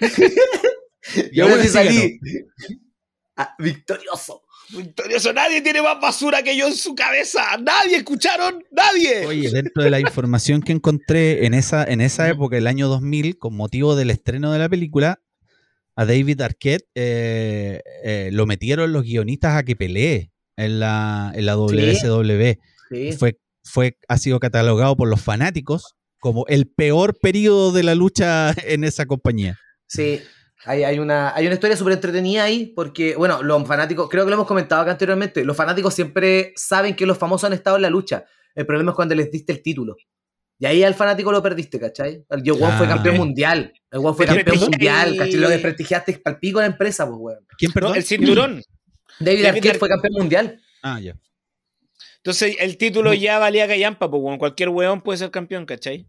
y 1.32 1.40
ahora 1.40 1.62
sí 1.62 1.68
salí. 1.68 2.18
Ah, 3.36 3.54
victorioso. 3.58 4.42
Victorioso, 4.70 5.32
nadie 5.32 5.62
tiene 5.62 5.80
más 5.80 5.98
basura 6.00 6.42
que 6.42 6.56
yo 6.56 6.66
en 6.66 6.74
su 6.74 6.94
cabeza. 6.94 7.56
Nadie, 7.58 7.96
¿escucharon? 7.98 8.62
Nadie. 8.70 9.24
Oye, 9.26 9.50
dentro 9.50 9.82
de 9.82 9.90
la 9.90 10.00
información 10.00 10.60
que 10.60 10.72
encontré 10.72 11.46
en 11.46 11.54
esa, 11.54 11.84
en 11.84 12.00
esa 12.02 12.28
época, 12.28 12.58
el 12.58 12.66
año 12.66 12.88
2000, 12.88 13.38
con 13.38 13.54
motivo 13.56 13.96
del 13.96 14.10
estreno 14.10 14.52
de 14.52 14.58
la 14.58 14.68
película, 14.68 15.22
a 15.98 16.06
David 16.06 16.40
Arquette 16.42 16.86
eh, 16.94 17.82
eh, 18.04 18.30
lo 18.32 18.46
metieron 18.46 18.92
los 18.92 19.02
guionistas 19.02 19.56
a 19.56 19.64
que 19.64 19.74
pelee 19.74 20.30
en 20.56 20.78
la, 20.78 21.32
en 21.34 21.44
la 21.44 21.56
WSW. 21.56 22.54
Fue, 23.18 23.36
fue, 23.64 23.98
ha 24.06 24.16
sido 24.16 24.38
catalogado 24.38 24.96
por 24.96 25.08
los 25.08 25.20
fanáticos 25.20 25.96
como 26.20 26.46
el 26.46 26.68
peor 26.68 27.18
periodo 27.18 27.72
de 27.72 27.82
la 27.82 27.96
lucha 27.96 28.52
en 28.64 28.84
esa 28.84 29.06
compañía. 29.06 29.58
Sí, 29.88 30.20
hay, 30.64 31.00
una, 31.00 31.34
hay 31.34 31.46
una 31.46 31.54
historia 31.54 31.76
súper 31.76 31.94
entretenida 31.94 32.44
ahí, 32.44 32.72
porque, 32.76 33.16
bueno, 33.16 33.42
los 33.42 33.66
fanáticos, 33.66 34.08
creo 34.08 34.24
que 34.24 34.30
lo 34.30 34.34
hemos 34.36 34.46
comentado 34.46 34.82
acá 34.82 34.92
anteriormente, 34.92 35.44
los 35.44 35.56
fanáticos 35.56 35.94
siempre 35.94 36.52
saben 36.54 36.94
que 36.94 37.06
los 37.06 37.18
famosos 37.18 37.48
han 37.48 37.54
estado 37.54 37.74
en 37.74 37.82
la 37.82 37.90
lucha. 37.90 38.24
El 38.54 38.66
problema 38.66 38.92
es 38.92 38.94
cuando 38.94 39.16
les 39.16 39.32
diste 39.32 39.50
el 39.50 39.62
título. 39.62 39.96
Y 40.60 40.66
ahí 40.66 40.84
al 40.84 40.94
fanático 40.94 41.32
lo 41.32 41.42
perdiste, 41.42 41.80
¿cachai? 41.80 42.24
El 42.30 42.42
Joe 42.44 42.56
fue 42.56 42.86
ah, 42.86 42.88
campeón 42.88 43.16
mundial. 43.16 43.72
El 43.90 44.00
Juan 44.00 44.14
fue 44.14 44.26
campeón 44.26 44.58
mundial, 44.58 45.16
¿cachai? 45.16 45.36
Lo 45.36 45.48
desprestigiaste 45.48 46.20
al 46.24 46.38
pico 46.38 46.58
de 46.58 46.66
la 46.66 46.72
empresa, 46.72 47.06
pues, 47.06 47.18
weón. 47.18 47.46
¿Quién, 47.56 47.72
perdón? 47.72 47.96
el 47.96 48.04
cinturón. 48.04 48.62
David, 49.18 49.46
Arquette 49.46 49.78
fue 49.78 49.88
campeón 49.88 50.12
mundial. 50.14 50.60
Ah, 50.82 51.00
ya. 51.00 51.16
Entonces, 52.16 52.56
el 52.60 52.76
título 52.76 53.14
ya 53.14 53.38
valía 53.38 53.66
callampa, 53.66 54.10
pues, 54.10 54.22
weón. 54.22 54.38
Cualquier 54.38 54.68
weón 54.68 55.00
puede 55.00 55.18
ser 55.18 55.30
campeón, 55.30 55.64
¿cachai? 55.64 56.06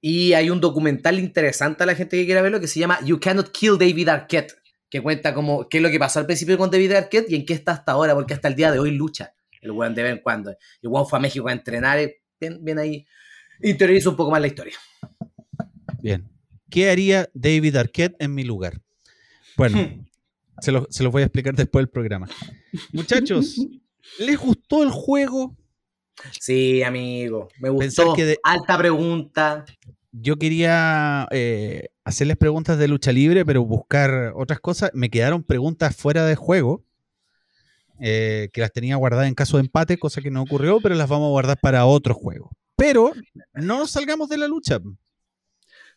Y 0.00 0.32
hay 0.32 0.50
un 0.50 0.60
documental 0.60 1.18
interesante 1.18 1.82
a 1.82 1.86
la 1.86 1.94
gente 1.94 2.16
que 2.16 2.24
quiera 2.24 2.42
verlo 2.42 2.60
que 2.60 2.68
se 2.68 2.80
llama 2.80 3.00
You 3.04 3.18
Cannot 3.20 3.50
Kill 3.50 3.76
David 3.76 4.08
Arquette, 4.08 4.54
que 4.88 5.02
cuenta 5.02 5.34
como 5.34 5.68
qué 5.68 5.78
es 5.78 5.82
lo 5.82 5.90
que 5.90 5.98
pasó 5.98 6.20
al 6.20 6.26
principio 6.26 6.56
con 6.56 6.70
David 6.70 6.92
Arquette 6.92 7.30
y 7.30 7.34
en 7.34 7.44
qué 7.44 7.54
está 7.54 7.72
hasta 7.72 7.92
ahora, 7.92 8.14
porque 8.14 8.34
hasta 8.34 8.48
el 8.48 8.54
día 8.54 8.70
de 8.72 8.78
hoy 8.78 8.92
lucha 8.92 9.34
el 9.60 9.72
weón 9.72 9.94
de 9.94 10.02
vez 10.02 10.12
en 10.12 10.18
cuando. 10.18 10.50
El 10.50 10.88
weón 10.88 11.06
fue 11.06 11.18
a 11.18 11.22
México 11.22 11.48
a 11.48 11.52
entrenar, 11.52 11.98
bien, 12.40 12.64
bien 12.64 12.78
ahí 12.78 13.06
interioriza 13.62 14.10
un 14.10 14.16
poco 14.16 14.30
más 14.30 14.40
la 14.40 14.46
historia. 14.46 14.74
Bien. 16.02 16.28
¿Qué 16.70 16.90
haría 16.90 17.28
David 17.34 17.76
Arquette 17.76 18.16
en 18.18 18.34
mi 18.34 18.44
lugar? 18.44 18.80
Bueno, 19.56 19.76
se 20.60 20.72
lo, 20.72 20.86
se 20.90 21.02
lo 21.02 21.10
voy 21.10 21.22
a 21.22 21.26
explicar 21.26 21.54
después 21.54 21.82
del 21.82 21.90
programa. 21.90 22.28
Muchachos, 22.92 23.56
¿les 24.18 24.38
gustó 24.38 24.82
el 24.82 24.90
juego? 24.90 25.56
Sí, 26.38 26.82
amigo. 26.82 27.48
Me 27.58 27.70
gustó. 27.70 28.14
Que 28.14 28.36
Alta 28.42 28.78
pregunta. 28.78 29.64
Yo 30.12 30.36
quería 30.36 31.26
eh, 31.30 31.88
hacerles 32.04 32.36
preguntas 32.36 32.78
de 32.78 32.88
lucha 32.88 33.12
libre, 33.12 33.44
pero 33.44 33.64
buscar 33.64 34.32
otras 34.36 34.60
cosas. 34.60 34.90
Me 34.92 35.08
quedaron 35.08 35.42
preguntas 35.42 35.96
fuera 35.96 36.26
de 36.26 36.36
juego. 36.36 36.84
Eh, 38.02 38.48
que 38.54 38.62
las 38.62 38.72
tenía 38.72 38.96
guardadas 38.96 39.28
en 39.28 39.34
caso 39.34 39.58
de 39.58 39.62
empate, 39.62 39.98
cosa 39.98 40.22
que 40.22 40.30
no 40.30 40.40
ocurrió, 40.40 40.80
pero 40.80 40.94
las 40.94 41.08
vamos 41.08 41.26
a 41.26 41.30
guardar 41.30 41.58
para 41.60 41.84
otro 41.84 42.14
juego. 42.14 42.50
Pero 42.74 43.12
no 43.52 43.78
nos 43.78 43.90
salgamos 43.90 44.30
de 44.30 44.38
la 44.38 44.48
lucha. 44.48 44.80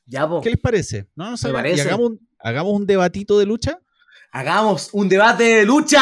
Ya, 0.06 0.30
¿Qué 0.42 0.50
les 0.50 0.60
parece? 0.60 1.08
No. 1.16 1.36
Y 1.36 1.80
hagamos, 1.80 2.14
hagamos 2.40 2.74
un 2.74 2.86
debatito 2.86 3.40
de 3.40 3.46
lucha. 3.46 3.80
Hagamos 4.32 4.90
un 4.94 5.08
debate 5.08 5.44
de 5.44 5.66
lucha. 5.66 6.02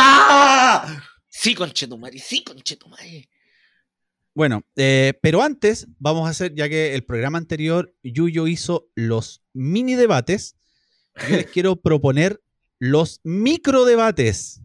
Sí, 1.28 1.54
conchetumare, 1.54 2.18
sí, 2.18 2.44
conchetumare. 2.44 3.30
Bueno, 4.34 4.64
eh, 4.78 5.14
pero 5.22 5.42
antes 5.42 5.88
vamos 6.00 6.26
a 6.26 6.32
hacer, 6.32 6.56
ya 6.56 6.70
que 6.70 6.96
el 6.96 7.04
programa 7.04 7.38
anterior 7.38 7.94
Yuyo 8.02 8.48
hizo 8.48 8.90
los 8.96 9.44
mini 9.54 9.96
debates, 9.96 10.56
yo 11.28 11.36
les 11.36 11.48
quiero 11.48 11.76
proponer 11.82 12.42
los 12.80 13.20
micro 13.24 13.86
debates. 13.86 14.62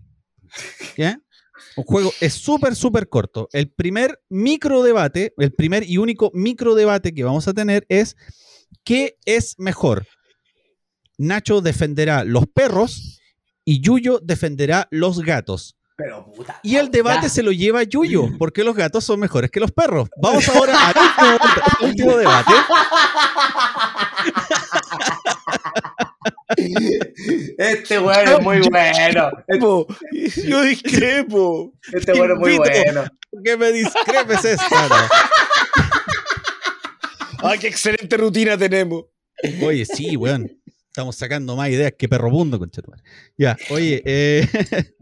¿Ya? 0.97 1.21
Un 1.77 1.85
juego 1.85 2.13
es 2.21 2.35
súper, 2.35 2.77
súper 2.77 3.09
corto. 3.09 3.49
El 3.53 3.71
primer 3.71 4.23
micro 4.29 4.83
debate, 4.83 5.35
el 5.37 5.53
primer 5.53 5.89
y 5.89 5.99
único 5.99 6.31
micro 6.33 6.75
debate 6.75 7.13
que 7.13 7.25
vamos 7.25 7.49
a 7.49 7.55
tener 7.55 7.85
es 7.89 8.17
¿qué 8.85 9.17
es 9.25 9.59
mejor? 9.59 10.07
Nacho 11.19 11.61
defenderá 11.61 12.25
los 12.25 12.47
perros 12.47 13.21
y 13.65 13.81
Yuyo 13.81 14.21
defenderá 14.23 14.87
los 14.91 15.21
gatos. 15.21 15.77
Pero 15.97 16.31
puta. 16.31 16.61
Y 16.63 16.77
el 16.77 16.91
debate 16.91 17.31
se 17.31 17.43
lo 17.43 17.53
lleva 17.53 17.83
Yuyo, 17.83 18.29
porque 18.39 18.63
los 18.63 18.77
gatos 18.77 19.03
son 19.03 19.19
mejores 19.19 19.51
que 19.51 19.61
los 19.61 19.73
perros. 19.73 20.11
Vamos 20.21 20.47
ahora 20.49 20.89
al 20.89 20.95
último, 21.89 22.17
debate. 22.19 22.53
Este 27.59 27.99
weón 27.99 28.29
es 28.29 28.41
muy 28.43 28.61
bueno. 28.69 29.31
Yo 30.45 30.63
discrepo. 30.63 31.73
Este 31.93 32.13
weón 32.13 32.33
es 32.33 32.39
muy 32.39 32.59
bueno. 32.59 33.05
Que 33.43 33.57
me 33.57 33.73
discrepes 33.73 34.45
esta. 34.45 35.09
Ay, 37.39 37.59
qué 37.59 37.69
excelente 37.69 38.17
rutina 38.17 38.57
tenemos. 38.57 39.05
Oye, 39.63 39.85
sí, 39.85 40.17
weón. 40.17 40.51
Estamos 40.89 41.17
sacando 41.17 41.57
más 41.57 41.69
ideas 41.69 41.93
que 41.99 42.09
perro 42.09 42.31
mundo, 42.31 42.59
conchetumare. 42.59 43.03
Ya, 43.37 43.57
oye, 43.69 44.03
eh. 44.07 44.47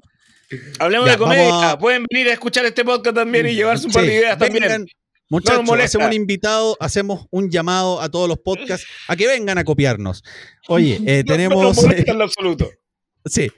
Hablemos 0.79 1.09
de 1.09 1.17
comedia. 1.17 1.79
Pueden 1.79 2.05
venir 2.11 2.29
a 2.29 2.33
escuchar 2.33 2.65
este 2.65 2.85
podcast 2.85 3.15
también 3.15 3.47
y 3.47 3.55
llevarse 3.55 3.87
un 3.87 3.93
par 3.93 4.05
de 4.05 4.15
ideas 4.15 4.39
también. 4.39 4.87
Muchachos, 5.31 5.69
hacemos 5.81 6.07
un 6.09 6.13
invitado, 6.13 6.77
hacemos 6.81 7.27
un 7.31 7.51
llamado 7.51 8.01
a 8.01 8.11
todos 8.11 8.29
los 8.29 8.39
podcasts 8.39 8.87
a 9.09 9.17
que 9.17 9.27
vengan 9.27 9.57
a 9.59 9.65
copiarnos. 9.65 10.23
Oye, 10.69 11.01
eh, 11.07 11.25
tenemos. 11.27 11.83
No, 11.83 11.93
en 11.93 12.19
lo 12.19 12.25
absoluto. 12.25 12.71
Sí. 13.27 13.51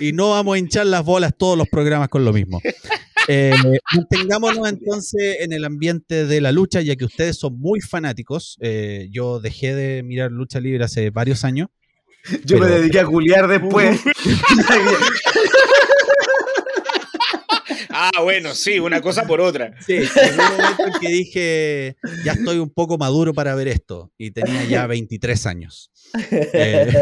Y 0.00 0.12
no 0.12 0.30
vamos 0.30 0.56
a 0.56 0.58
hinchar 0.58 0.86
las 0.86 1.04
bolas 1.04 1.32
todos 1.38 1.56
los 1.56 1.68
programas 1.68 2.08
con 2.08 2.24
lo 2.24 2.32
mismo. 2.32 2.60
Eh, 3.28 3.54
mantengámonos 3.94 4.68
entonces 4.68 5.38
en 5.40 5.52
el 5.52 5.64
ambiente 5.64 6.26
de 6.26 6.40
la 6.40 6.52
lucha, 6.52 6.80
ya 6.80 6.96
que 6.96 7.04
ustedes 7.04 7.36
son 7.36 7.58
muy 7.58 7.80
fanáticos. 7.80 8.56
Eh, 8.60 9.08
yo 9.10 9.40
dejé 9.40 9.74
de 9.74 10.02
mirar 10.02 10.30
lucha 10.30 10.60
libre 10.60 10.84
hace 10.84 11.10
varios 11.10 11.44
años. 11.44 11.68
Yo 12.44 12.58
me 12.58 12.66
dediqué 12.66 13.00
a 13.00 13.06
culiar 13.06 13.46
después. 13.48 14.00
Ah, 17.98 18.20
bueno, 18.22 18.54
sí, 18.54 18.78
una 18.78 19.00
cosa 19.00 19.26
por 19.26 19.40
otra. 19.40 19.72
Sí, 19.80 19.94
en 19.94 20.32
un 20.32 20.36
momento 20.36 20.86
en 20.86 20.92
que 21.00 21.08
dije, 21.08 21.96
ya 22.26 22.32
estoy 22.32 22.58
un 22.58 22.68
poco 22.68 22.98
maduro 22.98 23.32
para 23.32 23.54
ver 23.54 23.68
esto, 23.68 24.12
y 24.18 24.32
tenía 24.32 24.64
ya 24.64 24.86
23 24.86 25.46
años. 25.46 25.90
Eh, 26.30 26.92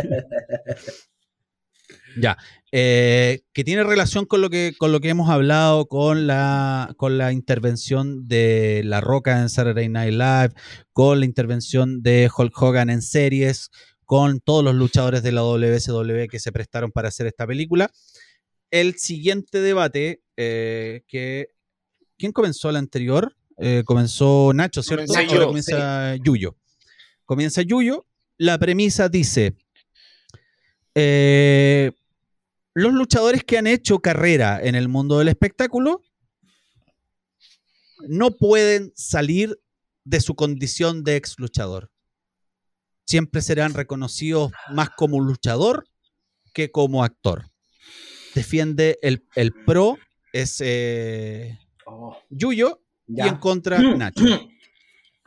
ya, 2.17 2.39
eh, 2.77 3.43
que 3.53 3.63
tiene 3.63 3.85
relación 3.85 4.25
con 4.27 4.41
lo 4.41 4.51
que, 4.51 4.75
con 4.77 4.91
lo 4.91 5.01
que 5.01 5.11
hemos 5.11 5.31
hablado, 5.31 5.87
con 5.87 6.27
la, 6.27 6.93
con 6.97 7.19
la 7.19 7.33
intervención 7.33 8.27
de 8.27 8.83
La 8.85 9.01
Roca 9.01 9.41
en 9.41 9.49
Saturday 9.49 9.89
Night 9.89 10.13
Live, 10.13 10.55
con 10.93 11.21
la 11.21 11.27
intervención 11.27 12.03
de 12.03 12.29
Hulk 12.37 12.61
Hogan 12.61 12.91
en 12.91 13.03
series, 13.03 13.71
con 14.05 14.41
todos 14.41 14.65
los 14.65 14.75
luchadores 14.75 15.23
de 15.23 15.33
la 15.33 15.43
WSW 15.43 16.27
que 16.29 16.41
se 16.41 16.53
prestaron 16.53 16.91
para 16.91 17.09
hacer 17.09 17.27
esta 17.27 17.47
película 17.47 17.91
el 18.75 18.99
siguiente 18.99 19.61
debate, 19.61 20.23
eh, 20.37 21.03
que 21.07 21.51
¿quién 22.19 22.33
comenzó 22.33 22.71
el 22.71 22.77
anterior? 22.77 23.37
Eh, 23.57 23.85
comenzó 23.85 24.51
Nacho, 24.53 24.83
¿cierto? 24.83 25.15
Comienza 25.29 26.17
Yuyo. 26.17 26.57
Comienza 27.25 27.63
Yuyo. 27.63 28.05
La 28.37 28.59
premisa 28.59 29.09
dice: 29.09 29.55
eh, 30.97 31.93
Los 32.75 32.93
luchadores 32.93 33.45
que 33.45 33.59
han 33.59 33.67
hecho 33.67 34.01
carrera 34.01 34.61
en 34.63 34.75
el 34.75 34.89
mundo 34.89 35.19
del 35.19 35.29
espectáculo 35.29 36.03
no 38.09 38.33
pueden 38.33 38.93
salir 38.95 39.59
de 40.05 40.21
su 40.21 40.35
condición 40.35 41.05
de 41.05 41.17
ex 41.17 41.39
luchador. 41.39 41.91
Siempre 43.07 43.43
serán 43.43 43.75
reconocidos 43.75 44.53
más 44.71 44.91
como 44.91 45.21
luchador 45.21 45.87
que 46.53 46.71
como 46.71 47.05
actor 47.05 47.55
defiende 48.35 48.99
el, 49.01 49.23
pro 49.65 49.97
es 50.33 50.61
eh, 50.61 51.59
oh. 51.87 52.19
Yuyo 52.29 52.83
y 53.07 53.21
en 53.21 53.37
contra 53.37 53.79
Nacho. 53.79 54.25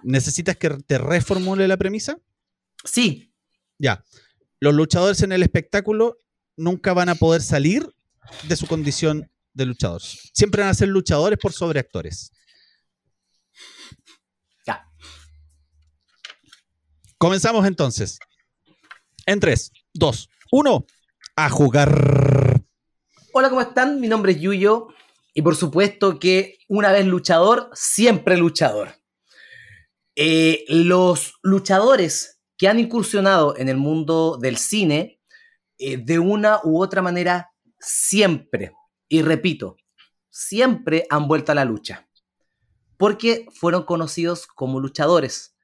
¿Necesitas 0.03 0.57
que 0.57 0.69
te 0.69 0.97
reformule 0.97 1.67
la 1.67 1.77
premisa? 1.77 2.19
Sí. 2.83 3.33
Ya. 3.79 4.03
Los 4.59 4.73
luchadores 4.73 5.21
en 5.23 5.31
el 5.31 5.43
espectáculo 5.43 6.17
nunca 6.57 6.93
van 6.93 7.09
a 7.09 7.15
poder 7.15 7.41
salir 7.41 7.87
de 8.47 8.55
su 8.55 8.67
condición 8.67 9.31
de 9.53 9.65
luchadores. 9.65 10.31
Siempre 10.33 10.61
van 10.61 10.71
a 10.71 10.73
ser 10.73 10.89
luchadores 10.89 11.39
por 11.39 11.53
sobre 11.53 11.79
actores. 11.79 12.31
Ya. 14.65 14.85
Comenzamos 17.17 17.65
entonces. 17.65 18.19
En 19.25 19.39
3, 19.39 19.71
2, 19.93 20.29
1, 20.51 20.85
a 21.35 21.49
jugar. 21.49 22.63
Hola, 23.33 23.49
¿cómo 23.49 23.61
están? 23.61 23.99
Mi 23.99 24.07
nombre 24.07 24.33
es 24.33 24.39
Yuyo 24.39 24.87
y 25.33 25.41
por 25.41 25.55
supuesto 25.55 26.19
que 26.19 26.57
una 26.67 26.91
vez 26.91 27.05
luchador, 27.05 27.69
siempre 27.73 28.37
luchador. 28.37 28.95
Eh, 30.15 30.65
los 30.67 31.35
luchadores 31.43 32.39
que 32.57 32.67
han 32.67 32.79
incursionado 32.79 33.55
en 33.55 33.69
el 33.69 33.77
mundo 33.77 34.39
del 34.41 34.57
cine, 34.57 35.16
eh, 35.79 35.97
de 35.97 36.19
una 36.19 36.59
u 36.63 36.81
otra 36.81 37.01
manera, 37.01 37.51
siempre, 37.79 38.73
y 39.07 39.21
repito, 39.21 39.77
siempre 40.29 41.05
han 41.09 41.27
vuelto 41.27 41.51
a 41.51 41.55
la 41.55 41.65
lucha. 41.65 42.07
Porque 42.97 43.45
fueron 43.53 43.83
conocidos 43.83 44.47
como 44.47 44.79
luchadores. 44.79 45.55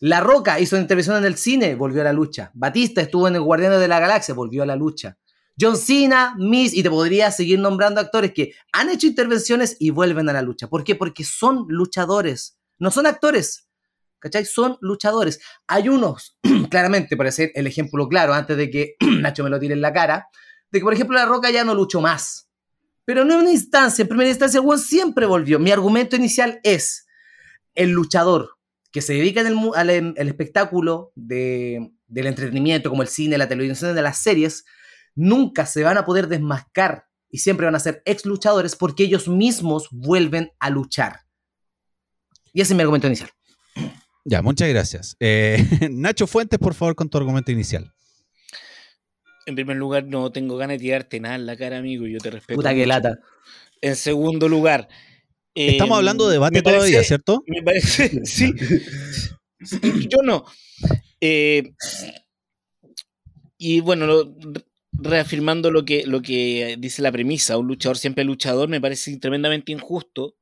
La 0.00 0.20
Roca 0.20 0.58
hizo 0.58 0.74
una 0.74 0.82
intervención 0.82 1.16
en 1.16 1.24
el 1.24 1.36
cine, 1.36 1.76
volvió 1.76 2.00
a 2.00 2.04
la 2.04 2.12
lucha. 2.12 2.50
Batista 2.54 3.00
estuvo 3.00 3.28
en 3.28 3.36
el 3.36 3.42
Guardianes 3.42 3.78
de 3.78 3.86
la 3.86 4.00
Galaxia, 4.00 4.34
volvió 4.34 4.64
a 4.64 4.66
la 4.66 4.74
lucha. 4.74 5.16
John 5.60 5.76
Cena, 5.76 6.34
Miss, 6.38 6.74
y 6.74 6.82
te 6.82 6.90
podría 6.90 7.30
seguir 7.30 7.58
nombrando 7.58 8.00
actores 8.00 8.32
que 8.32 8.52
han 8.72 8.90
hecho 8.90 9.06
intervenciones 9.06 9.76
y 9.78 9.90
vuelven 9.90 10.28
a 10.28 10.32
la 10.32 10.42
lucha. 10.42 10.66
¿Por 10.66 10.82
qué? 10.82 10.96
Porque 10.96 11.24
son 11.24 11.66
luchadores, 11.68 12.58
no 12.78 12.90
son 12.90 13.06
actores. 13.06 13.68
¿Cachai? 14.22 14.44
Son 14.44 14.78
luchadores. 14.80 15.40
Hay 15.66 15.88
unos, 15.88 16.38
claramente, 16.70 17.16
para 17.16 17.32
ser 17.32 17.50
el 17.54 17.66
ejemplo 17.66 18.08
claro, 18.08 18.32
antes 18.32 18.56
de 18.56 18.70
que 18.70 18.94
Nacho 19.20 19.42
me 19.42 19.50
lo 19.50 19.58
tire 19.58 19.74
en 19.74 19.80
la 19.80 19.92
cara, 19.92 20.28
de 20.70 20.78
que, 20.78 20.84
por 20.84 20.94
ejemplo, 20.94 21.16
La 21.16 21.26
Roca 21.26 21.50
ya 21.50 21.64
no 21.64 21.74
luchó 21.74 22.00
más. 22.00 22.48
Pero 23.04 23.24
no 23.24 23.34
en 23.34 23.40
una 23.40 23.50
instancia, 23.50 24.02
en 24.02 24.08
primera 24.08 24.30
instancia, 24.30 24.60
Juan 24.60 24.78
siempre 24.78 25.26
volvió. 25.26 25.58
Mi 25.58 25.72
argumento 25.72 26.14
inicial 26.14 26.60
es 26.62 27.06
el 27.74 27.90
luchador 27.90 28.58
que 28.92 29.02
se 29.02 29.14
dedica 29.14 29.40
al, 29.40 29.90
espectáculo 29.90 31.12
del 31.16 31.90
entretenimiento, 32.14 32.90
como 32.90 33.02
el 33.02 33.08
cine, 33.08 33.38
la 33.38 33.48
televisión, 33.48 33.94
de 33.94 34.02
las 34.02 34.18
series, 34.18 34.64
nunca 35.14 35.66
se 35.66 35.82
van 35.82 35.98
a 35.98 36.04
poder 36.04 36.28
desmascar 36.28 37.06
y 37.28 37.38
siempre 37.38 37.66
van 37.66 37.74
a 37.74 37.80
ser 37.80 38.02
ex 38.04 38.26
luchadores 38.26 38.76
porque 38.76 39.04
ellos 39.04 39.26
mismos 39.26 39.88
vuelven 39.90 40.52
a 40.60 40.68
luchar. 40.68 41.20
Y 42.52 42.60
ese 42.60 42.74
es 42.74 42.76
mi 42.76 42.82
argumento 42.82 43.06
inicial. 43.06 43.30
Ya, 44.24 44.42
muchas 44.42 44.68
gracias. 44.68 45.16
Eh, 45.20 45.56
Nacho 45.90 46.26
Fuentes, 46.26 46.58
por 46.58 46.74
favor, 46.74 46.94
con 46.94 47.08
tu 47.08 47.18
argumento 47.18 47.50
inicial. 47.50 47.92
En 49.46 49.56
primer 49.56 49.76
lugar, 49.76 50.04
no 50.04 50.30
tengo 50.30 50.56
ganas 50.56 50.78
de 50.78 50.84
tirarte 50.84 51.18
nada 51.18 51.34
en 51.34 51.46
la 51.46 51.56
cara, 51.56 51.78
amigo. 51.78 52.06
Yo 52.06 52.18
te 52.18 52.30
respeto. 52.30 52.56
Puta 52.56 52.74
que 52.74 52.86
lata. 52.86 53.18
En 53.80 53.96
segundo 53.96 54.48
lugar. 54.48 54.88
Estamos 55.54 55.98
hablando 55.98 56.28
de 56.28 56.34
debate 56.34 56.62
todavía, 56.62 57.02
¿cierto? 57.02 57.42
Me 57.46 57.62
parece, 57.62 58.20
sí. 58.24 58.54
Yo 60.08 60.22
no. 60.22 60.44
Eh, 61.20 61.74
y 63.58 63.80
bueno, 63.80 64.34
reafirmando 64.92 65.70
lo 65.70 65.84
que, 65.84 66.04
lo 66.06 66.22
que 66.22 66.76
dice 66.78 67.02
la 67.02 67.12
premisa, 67.12 67.58
un 67.58 67.66
luchador 67.66 67.98
siempre 67.98 68.24
luchador, 68.24 68.68
me 68.68 68.80
parece 68.80 69.16
tremendamente 69.18 69.72
injusto 69.72 70.36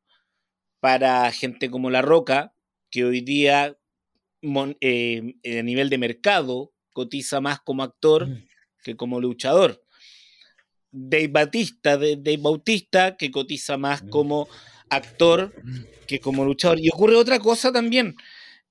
para 0.81 1.31
gente 1.33 1.71
como 1.71 1.91
La 1.91 2.03
Roca, 2.03 2.55
que 2.91 3.05
hoy 3.05 3.21
día 3.21 3.77
eh, 4.81 5.35
a 5.59 5.63
nivel 5.63 5.91
de 5.91 5.99
mercado 5.99 6.73
cotiza 6.93 7.41
más 7.41 7.61
como 7.61 7.83
actor 7.83 8.29
mm. 8.29 8.45
que 8.83 8.97
como 8.97 9.21
luchador. 9.21 9.83
Dave 10.93 11.29
Batista, 11.29 11.97
Dave 11.97 12.39
Bautista, 12.39 13.17
que 13.17 13.31
cotiza 13.31 13.77
más 13.77 14.03
mm. 14.03 14.09
como 14.09 14.49
actor 14.89 15.55
que 16.07 16.21
como 16.21 16.45
luchador. 16.45 16.81
Y 16.81 16.91
ocurre 16.91 17.17
otra 17.17 17.39
cosa 17.39 17.73
también, 17.73 18.17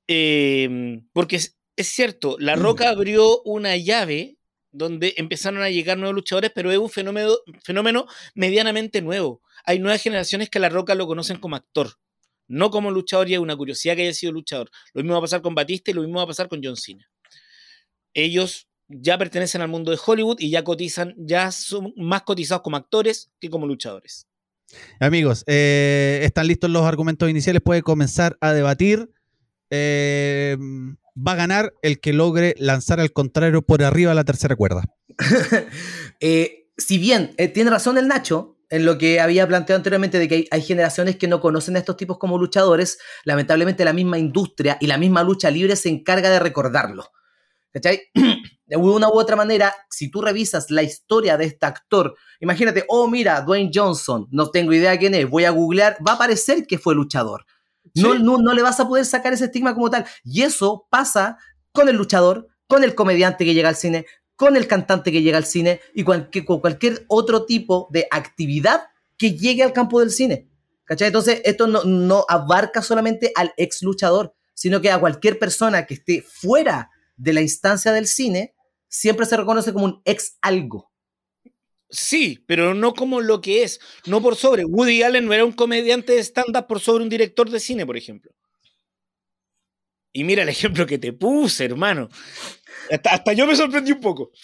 em, 0.08 1.08
porque 1.14 1.38
es, 1.38 1.58
es, 1.78 1.88
cierto, 1.88 2.36
La 2.40 2.58
mm. 2.58 2.60
Roca 2.60 2.90
abrió 2.90 3.42
una 3.44 3.78
llave 3.78 4.38
donde 4.72 5.14
empezaron 5.18 5.62
a 5.62 5.70
llegar 5.70 5.98
nuevos 5.98 6.16
luchadores, 6.16 6.52
pero 6.54 6.72
es 6.72 6.78
un 6.78 6.90
fenómeno, 6.90 7.36
fenómeno 7.64 8.06
medianamente 8.36 9.02
nuevo. 9.02 9.42
Hay 9.66 9.80
nuevas 9.80 10.02
generaciones 10.02 10.50
que 10.50 10.60
La 10.60 10.70
Roca 10.70 10.96
lo 10.96 11.08
conocen 11.08 11.38
como 11.38 11.56
actor, 11.56 11.94
no 12.50 12.70
como 12.72 12.92
luchador, 12.92 13.30
y 13.30 13.36
es 13.36 13.40
una 13.40 13.56
curiosidad 13.56 13.96
que 13.96 14.02
haya 14.02 14.14
sido 14.14 14.34
luchador. 14.34 14.70
Lo 14.94 15.02
mismo 15.02 15.14
va 15.14 15.20
a 15.20 15.22
pasar 15.22 15.42
con 15.42 15.56
Batista 15.56 15.92
y 15.92 15.94
lo 15.94 16.02
mismo 16.02 16.18
va 16.18 16.24
a 16.24 16.28
pasar 16.28 16.50
con 16.50 16.60
John 16.62 16.76
Cena. 16.76 17.10
Ellos 18.14 18.68
ya 18.90 19.18
pertenecen 19.18 19.62
al 19.62 19.70
mundo 19.70 19.92
de 19.92 20.00
Hollywood 20.04 20.38
y 20.40 20.50
ya 20.50 20.64
cotizan, 20.64 21.14
ya 21.18 21.52
son 21.52 21.94
más 21.96 22.24
cotizados 22.24 22.64
como 22.64 22.76
actores 22.76 23.32
que 23.40 23.50
como 23.50 23.68
luchadores. 23.68 24.28
Amigos, 25.00 25.44
eh, 25.48 26.22
están 26.24 26.48
listos 26.48 26.70
los 26.70 26.84
argumentos 26.84 27.30
iniciales, 27.30 27.62
puede 27.62 27.82
comenzar 27.82 28.38
a 28.42 28.54
debatir. 28.54 29.12
Eh, 29.70 30.58
va 31.16 31.34
a 31.34 31.36
ganar 31.36 31.74
el 31.82 32.00
que 32.00 32.14
logre 32.14 32.56
lanzar 32.58 33.00
al 33.00 33.12
contrario 33.12 33.62
por 33.62 33.84
arriba 33.84 34.12
a 34.12 34.16
la 34.16 34.26
tercera 34.26 34.56
cuerda. 34.56 34.84
Eh, 36.22 36.68
si 36.78 36.98
bien 36.98 37.34
tiene 37.54 37.70
razón 37.70 37.98
el 37.98 38.10
Nacho, 38.10 38.59
en 38.70 38.86
lo 38.86 38.98
que 38.98 39.20
había 39.20 39.48
planteado 39.48 39.78
anteriormente 39.78 40.20
de 40.20 40.28
que 40.28 40.48
hay, 40.52 40.62
generaciones 40.62 41.18
que 41.18 41.28
no 41.28 41.42
conocen 41.42 41.76
a 41.76 41.80
estos 41.80 41.98
tipos 41.98 42.18
como 42.18 42.38
luchadores, 42.38 43.00
lamentablemente 43.24 43.84
la 43.84 43.94
misma 43.94 44.18
industria 44.18 44.78
y 44.80 44.88
la 44.88 44.98
misma 44.98 45.24
lucha 45.24 45.50
libre 45.50 45.76
se 45.76 45.90
encarga 45.90 46.30
de 46.30 46.40
recordarlo. 46.40 47.10
¿Cachai? 47.72 48.02
De 48.66 48.78
una 48.78 49.10
u 49.10 49.18
otra 49.18 49.36
manera, 49.36 49.74
si 49.90 50.12
tú 50.12 50.22
revisas 50.22 50.70
la 50.70 50.84
historia 50.84 51.38
de 51.38 51.46
este 51.46 51.66
actor, 51.66 52.16
imagínate, 52.40 52.86
oh 52.88 53.08
mira, 53.08 53.42
Dwayne 53.42 53.72
Johnson, 53.74 54.28
no 54.30 54.52
tengo 54.52 54.74
idea 54.74 54.96
quién 55.00 55.16
es, 55.16 55.28
voy 55.28 55.46
a 55.46 55.50
googlear, 55.50 55.98
va 56.08 56.12
a 56.12 56.18
parecer 56.20 56.68
que 56.68 56.78
fue 56.78 56.94
luchador. 56.94 57.48
No, 57.96 58.38
no, 58.38 58.54
le 58.54 58.62
vas 58.62 58.80
a 58.80 58.88
poder 58.88 59.06
sacar 59.06 59.34
ese 59.34 59.46
estigma 59.46 59.74
como 59.74 59.90
tal. 59.90 60.06
Y 60.24 60.44
eso 60.44 60.88
pasa 60.92 61.38
con 61.72 61.90
el 61.90 61.96
luchador, 61.96 62.48
con 62.68 62.84
el 62.84 62.94
comediante 62.94 63.46
que 63.46 63.54
llega 63.54 63.70
al 63.70 63.76
cine, 63.76 64.06
con 64.40 64.56
el 64.56 64.68
cantante 64.68 65.12
que 65.12 65.22
llega 65.22 65.38
al 65.38 65.44
cine 65.44 65.82
y 65.94 66.06
con 66.06 66.30
cualquier 66.62 67.04
otro 67.10 67.46
tipo 67.46 67.90
de 67.92 68.08
actividad 68.10 68.84
que 69.18 69.34
llegue 69.34 69.64
al 69.64 69.74
campo 69.74 70.00
del 70.00 70.12
cine. 70.12 70.48
¿Cachai? 70.86 71.08
Entonces, 71.08 71.42
esto 71.44 71.68
no, 71.68 71.84
no 71.84 72.26
abarca 72.30 72.82
solamente 72.82 73.34
al 73.36 73.54
ex 73.58 73.82
luchador, 73.84 74.34
sino 74.54 74.80
que 74.80 74.92
a 74.92 74.98
cualquier 74.98 75.38
persona 75.40 75.86
que 75.86 75.96
esté 75.96 76.22
fuera 76.22 76.90
de 77.18 77.34
la 77.34 77.42
instancia 77.42 77.92
del 77.92 78.08
cine, 78.08 78.56
siempre 78.88 79.26
se 79.26 79.36
reconoce 79.36 79.74
como 79.74 79.84
un 79.84 80.02
ex 80.06 80.38
algo. 80.42 80.90
Sí, 81.90 82.42
pero 82.48 82.74
no 82.74 82.94
como 82.94 83.20
lo 83.20 83.42
que 83.42 83.64
es, 83.64 83.82
no 84.06 84.22
por 84.22 84.38
sobre. 84.38 84.64
Woody 84.64 85.04
Allen 85.04 85.26
no 85.26 85.34
era 85.34 85.44
un 85.44 85.52
comediante 85.52 86.14
de 86.14 86.24
stand-up 86.24 86.66
por 86.66 86.80
sobre 86.80 87.04
un 87.04 87.10
director 87.10 87.50
de 87.50 87.60
cine, 87.60 87.86
por 87.86 87.98
ejemplo. 87.98 88.32
Y 90.12 90.24
mira 90.24 90.44
el 90.44 90.50
ejemplo 90.50 90.88
que 90.88 90.98
te 90.98 91.14
puse, 91.14 91.66
hermano. 91.66 92.10
Hasta, 92.90 93.34
yo 93.34 93.46
me 93.46 93.56
sorprendí 93.56 93.92
un 93.92 94.02
poco. 94.02 94.32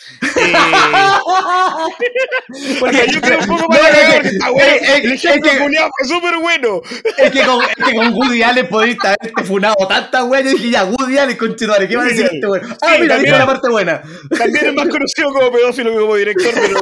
Eh, 2.48 2.78
porque 2.80 3.06
yo 3.12 3.22
creo 3.22 3.40
un 3.40 3.48
poco 3.48 3.68
más 3.70 3.80
no, 3.82 4.30
está 4.30 4.50
bueno. 4.50 4.72
el 4.88 5.12
ejemplo 5.12 5.52
que, 5.52 5.58
fue 5.58 6.08
súper 6.08 6.38
bueno. 6.38 6.82
Es 7.18 7.32
que, 7.32 7.42
con, 7.44 7.62
es 7.64 7.76
que 7.76 7.96
con 7.96 8.14
Woody 8.14 8.44
Allen 8.44 8.68
podiste 8.68 9.08
haberte 9.08 9.44
funado 9.44 9.76
tanta 9.88 10.24
wea. 10.24 10.42
Yo 10.42 10.52
dije, 10.52 10.70
ya, 10.70 10.86
Woody 10.86 11.18
Allen, 11.18 11.38
conchetuare, 11.38 11.88
¿qué 11.88 11.96
va 11.96 12.04
a 12.04 12.06
decir 12.06 12.30
este 12.32 12.46
bueno? 12.46 12.68
Ah, 12.82 12.98
mira, 13.00 13.18
dice 13.18 13.32
la 13.32 13.46
parte 13.46 13.70
buena. 13.70 14.02
También 14.38 14.68
es 14.68 14.74
más 14.74 14.88
conocido 14.88 15.34
como 15.34 15.52
pedófilo 15.52 15.92
que 15.92 16.00
como 16.00 16.16
director, 16.16 16.54
pero. 16.54 16.80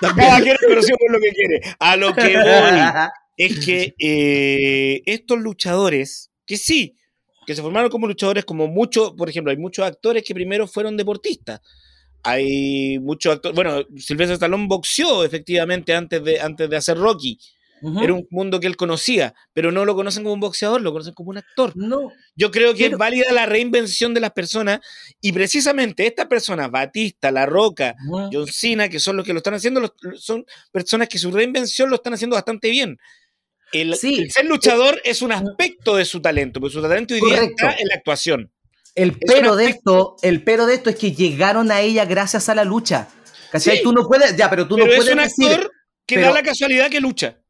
Cada 0.00 0.40
quien 0.40 0.56
es 0.60 0.66
conocido 0.66 0.98
por 0.98 1.10
lo 1.10 1.20
que 1.20 1.30
quiere. 1.30 1.60
A 1.78 1.96
lo 1.96 2.14
que 2.14 2.36
voy 2.36 3.08
es 3.36 3.64
que 3.64 3.94
eh, 3.98 5.02
estos 5.06 5.38
luchadores, 5.38 6.30
que 6.46 6.56
sí, 6.56 6.96
que 7.46 7.54
se 7.54 7.62
formaron 7.62 7.90
como 7.90 8.06
luchadores, 8.06 8.44
como 8.44 8.66
muchos, 8.68 9.12
por 9.12 9.28
ejemplo, 9.28 9.50
hay 9.50 9.56
muchos 9.56 9.84
actores 9.84 10.22
que 10.22 10.34
primero 10.34 10.66
fueron 10.66 10.96
deportistas. 10.96 11.60
Hay 12.22 12.98
muchos 13.00 13.34
actores, 13.34 13.54
bueno, 13.54 13.82
Silvestre 13.96 14.34
Stallone 14.34 14.66
boxeó 14.66 15.24
efectivamente 15.24 15.94
antes 15.94 16.24
de, 16.24 16.40
antes 16.40 16.70
de 16.70 16.76
hacer 16.76 16.96
Rocky. 16.96 17.38
Era 18.02 18.14
un 18.14 18.26
mundo 18.30 18.60
que 18.60 18.66
él 18.66 18.76
conocía, 18.76 19.34
pero 19.52 19.70
no 19.70 19.84
lo 19.84 19.94
conocen 19.94 20.22
como 20.22 20.32
un 20.32 20.40
boxeador, 20.40 20.80
lo 20.80 20.92
conocen 20.92 21.12
como 21.12 21.30
un 21.30 21.36
actor. 21.36 21.72
No. 21.76 22.10
Yo 22.34 22.50
creo 22.50 22.72
que 22.72 22.86
es 22.86 22.96
válida 22.96 23.30
la 23.30 23.44
reinvención 23.44 24.14
de 24.14 24.20
las 24.20 24.30
personas 24.30 24.80
y 25.20 25.32
precisamente 25.32 26.06
estas 26.06 26.26
personas, 26.26 26.70
Batista, 26.70 27.30
La 27.30 27.44
Roca, 27.44 27.94
John 28.32 28.46
Cena, 28.46 28.88
que 28.88 29.00
son 29.00 29.18
los 29.18 29.26
que 29.26 29.34
lo 29.34 29.38
están 29.38 29.54
haciendo, 29.54 29.94
son 30.16 30.46
personas 30.72 31.08
que 31.08 31.18
su 31.18 31.30
reinvención 31.30 31.90
lo 31.90 31.96
están 31.96 32.14
haciendo 32.14 32.36
bastante 32.36 32.70
bien. 32.70 32.96
El, 33.74 33.96
ser 33.96 34.46
luchador 34.46 35.00
es 35.04 35.20
un 35.20 35.32
aspecto 35.32 35.96
de 35.96 36.04
su 36.04 36.22
talento, 36.22 36.60
porque 36.60 36.74
su 36.74 36.80
talento 36.80 37.14
hoy 37.14 37.20
día 37.20 37.42
está 37.42 37.72
en 37.72 37.88
la 37.88 37.96
actuación. 37.96 38.52
El 38.94 39.18
pero 39.18 39.56
de 39.56 39.66
esto, 39.66 40.16
el 40.22 40.44
pero 40.44 40.66
de 40.66 40.74
esto 40.74 40.90
es 40.90 40.96
que 40.96 41.12
llegaron 41.12 41.72
a 41.72 41.80
ella 41.80 42.04
gracias 42.04 42.48
a 42.48 42.54
la 42.54 42.64
lucha. 42.64 43.08
¿Cachai? 43.50 43.82
Tú 43.82 43.92
no 43.92 44.06
puedes, 44.06 44.36
ya, 44.36 44.48
pero 44.48 44.68
tú 44.68 44.78
no 44.78 44.84
puedes 44.84 45.06
es 45.06 45.12
un 45.12 45.20
actor 45.20 45.72
que 46.06 46.20
da 46.20 46.32
la 46.32 46.42
casualidad 46.42 46.88
que 46.88 47.00
lucha. 47.00 47.40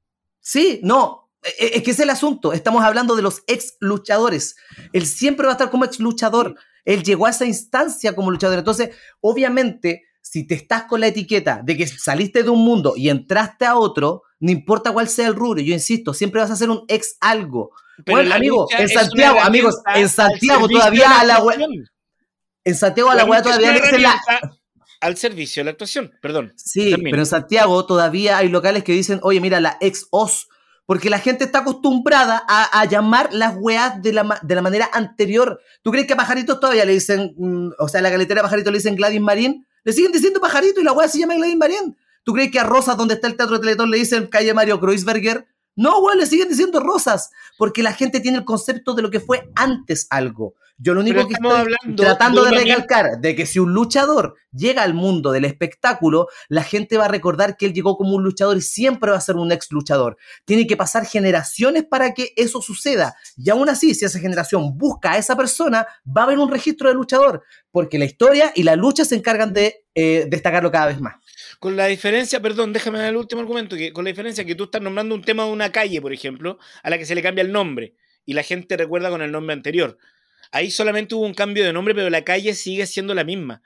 Sí, 0.40 0.80
no, 0.82 1.30
e, 1.42 1.66
e, 1.66 1.76
es 1.76 1.82
que 1.82 1.90
es 1.90 2.00
el 2.00 2.10
asunto. 2.10 2.52
Estamos 2.52 2.82
hablando 2.82 3.16
de 3.16 3.22
los 3.22 3.42
ex 3.46 3.76
luchadores. 3.80 4.56
Él 4.92 5.06
siempre 5.06 5.46
va 5.46 5.52
a 5.52 5.56
estar 5.56 5.70
como 5.70 5.84
ex 5.84 6.00
luchador. 6.00 6.56
Él 6.86 7.02
llegó 7.02 7.26
a 7.26 7.30
esa 7.30 7.44
instancia 7.44 8.14
como 8.14 8.30
luchador. 8.30 8.58
Entonces, 8.58 8.90
obviamente, 9.20 10.04
si 10.22 10.46
te 10.46 10.54
estás 10.54 10.84
con 10.84 11.00
la 11.00 11.08
etiqueta 11.08 11.60
de 11.62 11.76
que 11.76 11.86
saliste 11.86 12.42
de 12.42 12.50
un 12.50 12.64
mundo 12.64 12.94
y 12.96 13.10
entraste 13.10 13.66
a 13.66 13.76
otro, 13.76 14.22
no 14.44 14.50
importa 14.50 14.92
cuál 14.92 15.08
sea 15.08 15.26
el 15.26 15.34
rubro, 15.34 15.62
yo 15.62 15.72
insisto, 15.72 16.12
siempre 16.12 16.38
vas 16.38 16.50
a 16.50 16.56
ser 16.56 16.68
un 16.68 16.84
ex 16.86 17.16
algo. 17.18 17.70
bueno, 18.04 18.34
amigo, 18.34 18.66
en 18.78 18.90
Santiago, 18.90 19.40
amigos, 19.40 19.76
en 19.94 20.06
Santiago 20.06 20.68
todavía 20.68 21.18
a 21.18 21.24
la 21.24 21.42
web. 21.42 21.60
En 22.62 22.74
Santiago 22.74 23.08
a 23.08 23.14
la 23.14 23.24
web 23.24 23.42
todavía 23.42 23.72
le 23.72 23.98
la. 24.00 24.20
Al 25.00 25.16
servicio 25.16 25.60
de 25.60 25.64
la 25.64 25.70
actuación, 25.70 26.12
perdón. 26.20 26.52
Sí, 26.56 26.94
pero 27.02 27.20
en 27.20 27.26
Santiago 27.26 27.86
todavía 27.86 28.36
hay 28.36 28.50
locales 28.50 28.84
que 28.84 28.92
dicen, 28.92 29.18
oye, 29.22 29.40
mira, 29.40 29.60
la 29.60 29.78
ex 29.80 30.08
os. 30.10 30.48
Porque 30.84 31.08
la 31.08 31.20
gente 31.20 31.44
está 31.44 31.60
acostumbrada 31.60 32.44
a, 32.46 32.84
llamar 32.84 33.32
las 33.32 33.56
weas 33.58 34.02
de 34.02 34.12
la, 34.12 34.38
de 34.42 34.54
la, 34.54 34.60
manera 34.60 34.90
anterior. 34.92 35.58
¿Tú 35.80 35.90
crees 35.90 36.06
que 36.06 36.12
a 36.12 36.16
pajaritos 36.16 36.60
todavía 36.60 36.84
le 36.84 36.92
dicen, 36.92 37.32
mm, 37.38 37.70
o 37.78 37.88
sea, 37.88 38.00
a 38.00 38.02
la 38.02 38.10
galetera 38.10 38.40
de 38.40 38.42
pajaritos 38.42 38.70
le 38.70 38.78
dicen 38.78 38.94
Gladys 38.94 39.22
Marín? 39.22 39.66
Le 39.84 39.92
siguen 39.94 40.12
diciendo 40.12 40.38
pajarito 40.38 40.82
y 40.82 40.84
la 40.84 40.92
wea 40.92 41.08
se 41.08 41.18
llama 41.18 41.34
Gladys 41.34 41.56
Marín. 41.56 41.96
¿Tú 42.24 42.32
crees 42.32 42.50
que 42.50 42.58
a 42.58 42.64
Rosas, 42.64 42.96
donde 42.96 43.14
está 43.14 43.28
el 43.28 43.36
Teatro 43.36 43.56
de 43.56 43.60
Teletón, 43.60 43.90
le 43.90 43.98
dicen 43.98 44.26
calle 44.26 44.54
Mario 44.54 44.80
Kreuzberger? 44.80 45.46
No, 45.76 45.98
weón, 45.98 46.18
le 46.18 46.26
siguen 46.26 46.48
diciendo 46.48 46.80
Rosas, 46.80 47.30
porque 47.58 47.82
la 47.82 47.92
gente 47.92 48.20
tiene 48.20 48.38
el 48.38 48.44
concepto 48.44 48.94
de 48.94 49.02
lo 49.02 49.10
que 49.10 49.20
fue 49.20 49.50
antes 49.54 50.06
algo. 50.10 50.54
Yo 50.76 50.92
lo 50.92 51.00
único 51.00 51.18
Pero 51.18 51.28
que 51.28 51.34
estoy 51.34 51.50
hablando 51.50 52.02
tratando 52.02 52.44
de 52.44 52.50
recalcar 52.50 53.20
de 53.20 53.36
que 53.36 53.46
si 53.46 53.60
un 53.60 53.72
luchador 53.72 54.34
llega 54.52 54.82
al 54.82 54.92
mundo 54.92 55.30
del 55.30 55.44
espectáculo, 55.44 56.26
la 56.48 56.64
gente 56.64 56.98
va 56.98 57.04
a 57.04 57.08
recordar 57.08 57.56
que 57.56 57.66
él 57.66 57.72
llegó 57.72 57.96
como 57.96 58.16
un 58.16 58.24
luchador 58.24 58.56
y 58.56 58.60
siempre 58.60 59.12
va 59.12 59.16
a 59.16 59.20
ser 59.20 59.36
un 59.36 59.52
ex 59.52 59.70
luchador. 59.70 60.16
Tiene 60.44 60.66
que 60.66 60.76
pasar 60.76 61.06
generaciones 61.06 61.84
para 61.84 62.12
que 62.12 62.32
eso 62.36 62.60
suceda. 62.60 63.14
Y 63.36 63.50
aún 63.50 63.68
así, 63.68 63.94
si 63.94 64.04
esa 64.04 64.18
generación 64.18 64.76
busca 64.76 65.12
a 65.12 65.18
esa 65.18 65.36
persona, 65.36 65.86
va 66.04 66.22
a 66.22 66.24
haber 66.24 66.38
un 66.38 66.50
registro 66.50 66.88
de 66.88 66.94
luchador, 66.94 67.44
porque 67.70 67.98
la 67.98 68.06
historia 68.06 68.50
y 68.54 68.64
la 68.64 68.74
lucha 68.74 69.04
se 69.04 69.14
encargan 69.14 69.52
de 69.52 69.84
eh, 69.94 70.26
destacarlo 70.28 70.72
cada 70.72 70.86
vez 70.86 71.00
más. 71.00 71.14
Con 71.58 71.76
la 71.76 71.86
diferencia, 71.86 72.40
perdón, 72.40 72.72
déjame 72.72 72.98
dar 72.98 73.08
el 73.08 73.16
último 73.16 73.40
argumento, 73.40 73.76
que 73.76 73.92
con 73.92 74.04
la 74.04 74.10
diferencia 74.10 74.44
que 74.44 74.54
tú 74.54 74.64
estás 74.64 74.82
nombrando 74.82 75.14
un 75.14 75.22
tema 75.22 75.44
de 75.44 75.50
una 75.50 75.72
calle, 75.72 76.00
por 76.00 76.12
ejemplo, 76.12 76.58
a 76.82 76.90
la 76.90 76.98
que 76.98 77.06
se 77.06 77.14
le 77.14 77.22
cambia 77.22 77.42
el 77.42 77.52
nombre 77.52 77.94
y 78.24 78.34
la 78.34 78.42
gente 78.42 78.76
recuerda 78.76 79.10
con 79.10 79.22
el 79.22 79.30
nombre 79.30 79.52
anterior. 79.52 79.98
Ahí 80.50 80.70
solamente 80.70 81.14
hubo 81.14 81.24
un 81.24 81.34
cambio 81.34 81.64
de 81.64 81.72
nombre, 81.72 81.94
pero 81.94 82.10
la 82.10 82.24
calle 82.24 82.54
sigue 82.54 82.86
siendo 82.86 83.14
la 83.14 83.24
misma. 83.24 83.62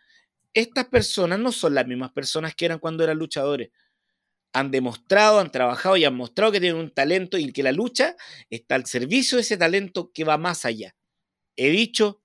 Estas 0.54 0.86
personas 0.86 1.38
no 1.38 1.52
son 1.52 1.74
las 1.74 1.86
mismas 1.86 2.12
personas 2.12 2.54
que 2.54 2.64
eran 2.64 2.78
cuando 2.78 3.04
eran 3.04 3.18
luchadores. 3.18 3.70
Han 4.52 4.70
demostrado, 4.70 5.40
han 5.40 5.52
trabajado 5.52 5.96
y 5.96 6.04
han 6.04 6.14
mostrado 6.14 6.52
que 6.52 6.60
tienen 6.60 6.80
un 6.80 6.90
talento 6.90 7.36
y 7.36 7.52
que 7.52 7.62
la 7.62 7.72
lucha 7.72 8.16
está 8.48 8.74
al 8.74 8.86
servicio 8.86 9.36
de 9.36 9.42
ese 9.42 9.58
talento 9.58 10.10
que 10.12 10.24
va 10.24 10.38
más 10.38 10.64
allá. 10.64 10.94
He 11.56 11.70
dicho, 11.70 12.22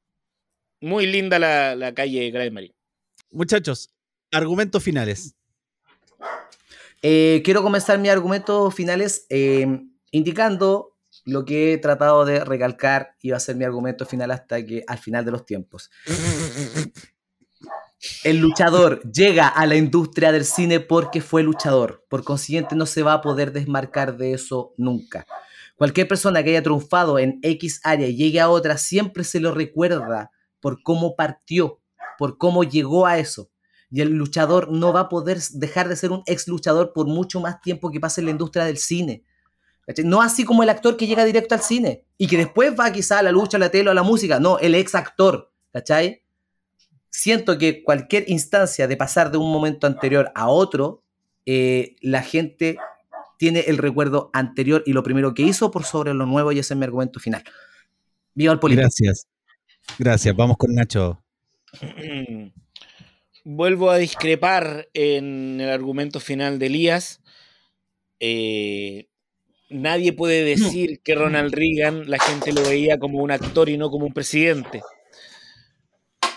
muy 0.80 1.06
linda 1.06 1.40
la, 1.40 1.76
la 1.76 1.94
calle 1.94 2.32
Grace 2.32 2.52
Marín. 2.52 2.74
Muchachos, 3.32 3.93
argumentos 4.34 4.84
finales. 4.84 5.36
Eh, 7.02 7.42
quiero 7.44 7.64
comenzar 7.64 8.00
mis 8.00 8.12
argumentos 8.12 8.74
finales 8.74 9.26
eh, 9.30 9.68
indicando 10.12 10.96
lo 11.26 11.46
que 11.46 11.74
he 11.74 11.78
tratado 11.78 12.26
de 12.26 12.44
recalcar 12.44 13.16
y 13.22 13.32
va 13.32 13.38
a 13.38 13.42
ser 13.42 13.56
mi 13.56 13.66
argumento 13.66 14.06
final 14.06 14.32
hasta 14.32 14.66
que 14.66 14.84
al 14.88 14.98
final 14.98 15.24
de 15.26 15.32
los 15.32 15.46
tiempos. 15.46 15.92
El 18.26 18.40
luchador 18.40 19.02
llega 19.10 19.48
a 19.48 19.66
la 19.66 19.76
industria 19.76 20.34
del 20.34 20.44
cine 20.44 20.82
porque 20.82 21.22
fue 21.22 21.42
luchador. 21.42 22.06
Por 22.10 22.26
consiguiente, 22.26 22.76
no 22.76 22.86
se 22.86 23.02
va 23.02 23.14
a 23.14 23.22
poder 23.22 23.54
desmarcar 23.54 24.18
de 24.18 24.34
eso 24.34 24.74
nunca. 24.78 25.26
Cualquier 25.78 26.10
persona 26.10 26.44
que 26.44 26.50
haya 26.50 26.64
triunfado 26.64 27.18
en 27.18 27.40
X 27.42 27.80
área 27.84 28.08
y 28.08 28.18
llegue 28.18 28.42
a 28.42 28.50
otra, 28.50 28.78
siempre 28.78 29.24
se 29.24 29.40
lo 29.40 29.54
recuerda 29.54 30.32
por 30.60 30.84
cómo 30.84 31.16
partió, 31.16 31.82
por 32.18 32.38
cómo 32.38 32.66
llegó 32.66 33.06
a 33.06 33.20
eso. 33.20 33.50
Y 33.94 34.02
el 34.02 34.10
luchador 34.10 34.72
no 34.72 34.92
va 34.92 35.02
a 35.02 35.10
poder 35.10 35.40
dejar 35.52 35.88
de 35.88 35.96
ser 35.96 36.12
un 36.12 36.24
ex 36.26 36.48
luchador 36.48 36.94
por 36.94 37.06
mucho 37.06 37.40
más 37.40 37.62
tiempo 37.62 37.92
que 37.92 38.00
pase 38.00 38.22
en 38.22 38.26
la 38.26 38.32
industria 38.32 38.66
del 38.66 38.78
cine. 38.78 39.24
¿Cachai? 39.86 40.04
No 40.04 40.24
así 40.24 40.46
como 40.46 40.64
el 40.64 40.70
actor 40.70 40.98
que 40.98 41.06
llega 41.06 41.24
directo 41.24 41.54
al 41.54 41.62
cine 41.62 42.04
y 42.18 42.26
que 42.26 42.38
después 42.38 42.74
va 42.78 42.92
quizá 42.92 43.20
a 43.20 43.22
la 43.22 43.32
lucha, 43.32 43.58
a 43.58 43.60
la 43.60 43.70
tele 43.70 43.90
o 43.90 43.92
a 43.92 43.94
la 43.94 44.02
música. 44.02 44.40
No, 44.40 44.58
el 44.58 44.74
ex 44.74 44.96
actor. 44.96 45.52
¿Cachai? 45.72 46.24
Siento 47.12 47.60
que 47.60 47.84
cualquier 47.84 48.28
instancia 48.32 48.88
de 48.88 48.98
pasar 48.98 49.30
de 49.30 49.38
un 49.38 49.52
momento 49.52 49.86
anterior 49.86 50.32
a 50.34 50.48
otro, 50.48 51.04
eh, 51.46 51.96
la 52.02 52.24
gente 52.24 52.78
tiene 53.38 53.60
el 53.68 53.78
recuerdo 53.78 54.32
anterior 54.34 54.82
y 54.88 54.94
lo 54.94 55.04
primero 55.04 55.36
que 55.36 55.44
hizo 55.44 55.70
por 55.70 55.84
sobre 55.84 56.16
lo 56.16 56.26
nuevo 56.26 56.52
y 56.52 56.58
ese 56.58 56.74
es 56.74 56.78
mi 56.80 56.86
argumento 56.86 57.20
final. 57.20 57.44
Viva 58.34 58.54
el 58.54 58.60
político. 58.60 58.82
Gracias. 58.82 59.28
Gracias. 60.00 60.36
Vamos 60.36 60.58
con 60.58 60.74
Nacho. 60.74 61.24
Vuelvo 63.44 63.90
a 63.90 63.98
discrepar 63.98 64.88
en 64.94 65.60
el 65.60 65.70
argumento 65.70 66.20
final 66.20 66.60
de 66.60 66.66
Elías. 66.68 67.22
Eh, 68.20 69.08
nadie 69.70 70.14
puede 70.14 70.44
decir 70.44 71.02
que 71.04 71.16
Ronald 71.16 71.54
Reagan 71.54 72.10
la 72.10 72.20
gente 72.20 72.54
lo 72.54 72.62
veía 72.64 72.98
como 73.00 73.20
un 73.20 73.32
actor 73.32 73.68
y 73.68 73.78
no 73.78 73.90
como 73.90 74.06
un 74.06 74.14
presidente. 74.14 74.82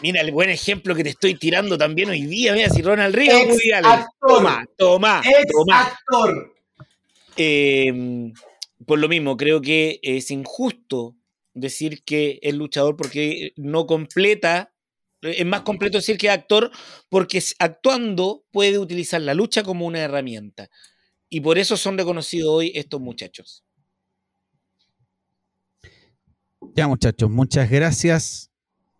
Mira 0.03 0.21
el 0.21 0.33
buen 0.33 0.51
ejemplo 0.51 0.95
que 0.95 1.05
te 1.05 1.11
estoy 1.11 1.35
tirando 1.37 1.79
también 1.79 2.11
hoy 2.11 2.27
día. 2.27 2.53
Mira, 2.55 2.71
si 2.71 2.83
Ronald 2.83 3.15
Reagan. 3.15 3.51
Ex 3.51 3.73
actor. 3.73 4.11
Toma, 4.21 4.67
toma, 4.77 5.23
Ex 5.25 5.53
toma. 5.53 5.83
actor. 5.83 6.55
Eh, 7.37 8.33
por 8.85 8.99
lo 8.99 9.09
mismo, 9.09 9.37
creo 9.37 9.61
que 9.61 10.01
es 10.03 10.31
injusto 10.31 11.17
decir 11.55 12.03
que 12.05 12.39
es 12.43 12.55
luchador 12.55 12.97
porque 12.97 13.53
no 13.57 13.87
completa. 13.87 14.73
Es 15.29 15.47
más 15.47 15.63
completo 15.63 15.99
decir 15.99 16.19
que 16.19 16.29
es 16.29 16.33
actor 16.33 16.71
porque 17.09 17.43
actuando 17.59 18.45
puede 18.51 18.79
utilizar 18.79 19.21
la 19.21 19.35
lucha 19.35 19.63
como 19.63 19.87
una 19.87 20.01
herramienta. 20.01 20.69
Y 21.29 21.41
por 21.41 21.59
eso 21.59 21.77
son 21.77 21.99
reconocidos 21.99 22.51
hoy 22.51 22.73
estos 22.75 23.01
muchachos. 23.01 23.65
Ya, 26.75 26.89
muchachos, 26.89 27.31
muchas 27.31 27.71
gracias 27.71 28.51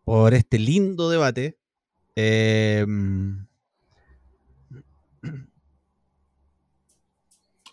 por 0.05 0.35
este 0.35 0.59
lindo 0.59 1.11
debate. 1.11 1.59
Eh, 2.15 2.85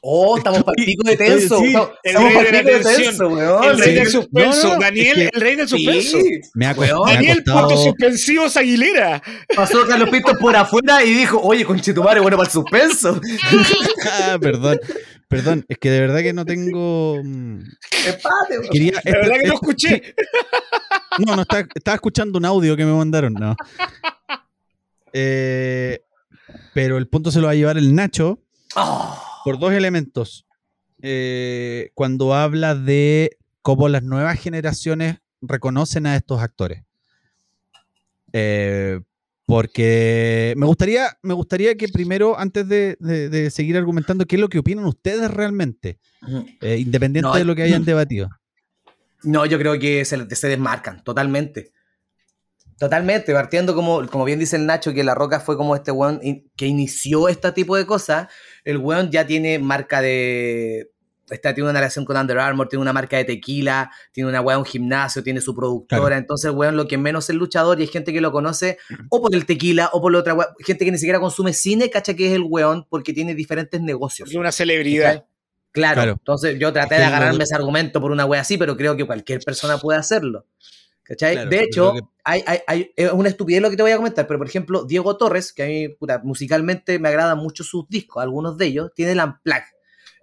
Oh, 0.05 0.37
estamos 0.37 0.63
para 0.65 0.75
pico 0.75 1.01
de 1.09 1.15
tenso. 1.15 1.59
Sí, 1.59 1.73
Estamos 2.03 2.31
el 2.33 2.43
de 2.43 2.51
la 2.51 2.59
pico 2.59 2.77
de 2.77 2.83
tensión. 2.83 3.03
tenso, 3.05 3.27
weón. 3.29 3.63
el 3.63 3.77
rey 3.79 3.89
Sí. 3.89 3.95
del 3.95 4.07
suspenso. 4.09 4.67
No, 4.67 4.73
no, 4.75 4.79
Daniel, 4.81 5.07
es 5.07 5.13
que- 5.31 5.35
el 5.37 5.41
rey 5.41 5.55
del 5.55 5.67
suspenso. 5.69 6.17
Sí. 6.19 6.41
me 6.55 6.65
ha, 6.65 6.73
me 6.73 6.87
Daniel, 6.87 7.37
costado- 7.37 7.59
puntos 7.67 7.83
suspensivos 7.85 8.57
Aguilera. 8.57 9.23
Pasó 9.55 9.87
Carlos 9.87 10.09
Pinto 10.09 10.33
por 10.39 10.57
afuera 10.57 11.05
y 11.05 11.13
dijo, 11.13 11.39
oye, 11.41 11.63
conchetumare, 11.63 12.19
bueno 12.19 12.35
para 12.35 12.47
el 12.47 12.51
suspenso. 12.53 13.21
Ah, 14.11 14.37
perdón, 14.41 14.77
perdón, 15.29 15.65
es 15.69 15.77
que 15.77 15.89
de 15.89 16.01
verdad 16.01 16.19
que 16.19 16.33
no 16.33 16.43
tengo. 16.45 17.21
mm, 17.23 17.59
Empate, 18.05 18.59
weón. 18.59 18.69
Quería, 18.71 18.91
este- 18.97 19.11
verdad 19.11 19.35
que 19.35 19.47
no 19.47 19.53
este- 19.53 19.55
escuché. 19.55 20.03
sí. 20.05 21.23
No, 21.25 21.35
no, 21.37 21.43
estaba, 21.43 21.65
estaba 21.73 21.95
escuchando 21.95 22.37
un 22.39 22.43
audio 22.45 22.75
que 22.75 22.83
me 22.83 22.91
mandaron, 22.91 23.33
no. 23.35 23.55
Eh, 25.13 25.99
pero 26.73 26.97
el 26.97 27.07
punto 27.07 27.31
se 27.31 27.39
lo 27.39 27.45
va 27.45 27.51
a 27.51 27.55
llevar 27.55 27.77
el 27.77 27.93
Nacho 27.93 28.39
Oh. 28.75 29.23
Por 29.43 29.59
dos 29.59 29.73
elementos. 29.73 30.45
Eh, 31.01 31.91
cuando 31.95 32.33
habla 32.33 32.75
de 32.75 33.37
cómo 33.61 33.89
las 33.89 34.03
nuevas 34.03 34.39
generaciones 34.39 35.17
reconocen 35.41 36.05
a 36.05 36.15
estos 36.15 36.41
actores. 36.41 36.83
Eh, 38.31 38.99
porque 39.45 40.53
me 40.57 40.65
gustaría, 40.65 41.17
me 41.21 41.33
gustaría 41.33 41.75
que 41.75 41.87
primero, 41.89 42.39
antes 42.39 42.67
de, 42.67 42.95
de- 42.99 43.29
de 43.29 43.51
seguir 43.51 43.75
argumentando, 43.77 44.25
qué 44.25 44.37
es 44.37 44.41
lo 44.41 44.47
que 44.47 44.59
opinan 44.59 44.85
ustedes 44.85 45.29
realmente, 45.29 45.99
eh, 46.61 46.77
independiente 46.77 47.27
No, 47.29 47.35
de 47.35 47.43
lo 47.43 47.53
que 47.53 47.63
hayan 47.63 47.83
debatido. 47.83 48.29
No, 49.23 49.45
yo 49.45 49.57
creo 49.59 49.77
que 49.77 50.05
se, 50.05 50.33
se 50.35 50.47
desmarcan, 50.47 51.03
totalmente. 51.03 51.71
Totalmente, 52.84 53.34
partiendo 53.34 53.73
como, 53.75 54.05
como 54.07 54.25
bien 54.25 54.39
dice 54.39 54.57
el 54.57 54.65
Nacho, 54.65 54.93
que 54.93 55.05
La 55.05 55.15
Roca 55.15 55.39
fue 55.39 55.55
como 55.55 55.73
este 55.73 55.89
weón 55.91 56.19
in- 56.21 56.51
que 56.57 56.65
inició 56.67 57.29
este 57.29 57.49
tipo 57.53 57.77
de 57.77 57.86
cosas. 57.86 58.27
El 58.65 58.77
weón 58.77 59.09
ya 59.09 59.25
tiene 59.25 59.57
marca 59.57 60.01
de. 60.01 60.91
Está, 61.29 61.53
tiene 61.53 61.69
una 61.69 61.79
relación 61.79 62.03
con 62.03 62.17
Under 62.17 62.38
Armour, 62.39 62.67
tiene 62.67 62.81
una 62.81 62.91
marca 62.91 63.15
de 63.15 63.23
tequila, 63.23 63.89
tiene 64.11 64.29
una 64.29 64.41
weá, 64.41 64.57
un 64.57 64.65
gimnasio, 64.65 65.23
tiene 65.23 65.39
su 65.39 65.55
productora. 65.55 66.01
Claro. 66.01 66.15
Entonces, 66.17 66.51
weón, 66.51 66.75
lo 66.75 66.86
que 66.86 66.97
menos 66.97 67.29
es 67.29 67.38
luchador 67.38 67.79
y 67.79 67.84
hay 67.84 67.88
gente 67.88 68.11
que 68.11 68.19
lo 68.19 68.34
conoce 68.34 68.77
o 69.09 69.21
por 69.21 69.34
el 69.34 69.45
tequila 69.45 69.89
o 69.93 70.01
por 70.01 70.11
la 70.11 70.19
otra 70.19 70.34
weá. 70.34 70.49
Gente 70.59 70.84
que 70.84 70.91
ni 70.91 70.97
siquiera 70.97 71.21
consume 71.21 71.53
cine, 71.53 71.89
cacha 71.89 72.15
que 72.15 72.27
es 72.27 72.34
el 72.34 72.43
weón 72.45 72.86
porque 72.89 73.13
tiene 73.13 73.34
diferentes 73.34 73.79
negocios. 73.79 74.27
Porque 74.27 74.38
una 74.38 74.51
celebridad. 74.51 75.23
Claro. 75.71 75.93
Claro. 75.95 76.11
Entonces 76.19 76.59
yo 76.59 76.73
traté 76.73 76.95
Es 76.95 76.99
de 76.99 77.05
agarrarme 77.05 77.45
ese 77.45 77.55
argumento 77.55 78.01
por 78.01 78.11
una 78.11 78.25
wea 78.25 78.41
así, 78.41 78.57
pero 78.57 78.75
creo 78.75 78.97
que 78.97 79.05
cualquier 79.05 79.39
persona 79.39 79.77
puede 79.77 79.97
hacerlo. 79.99 80.45
¿Cachai? 81.03 81.33
Claro, 81.35 81.49
de 81.49 81.59
hecho, 81.63 81.93
que- 81.93 82.01
hay, 82.23 82.43
hay- 82.47 82.59
hay- 82.65 82.91
es 82.95 83.11
una 83.11 83.27
estupidez 83.29 83.61
lo 83.61 83.69
que 83.69 83.75
te 83.75 83.83
voy 83.83 83.91
a 83.91 83.97
comentar, 83.97 84.25
pero 84.25 84.37
por 84.39 84.47
ejemplo, 84.47 84.85
Diego 84.85 85.17
Torres, 85.17 85.51
que 85.51 85.63
a 85.63 85.67
mí 85.67 85.89
puta, 85.89 86.21
musicalmente 86.23 86.97
me 86.99 87.09
agradan 87.09 87.37
mucho 87.37 87.63
sus 87.63 87.87
discos, 87.89 88.23
algunos 88.23 88.57
de 88.57 88.65
ellos, 88.67 88.91
tiene 88.95 89.11
el 89.11 89.19
Unplugged. 89.19 89.63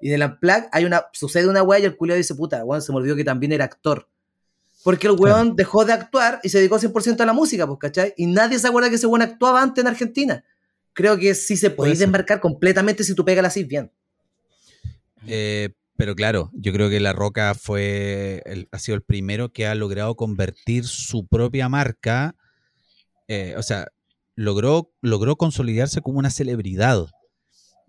Y 0.01 0.09
del 0.09 0.23
Unplugged 0.23 0.69
hay 0.73 0.87
una, 0.87 1.05
sucede 1.13 1.47
una 1.49 1.63
wea 1.63 1.81
y 1.81 1.85
el 1.85 1.97
culio 1.97 2.15
dice, 2.17 2.35
puta, 2.35 2.65
weón, 2.65 2.81
se 2.81 2.91
me 2.93 2.99
olvidó 2.99 3.15
que 3.17 3.25
también 3.25 3.53
era 3.53 3.67
actor. 3.67 4.09
Porque 4.83 5.09
el 5.09 5.13
weón 5.13 5.57
dejó 5.57 5.85
de 5.85 5.93
actuar 5.93 6.41
y 6.43 6.49
se 6.49 6.57
dedicó 6.57 6.79
100% 6.79 7.21
a 7.23 7.27
la 7.27 7.35
música, 7.35 7.67
pues, 7.67 7.79
¿cachai? 7.79 8.15
Y 8.17 8.25
nadie 8.25 8.59
se 8.59 8.67
acuerda 8.67 8.89
que 8.89 8.95
ese 8.95 9.07
weón 9.07 9.21
actuaba 9.21 9.61
antes 9.63 9.83
en 9.85 9.89
Argentina. 9.89 10.43
Creo 10.95 11.19
que 11.19 11.35
sí 11.35 11.59
se 11.59 11.69
Puede 11.69 11.91
desmarcar 12.01 12.41
completamente 12.41 13.05
si 13.05 13.15
tú 13.15 13.23
pegas 13.23 13.45
así 13.45 13.65
bien. 13.65 13.93
Eh, 15.27 15.69
pero 16.01 16.15
claro, 16.15 16.51
yo 16.55 16.73
creo 16.73 16.89
que 16.89 16.99
La 16.99 17.13
Roca 17.13 17.55
fue 17.55 18.43
el- 18.47 18.69
ha 18.73 18.79
sido 18.79 18.97
el 18.97 19.03
primero 19.03 19.53
que 19.53 19.67
ha 19.67 19.75
logrado 19.75 20.15
convertir 20.17 20.87
su 20.87 21.27
propia 21.27 21.69
marca, 21.69 22.35
eh, 23.29 23.55
o 23.59 23.63
sea, 23.63 23.87
logró, 24.35 24.95
logró 25.03 25.37
consolidarse 25.37 26.01
como 26.01 26.19
una 26.19 26.31
celebridad. 26.31 27.05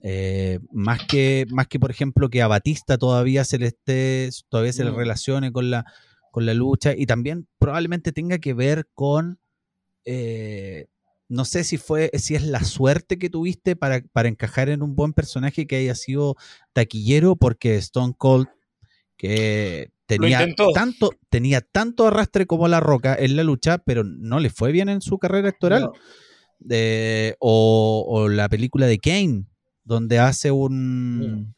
Eh, 0.04 0.60
más, 0.74 1.06
que, 1.08 1.46
más 1.52 1.68
que, 1.68 1.80
por 1.80 1.90
ejemplo, 1.90 2.30
que 2.30 2.42
a 2.42 2.48
Batista 2.48 2.98
todavía 2.98 3.46
se 3.46 3.60
le 3.60 3.68
esté, 3.68 4.30
todavía 4.50 4.74
se 4.74 4.84
le 4.84 4.92
Mm. 4.92 4.98
relacione 4.98 5.52
con 5.54 5.70
la, 5.72 5.86
con 6.32 6.46
la 6.46 6.54
lucha 6.54 6.94
y 6.94 7.06
también 7.06 7.48
probablemente 7.60 8.12
tenga 8.12 8.40
que 8.40 8.54
ver 8.54 8.90
con 8.94 9.40
eh, 10.04 10.88
no 11.32 11.46
sé 11.46 11.64
si 11.64 11.78
fue, 11.78 12.12
si 12.16 12.36
es 12.36 12.44
la 12.44 12.62
suerte 12.62 13.18
que 13.18 13.30
tuviste 13.30 13.78
para, 13.78 14.02
para 14.12 14.28
encajar 14.28 14.68
en 14.68 14.84
un 14.84 14.96
buen 14.96 15.14
personaje 15.14 15.66
que 15.66 15.78
haya 15.78 15.96
sido 15.96 16.36
taquillero, 16.74 17.38
porque 17.38 17.78
Stone 17.78 18.14
Cold, 18.18 18.48
que 19.16 19.92
tenía 20.08 20.46
tanto, 20.74 21.12
tenía 21.30 21.62
tanto 21.62 22.06
arrastre 22.06 22.48
como 22.48 22.68
La 22.68 22.82
Roca 22.82 23.16
en 23.18 23.38
la 23.38 23.46
lucha, 23.46 23.78
pero 23.78 24.04
no 24.04 24.42
le 24.42 24.50
fue 24.50 24.74
bien 24.74 24.90
en 24.90 25.00
su 25.00 25.20
carrera 25.20 25.48
actoral. 25.48 25.92
o, 27.40 28.28
la 28.30 28.50
película 28.50 28.88
de 28.88 29.00
Kane, 29.00 29.46
donde 29.86 30.20
hace 30.20 30.52
un 30.52 31.56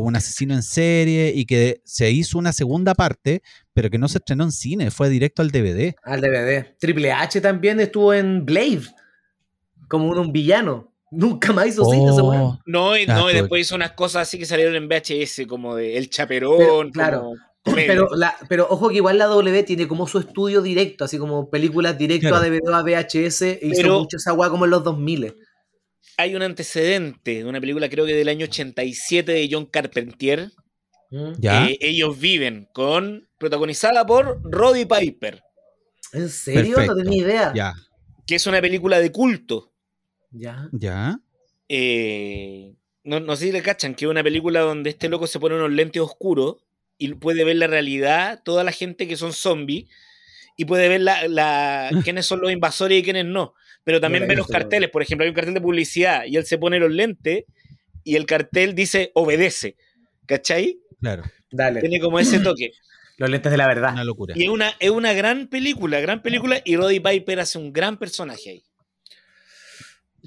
como 0.00 0.08
un 0.08 0.16
asesino 0.16 0.54
en 0.54 0.62
serie 0.62 1.30
y 1.34 1.44
que 1.44 1.82
se 1.84 2.10
hizo 2.10 2.38
una 2.38 2.54
segunda 2.54 2.94
parte, 2.94 3.42
pero 3.74 3.90
que 3.90 3.98
no 3.98 4.08
se 4.08 4.16
estrenó 4.16 4.44
en 4.44 4.52
cine, 4.52 4.90
fue 4.90 5.10
directo 5.10 5.42
al 5.42 5.50
DVD. 5.50 5.94
Al 6.02 6.22
DVD. 6.22 6.74
Triple 6.78 7.12
H 7.12 7.38
también 7.42 7.78
estuvo 7.80 8.14
en 8.14 8.46
Blade, 8.46 8.84
como 9.88 10.08
un, 10.08 10.32
villano. 10.32 10.90
Nunca 11.10 11.52
más 11.52 11.66
hizo 11.66 11.84
cine 11.84 12.10
ese 12.10 12.22
oh. 12.22 12.58
No, 12.64 12.96
y, 12.96 13.04
no, 13.04 13.30
y 13.30 13.34
después 13.34 13.60
hizo 13.60 13.74
unas 13.74 13.92
cosas 13.92 14.22
así 14.22 14.38
que 14.38 14.46
salieron 14.46 14.74
en 14.74 14.88
VHS, 14.88 15.46
como 15.46 15.76
de 15.76 15.98
El 15.98 16.08
Chaperón. 16.08 16.90
claro. 16.90 17.32
Pero, 17.62 18.08
pero 18.48 18.66
ojo 18.70 18.88
que 18.88 18.96
igual 18.96 19.18
la 19.18 19.26
W 19.26 19.62
tiene 19.64 19.86
como 19.86 20.06
su 20.06 20.18
estudio 20.18 20.62
directo, 20.62 21.04
así 21.04 21.18
como 21.18 21.50
películas 21.50 21.98
directo 21.98 22.34
a 22.34 22.40
DVD 22.40 22.66
o 22.66 22.74
a 22.74 22.82
VHS, 22.82 23.42
e 23.42 23.60
hizo 23.64 24.00
mucho 24.00 24.16
esa 24.16 24.30
agua 24.30 24.48
como 24.48 24.64
en 24.64 24.70
los 24.70 24.82
2000 24.82 25.34
hay 26.20 26.34
un 26.34 26.42
antecedente 26.42 27.36
de 27.36 27.44
una 27.44 27.60
película, 27.60 27.88
creo 27.88 28.06
que 28.06 28.14
del 28.14 28.28
año 28.28 28.46
87 28.46 29.32
de 29.32 29.48
John 29.50 29.66
Carpentier. 29.66 30.52
Mm. 31.10 31.32
¿Ya? 31.38 31.68
ellos 31.80 32.18
viven 32.18 32.68
con. 32.72 33.28
protagonizada 33.38 34.06
por 34.06 34.40
Roddy 34.44 34.84
Piper. 34.84 35.42
¿En 36.12 36.28
serio? 36.28 36.78
No 36.86 36.94
tenía 36.94 37.22
idea. 37.22 37.52
Ya. 37.54 37.74
Que 38.26 38.36
es 38.36 38.46
una 38.46 38.60
película 38.60 39.00
de 39.00 39.10
culto. 39.10 39.72
Ya. 40.30 40.68
Ya. 40.72 41.20
Eh, 41.68 42.74
no, 43.02 43.36
sé 43.36 43.46
si 43.46 43.52
le 43.52 43.62
cachan, 43.62 43.94
que 43.94 44.04
es 44.04 44.10
una 44.10 44.22
película 44.22 44.60
donde 44.60 44.90
este 44.90 45.08
loco 45.08 45.26
se 45.26 45.40
pone 45.40 45.56
unos 45.56 45.70
lentes 45.70 46.02
oscuros 46.02 46.56
y 46.98 47.14
puede 47.14 47.44
ver 47.44 47.56
la 47.56 47.66
realidad, 47.66 48.42
toda 48.44 48.62
la 48.62 48.72
gente 48.72 49.08
que 49.08 49.16
son 49.16 49.32
zombies, 49.32 49.88
y 50.56 50.66
puede 50.66 50.88
ver 50.88 51.00
la, 51.00 51.90
quiénes 52.04 52.26
son 52.26 52.40
los 52.40 52.52
invasores 52.52 52.98
y 52.98 53.02
quiénes 53.02 53.24
no 53.24 53.54
pero 53.84 54.00
también 54.00 54.26
ve 54.26 54.36
los 54.36 54.46
carteles. 54.46 54.90
Por 54.90 55.02
ejemplo, 55.02 55.24
hay 55.24 55.30
un 55.30 55.34
cartel 55.34 55.54
de 55.54 55.60
publicidad 55.60 56.24
y 56.26 56.36
él 56.36 56.44
se 56.44 56.58
pone 56.58 56.78
los 56.78 56.90
lentes 56.90 57.44
y 58.04 58.16
el 58.16 58.26
cartel 58.26 58.74
dice 58.74 59.10
obedece. 59.14 59.76
¿Cachai? 60.26 60.78
Claro. 61.00 61.24
Dale. 61.50 61.80
Tiene 61.80 62.00
como 62.00 62.18
ese 62.18 62.38
toque. 62.40 62.72
Los 63.20 63.28
lentes 63.28 63.52
de 63.52 63.58
la 63.58 63.66
verdad. 63.66 63.92
Una 63.92 64.04
locura. 64.04 64.34
Y 64.34 64.44
es 64.44 64.48
una, 64.48 64.72
es 64.80 64.88
una 64.88 65.12
gran 65.12 65.48
película, 65.48 66.00
gran 66.00 66.22
película, 66.22 66.62
y 66.64 66.76
Roddy 66.76 67.00
Piper 67.00 67.40
hace 67.40 67.58
un 67.58 67.70
gran 67.70 67.98
personaje 67.98 68.48
ahí. 68.48 68.62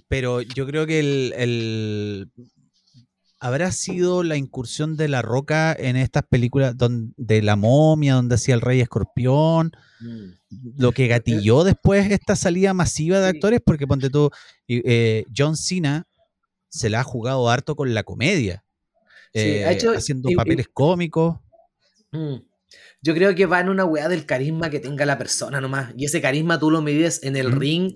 Pero 0.08 0.42
yo 0.42 0.68
creo 0.68 0.86
que 0.86 1.00
el, 1.00 2.30
habrá 3.44 3.72
sido 3.72 4.24
la 4.24 4.38
incursión 4.38 4.98
de 4.98 5.08
La 5.08 5.22
Roca 5.22 5.76
en 5.78 5.96
estas 5.96 6.24
películas 6.24 6.78
donde, 6.78 7.14
de 7.18 7.42
La 7.42 7.56
Momia, 7.56 8.16
donde 8.16 8.36
hacía 8.36 8.56
el 8.56 8.62
Rey 8.62 8.82
Escorpión. 8.82 9.72
Mm 10.00 10.44
lo 10.78 10.92
que 10.92 11.08
gatilló 11.08 11.64
después 11.64 12.10
esta 12.12 12.36
salida 12.36 12.74
masiva 12.74 13.20
de 13.20 13.28
actores, 13.28 13.62
porque 13.64 13.88
ponte 13.88 14.10
tú, 14.10 14.30
eh, 14.68 15.26
John 15.36 15.58
Cena 15.58 16.08
se 16.70 16.90
la 16.90 17.02
ha 17.02 17.04
jugado 17.04 17.50
harto 17.50 17.76
con 17.76 17.94
la 17.94 18.04
comedia, 18.04 18.64
eh, 19.34 19.66
haciendo 19.96 20.30
papeles 20.36 20.68
cómicos. 20.72 21.38
Mm. 22.12 22.36
Yo 23.02 23.14
creo 23.14 23.36
que 23.36 23.46
va 23.46 23.60
en 23.60 23.70
una 23.70 23.84
weá 23.84 24.08
del 24.08 24.26
carisma 24.26 24.70
que 24.70 24.80
tenga 24.80 25.06
la 25.06 25.18
persona 25.18 25.60
nomás. 25.60 25.94
Y 25.98 26.06
ese 26.06 26.22
carisma 26.22 26.58
tú 26.58 26.72
lo 26.72 26.82
mides 26.82 27.22
en 27.24 27.36
el 27.36 27.52
ring, 27.52 27.96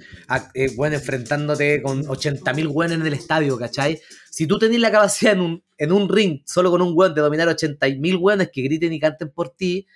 eh, 0.53 0.69
bueno, 0.75 0.95
enfrentándote 0.95 1.81
con 1.81 2.03
80.000 2.03 2.67
weones 2.69 2.99
en 2.99 3.07
el 3.07 3.13
estadio, 3.13 3.57
¿cachai? 3.57 4.01
Si 4.29 4.47
tú 4.47 4.59
tenés 4.59 4.79
la 4.79 4.91
capacidad 4.91 5.33
en 5.33 5.41
un, 5.41 5.63
en 5.77 5.91
un 5.91 6.09
ring, 6.09 6.41
solo 6.45 6.71
con 6.71 6.81
un 6.81 6.91
weón, 6.93 7.15
de 7.15 7.21
dominar 7.21 7.47
80.000 7.47 8.17
weones 8.19 8.49
que 8.51 8.61
griten 8.63 8.91
y 8.91 8.99
canten 8.99 9.29
por 9.29 9.55
ti, 9.55 9.87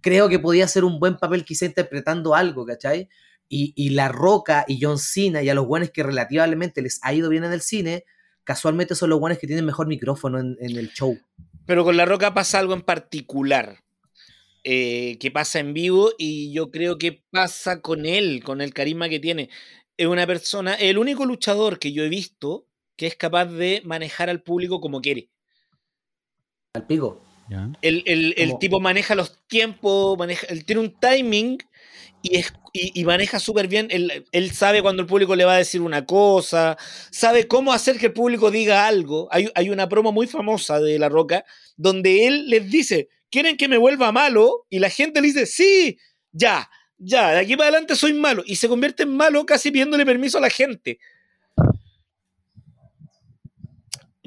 creo 0.00 0.28
que 0.28 0.38
podía 0.38 0.68
ser 0.68 0.84
un 0.84 1.00
buen 1.00 1.16
papel 1.16 1.44
quizá 1.44 1.64
interpretando 1.66 2.34
algo, 2.34 2.64
¿cachai? 2.64 3.08
Y, 3.48 3.90
La 3.90 4.08
Roca 4.08 4.64
y 4.66 4.78
John 4.80 4.98
Cena 4.98 5.42
y 5.42 5.48
a 5.48 5.54
los 5.54 5.66
guanes 5.66 5.90
que 5.90 6.02
relativamente 6.02 6.82
les 6.82 6.98
ha 7.02 7.14
ido 7.14 7.28
bien 7.28 7.44
en 7.44 7.52
el 7.52 7.60
cine, 7.60 8.04
casualmente 8.44 8.94
son 8.94 9.10
los 9.10 9.18
guanes 9.18 9.38
que 9.38 9.46
tienen 9.46 9.64
mejor 9.64 9.86
micrófono 9.86 10.38
en, 10.38 10.56
el 10.60 10.90
show. 10.92 11.18
Pero 11.64 11.84
con 11.84 11.96
La 11.96 12.04
Roca 12.04 12.34
pasa 12.34 12.58
algo 12.58 12.74
en 12.74 12.82
particular. 12.82 13.85
Eh, 14.68 15.18
que 15.20 15.30
pasa 15.30 15.60
en 15.60 15.74
vivo 15.74 16.10
y 16.18 16.52
yo 16.52 16.72
creo 16.72 16.98
que 16.98 17.22
pasa 17.30 17.80
con 17.80 18.04
él, 18.04 18.42
con 18.42 18.60
el 18.60 18.74
carisma 18.74 19.08
que 19.08 19.20
tiene. 19.20 19.48
Es 19.96 20.08
una 20.08 20.26
persona, 20.26 20.74
el 20.74 20.98
único 20.98 21.24
luchador 21.24 21.78
que 21.78 21.92
yo 21.92 22.02
he 22.02 22.08
visto 22.08 22.66
que 22.96 23.06
es 23.06 23.14
capaz 23.14 23.44
de 23.44 23.80
manejar 23.84 24.28
al 24.28 24.42
público 24.42 24.80
como 24.80 25.00
quiere. 25.00 25.30
Al 26.74 26.84
pico. 26.84 27.25
El, 27.80 28.58
tipo 28.58 28.80
maneja 28.80 29.14
los 29.14 29.38
tiempos, 29.46 30.18
maneja, 30.18 30.46
él 30.48 30.64
tiene 30.64 30.80
un 30.80 30.98
timing 30.98 31.58
y, 32.22 32.42
y, 32.72 33.04
maneja 33.04 33.38
súper 33.38 33.68
bien. 33.68 33.88
Él, 33.90 34.50
sabe 34.50 34.82
cuando 34.82 35.02
el 35.02 35.08
público 35.08 35.36
le 35.36 35.44
va 35.44 35.54
a 35.54 35.58
decir 35.58 35.80
una 35.80 36.04
cosa, 36.04 36.76
sabe 37.10 37.46
cómo 37.46 37.72
hacer 37.72 37.98
que 37.98 38.06
el 38.06 38.12
público 38.12 38.50
diga 38.50 38.86
algo. 38.86 39.28
Hay, 39.30 39.48
hay 39.54 39.70
una 39.70 39.88
promo 39.88 40.12
muy 40.12 40.26
famosa 40.26 40.80
de 40.80 40.98
La 40.98 41.08
Roca 41.08 41.44
donde 41.76 42.26
él 42.26 42.48
les 42.48 42.70
dice: 42.70 43.08
¿Quieren 43.30 43.56
que 43.56 43.68
me 43.68 43.78
vuelva 43.78 44.10
malo? 44.12 44.66
Y 44.68 44.80
la 44.80 44.90
gente 44.90 45.20
le 45.20 45.28
dice: 45.28 45.46
Sí, 45.46 45.98
ya, 46.32 46.68
ya, 46.98 47.32
de 47.32 47.40
aquí 47.40 47.56
para 47.56 47.68
adelante 47.68 47.94
soy 47.94 48.12
malo. 48.12 48.42
Y 48.44 48.56
se 48.56 48.68
convierte 48.68 49.04
en 49.04 49.16
malo 49.16 49.46
casi 49.46 49.70
pidiéndole 49.70 50.04
permiso 50.04 50.38
a 50.38 50.40
la 50.40 50.50
gente. 50.50 50.98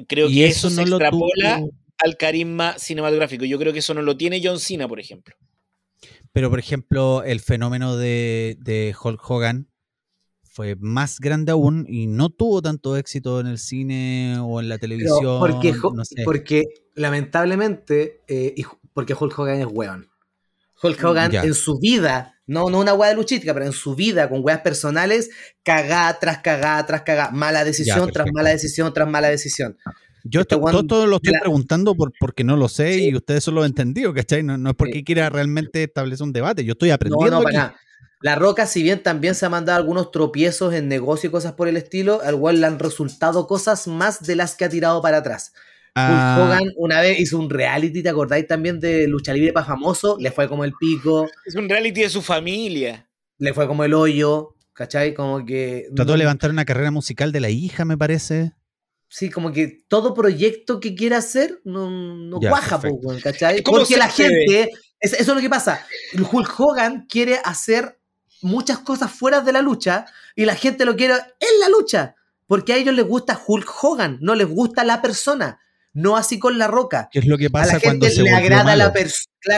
Creo 0.08 0.28
que 0.28 0.46
eso, 0.46 0.70
no 0.70 0.76
se 0.76 0.82
extrapola 0.82 1.62
al 2.02 2.16
carisma 2.16 2.78
cinematográfico. 2.78 3.44
Yo 3.44 3.58
creo 3.58 3.72
que 3.72 3.80
eso 3.80 3.94
no 3.94 4.02
lo 4.02 4.16
tiene 4.16 4.40
John 4.42 4.58
Cena, 4.58 4.88
por 4.88 5.00
ejemplo. 5.00 5.34
Pero, 6.32 6.50
por 6.50 6.58
ejemplo, 6.58 7.22
el 7.24 7.40
fenómeno 7.40 7.96
de, 7.96 8.94
Hulk 9.02 9.30
Hogan 9.30 9.68
fue 10.42 10.76
más 10.76 11.20
grande 11.20 11.52
aún 11.52 11.86
y 11.88 12.06
no 12.06 12.28
tuvo 12.28 12.60
tanto 12.60 12.96
éxito 12.96 13.40
en 13.40 13.46
el 13.46 13.58
cine 13.58 14.38
o 14.40 14.60
en 14.60 14.68
la 14.68 14.78
televisión. 14.78 15.38
porque, 15.40 15.74
porque, 16.24 16.64
lamentablemente, 16.94 18.22
eh, 18.28 18.54
porque 18.92 19.14
Hulk 19.18 19.38
Hogan 19.38 19.60
es 19.60 19.68
weón. 19.70 20.10
Hulk 20.82 21.02
mm, 21.02 21.06
Hogan 21.06 21.34
en 21.34 21.54
su 21.54 21.78
vida, 21.78 22.40
no, 22.46 22.70
no 22.70 22.80
una 22.80 22.94
weá 22.94 23.10
de 23.10 23.16
luchítica, 23.16 23.52
pero 23.52 23.66
en 23.66 23.72
su 23.72 23.94
vida, 23.94 24.28
con 24.28 24.40
weas 24.42 24.60
personales, 24.60 25.30
cagá 25.62 26.18
tras 26.18 26.38
cagá 26.38 26.84
tras 26.86 27.02
cagá, 27.02 27.30
mala 27.30 27.64
decisión 27.64 28.10
tras 28.10 28.26
mala 28.32 28.50
decisión 28.50 28.92
tras 28.92 29.08
mala 29.08 29.28
decisión. 29.28 29.76
Yo 30.24 30.40
este 30.40 30.56
todo, 30.56 31.06
lo 31.06 31.16
estoy 31.16 31.34
preguntando 31.40 31.94
por, 31.94 32.12
porque 32.18 32.44
no 32.44 32.56
lo 32.56 32.68
sé 32.68 32.98
y 33.00 33.14
ustedes 33.14 33.44
solo 33.44 33.56
lo 33.56 33.62
han 33.62 33.70
entendido, 33.70 34.12
¿cachai? 34.12 34.42
No, 34.42 34.58
no 34.58 34.70
es 34.70 34.76
porque 34.76 35.04
quiera 35.04 35.30
realmente 35.30 35.84
establecer 35.84 36.24
un 36.24 36.32
debate, 36.32 36.64
yo 36.64 36.72
estoy 36.72 36.90
aprendiendo. 36.90 37.42
No, 37.42 37.72
La 38.22 38.34
Roca, 38.34 38.66
si 38.66 38.82
bien 38.82 39.02
también 39.02 39.34
se 39.34 39.46
ha 39.46 39.48
mandado 39.48 39.78
algunos 39.78 40.10
tropiezos 40.10 40.74
en 40.74 40.88
negocio 40.88 41.28
y 41.28 41.30
cosas 41.30 41.52
por 41.52 41.68
el 41.68 41.76
estilo, 41.76 42.20
al 42.22 42.38
cual 42.38 42.60
le 42.60 42.66
han 42.66 42.78
resultado 42.78 43.46
cosas 43.46 43.86
más 43.86 44.22
de 44.22 44.36
las 44.36 44.54
que 44.54 44.64
ha 44.64 44.68
tirado 44.68 45.00
para 45.00 45.18
atrás. 45.18 45.52
Ah. 45.94 46.38
Hogan 46.40 46.70
una 46.76 47.00
vez 47.00 47.18
hizo 47.18 47.38
un 47.38 47.50
reality, 47.50 48.02
¿te 48.02 48.08
acordáis 48.08 48.46
también 48.46 48.78
de 48.78 49.08
Lucha 49.08 49.32
Libre 49.32 49.52
para 49.52 49.66
famoso? 49.66 50.16
Le 50.20 50.30
fue 50.30 50.48
como 50.48 50.64
el 50.64 50.72
pico. 50.78 51.28
Es 51.44 51.54
un 51.54 51.68
reality 51.68 52.02
de 52.02 52.10
su 52.10 52.22
familia. 52.22 53.08
Le 53.38 53.54
fue 53.54 53.66
como 53.66 53.84
el 53.84 53.94
hoyo, 53.94 54.54
¿cachai? 54.72 55.14
Como 55.14 55.44
que... 55.44 55.88
Trató 55.96 56.12
de 56.12 56.18
levantar 56.18 56.50
una 56.50 56.64
carrera 56.64 56.90
musical 56.90 57.32
de 57.32 57.40
la 57.40 57.50
hija, 57.50 57.84
me 57.84 57.96
parece. 57.96 58.52
Sí, 59.12 59.28
como 59.28 59.50
que 59.50 59.82
todo 59.88 60.14
proyecto 60.14 60.78
que 60.78 60.94
quiera 60.94 61.16
hacer 61.18 61.60
no, 61.64 61.90
no 61.90 62.38
cuaja, 62.38 62.80
¿cachai? 63.20 63.60
Porque 63.62 63.96
la 63.96 64.08
gente, 64.08 64.70
eso 65.00 65.16
es 65.18 65.26
lo 65.26 65.40
que 65.40 65.50
pasa. 65.50 65.84
Hulk 66.16 66.60
Hogan 66.60 67.06
quiere 67.08 67.40
hacer 67.44 67.98
muchas 68.40 68.78
cosas 68.78 69.10
fuera 69.10 69.40
de 69.40 69.50
la 69.50 69.62
lucha 69.62 70.06
y 70.36 70.44
la 70.44 70.54
gente 70.54 70.84
lo 70.84 70.94
quiere 70.94 71.14
en 71.14 71.60
la 71.60 71.68
lucha. 71.68 72.14
Porque 72.46 72.72
a 72.72 72.76
ellos 72.76 72.94
les 72.94 73.04
gusta 73.04 73.40
Hulk 73.44 73.68
Hogan, 73.82 74.18
no 74.20 74.36
les 74.36 74.46
gusta 74.46 74.84
la 74.84 75.02
persona. 75.02 75.58
No 75.92 76.16
así 76.16 76.38
con 76.38 76.56
la 76.56 76.68
roca. 76.68 77.08
¿Qué 77.10 77.18
es 77.18 77.26
lo 77.26 77.36
que 77.36 77.50
pasa 77.50 77.72
a 77.72 77.74
la 77.74 77.80
gente 77.80 78.14
le 78.14 78.30
agrada 78.30 78.76
la 78.76 78.92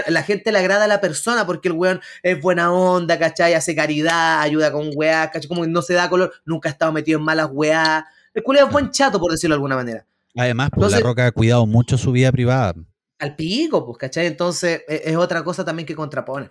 la 0.06 0.22
gente 0.22 0.50
le 0.50 0.58
agrada 0.58 0.84
a 0.84 0.88
la 0.88 1.02
persona 1.02 1.44
porque 1.44 1.68
el 1.68 1.74
weón 1.74 2.00
es 2.22 2.40
buena 2.40 2.72
onda, 2.72 3.18
¿cachai? 3.18 3.52
Hace 3.52 3.74
caridad, 3.74 4.40
ayuda 4.40 4.72
con 4.72 4.92
weá, 4.94 5.30
¿cachai? 5.30 5.46
Como 5.46 5.66
no 5.66 5.82
se 5.82 5.92
da 5.92 6.08
color, 6.08 6.32
nunca 6.46 6.70
ha 6.70 6.72
estado 6.72 6.90
metido 6.90 7.18
en 7.18 7.24
malas 7.26 7.48
weá. 7.52 8.06
El 8.34 8.42
culeo 8.42 8.66
es 8.66 8.72
buen 8.72 8.90
chato, 8.90 9.20
por 9.20 9.30
decirlo 9.30 9.54
de 9.54 9.56
alguna 9.56 9.76
manera. 9.76 10.06
Además, 10.36 10.70
pues 10.74 10.92
La 10.92 11.00
Roca 11.00 11.26
ha 11.26 11.32
cuidado 11.32 11.66
mucho 11.66 11.98
su 11.98 12.12
vida 12.12 12.32
privada. 12.32 12.74
Al 13.18 13.36
pico, 13.36 13.84
pues, 13.84 13.98
¿cachai? 13.98 14.26
Entonces, 14.26 14.82
e, 14.88 15.02
es, 15.04 15.16
otra 15.16 15.44
cosa 15.44 15.64
también 15.64 15.86
que 15.86 15.94
contrapone. 15.94 16.50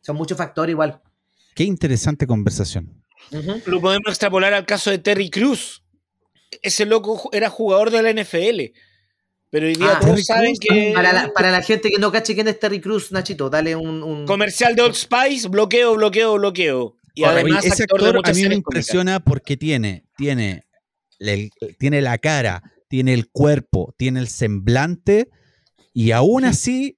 Son 0.00 0.16
muchos 0.16 0.38
factores 0.38 0.72
igual. 0.72 1.00
Qué 1.54 1.64
interesante 1.64 2.26
conversación. 2.26 3.04
Lo 3.66 3.80
podemos 3.80 4.08
extrapolar 4.08 4.54
al 4.54 4.64
caso 4.64 4.90
de 4.90 4.98
Terry 4.98 5.28
Cruz. 5.28 5.82
Ese 6.62 6.86
loco 6.86 7.28
era 7.32 7.50
jugador 7.50 7.90
de 7.90 8.02
la 8.02 8.12
NFL. 8.12 8.72
Pero 9.50 9.66
hoy 9.66 9.74
día 9.74 9.96
ah, 9.96 10.00
todos 10.00 10.24
saben 10.24 10.54
que. 10.60 10.92
Para 10.94 11.50
la, 11.50 11.62
gente 11.62 11.90
que 11.90 11.98
no 11.98 12.12
cache 12.12 12.34
quién 12.34 12.48
es 12.48 12.58
Terry 12.58 12.80
Cruz, 12.80 13.12
Nachito, 13.12 13.48
dale 13.48 13.76
un. 13.76 14.26
Comercial 14.26 14.74
de 14.74 14.82
Old 14.82 14.94
Spice, 14.94 15.48
bloqueo, 15.48 15.94
bloqueo, 15.94 16.34
bloqueo. 16.34 16.96
y 17.14 17.24
además 17.24 17.64
ese 17.64 17.84
actor, 17.84 18.02
de 18.02 18.08
actor 18.08 18.28
a 18.28 18.32
mí 18.32 18.42
me 18.42 18.48
cómicas. 18.48 18.56
impresiona 18.56 19.20
porque 19.20 19.56
tiene, 19.56 20.04
tiene, 20.16 20.66
el- 21.18 21.50
tiene 21.78 22.00
la 22.02 22.18
cara, 22.18 22.62
tiene 22.88 23.14
el 23.14 23.28
cuerpo, 23.28 23.94
tiene 23.96 24.20
el 24.20 24.28
semblante 24.28 25.28
y 25.92 26.12
aún 26.12 26.44
así 26.44 26.96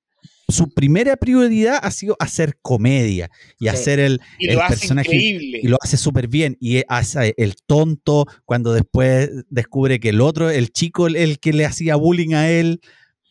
su 0.49 0.73
primera 0.75 1.17
prioridad 1.17 1.79
ha 1.81 1.91
sido 1.93 2.17
hacer 2.19 2.57
comedia 2.61 3.31
y 3.61 3.65
Sí. 3.65 3.69
hacer 3.69 4.01
el, 4.01 4.21
Y 4.41 4.49
el 4.49 4.55
lo 4.57 4.63
hace 4.63 4.71
personaje 4.81 5.15
increíble. 5.15 5.61
y 5.63 5.69
lo 5.69 5.77
hace 5.81 5.97
súper 5.97 6.27
bien 6.27 6.57
y 6.61 6.83
hace 6.89 7.35
el 7.37 7.55
tonto 7.67 8.27
cuando 8.45 8.73
después 8.73 9.31
descubre 9.49 10.01
que 10.01 10.09
el 10.09 10.21
otro, 10.21 10.51
el 10.51 10.71
chico, 10.73 11.07
el, 11.07 11.15
el 11.17 11.39
que 11.39 11.53
le 11.53 11.67
hacía 11.67 11.95
bullying 11.95 12.35
a 12.35 12.51
él, 12.51 12.81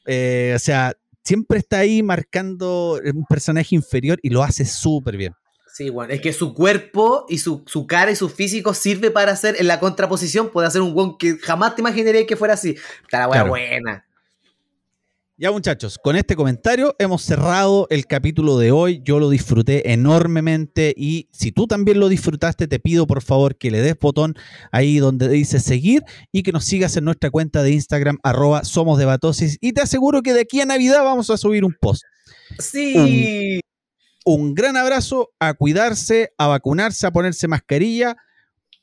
eh, 0.07 0.53
o 0.55 0.59
sea, 0.59 0.93
siempre 1.25 1.59
está 1.59 1.79
ahí 1.79 2.01
marcando 2.01 2.99
un 3.13 3.25
personaje 3.25 3.75
inferior 3.75 4.17
y 4.23 4.29
lo 4.29 4.41
hace 4.41 4.63
súper 4.65 5.17
bien. 5.17 5.33
Sí, 5.79 5.89
bueno, 5.89 6.11
es 6.13 6.19
que 6.19 6.33
su 6.33 6.53
cuerpo 6.53 7.25
y 7.29 7.37
su, 7.37 7.63
su 7.65 7.87
cara 7.87 8.11
y 8.11 8.15
su 8.17 8.27
físico 8.27 8.73
sirve 8.73 9.11
para 9.11 9.31
hacer 9.31 9.55
en 9.59 9.67
la 9.67 9.79
contraposición, 9.79 10.49
puede 10.49 10.67
hacer 10.67 10.81
un 10.81 10.91
one 10.93 11.15
que 11.17 11.37
jamás 11.37 11.73
te 11.75 11.81
imaginaría 11.81 12.27
que 12.27 12.35
fuera 12.35 12.55
así. 12.55 12.75
Está 13.03 13.19
la 13.19 13.29
Claro. 13.29 13.47
buena. 13.47 14.05
Ya 15.37 15.51
muchachos, 15.53 15.97
con 15.97 16.17
este 16.17 16.35
comentario 16.35 16.97
hemos 16.99 17.21
cerrado 17.21 17.87
el 17.91 18.07
capítulo 18.07 18.57
de 18.57 18.73
hoy. 18.73 19.01
Yo 19.05 19.19
lo 19.19 19.29
disfruté 19.29 19.93
enormemente 19.93 20.93
y 20.97 21.29
si 21.31 21.53
tú 21.53 21.65
también 21.65 22.01
lo 22.01 22.09
disfrutaste, 22.09 22.67
te 22.67 22.79
pido 22.81 23.07
por 23.07 23.21
favor 23.21 23.55
que 23.55 23.71
le 23.71 23.79
des 23.79 23.97
botón 23.97 24.35
ahí 24.73 24.97
donde 24.97 25.29
dice 25.29 25.61
seguir 25.61 26.03
y 26.33 26.43
que 26.43 26.51
nos 26.51 26.65
sigas 26.65 26.97
en 26.97 27.05
nuestra 27.05 27.31
cuenta 27.31 27.63
de 27.63 27.71
Instagram 27.71 28.17
arroba 28.21 28.65
somos 28.65 28.99
debatosis 28.99 29.57
y 29.61 29.71
te 29.71 29.79
aseguro 29.79 30.23
que 30.23 30.33
de 30.33 30.41
aquí 30.41 30.59
a 30.59 30.65
Navidad 30.65 31.05
vamos 31.05 31.29
a 31.29 31.37
subir 31.37 31.63
un 31.63 31.73
post. 31.79 32.03
Sí. 32.57 33.61
Un 34.25 34.53
gran 34.53 34.77
abrazo, 34.77 35.31
a 35.39 35.53
cuidarse, 35.53 36.33
a 36.37 36.47
vacunarse, 36.47 37.07
a 37.07 37.11
ponerse 37.11 37.47
mascarilla. 37.47 38.15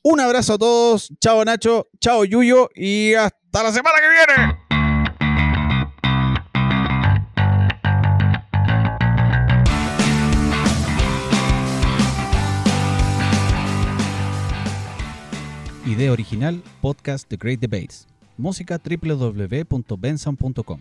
Un 0.03 0.21
abrazo 0.21 0.55
a 0.55 0.59
todos. 0.59 1.13
Chao 1.21 1.45
Nacho, 1.45 1.89
chao 2.01 2.25
Yuyo 2.25 2.71
y 2.75 3.15
hasta 3.15 3.63
la 3.63 3.73
semana 3.73 3.99
que 4.01 4.09
viene. 4.09 4.67
Idea 15.87 16.11
original, 16.11 16.63
podcast 16.81 17.29
The 17.29 17.37
Great 17.37 17.61
Debates. 17.61 18.09
Música 18.37 18.81
www.benson.com. 18.85 20.81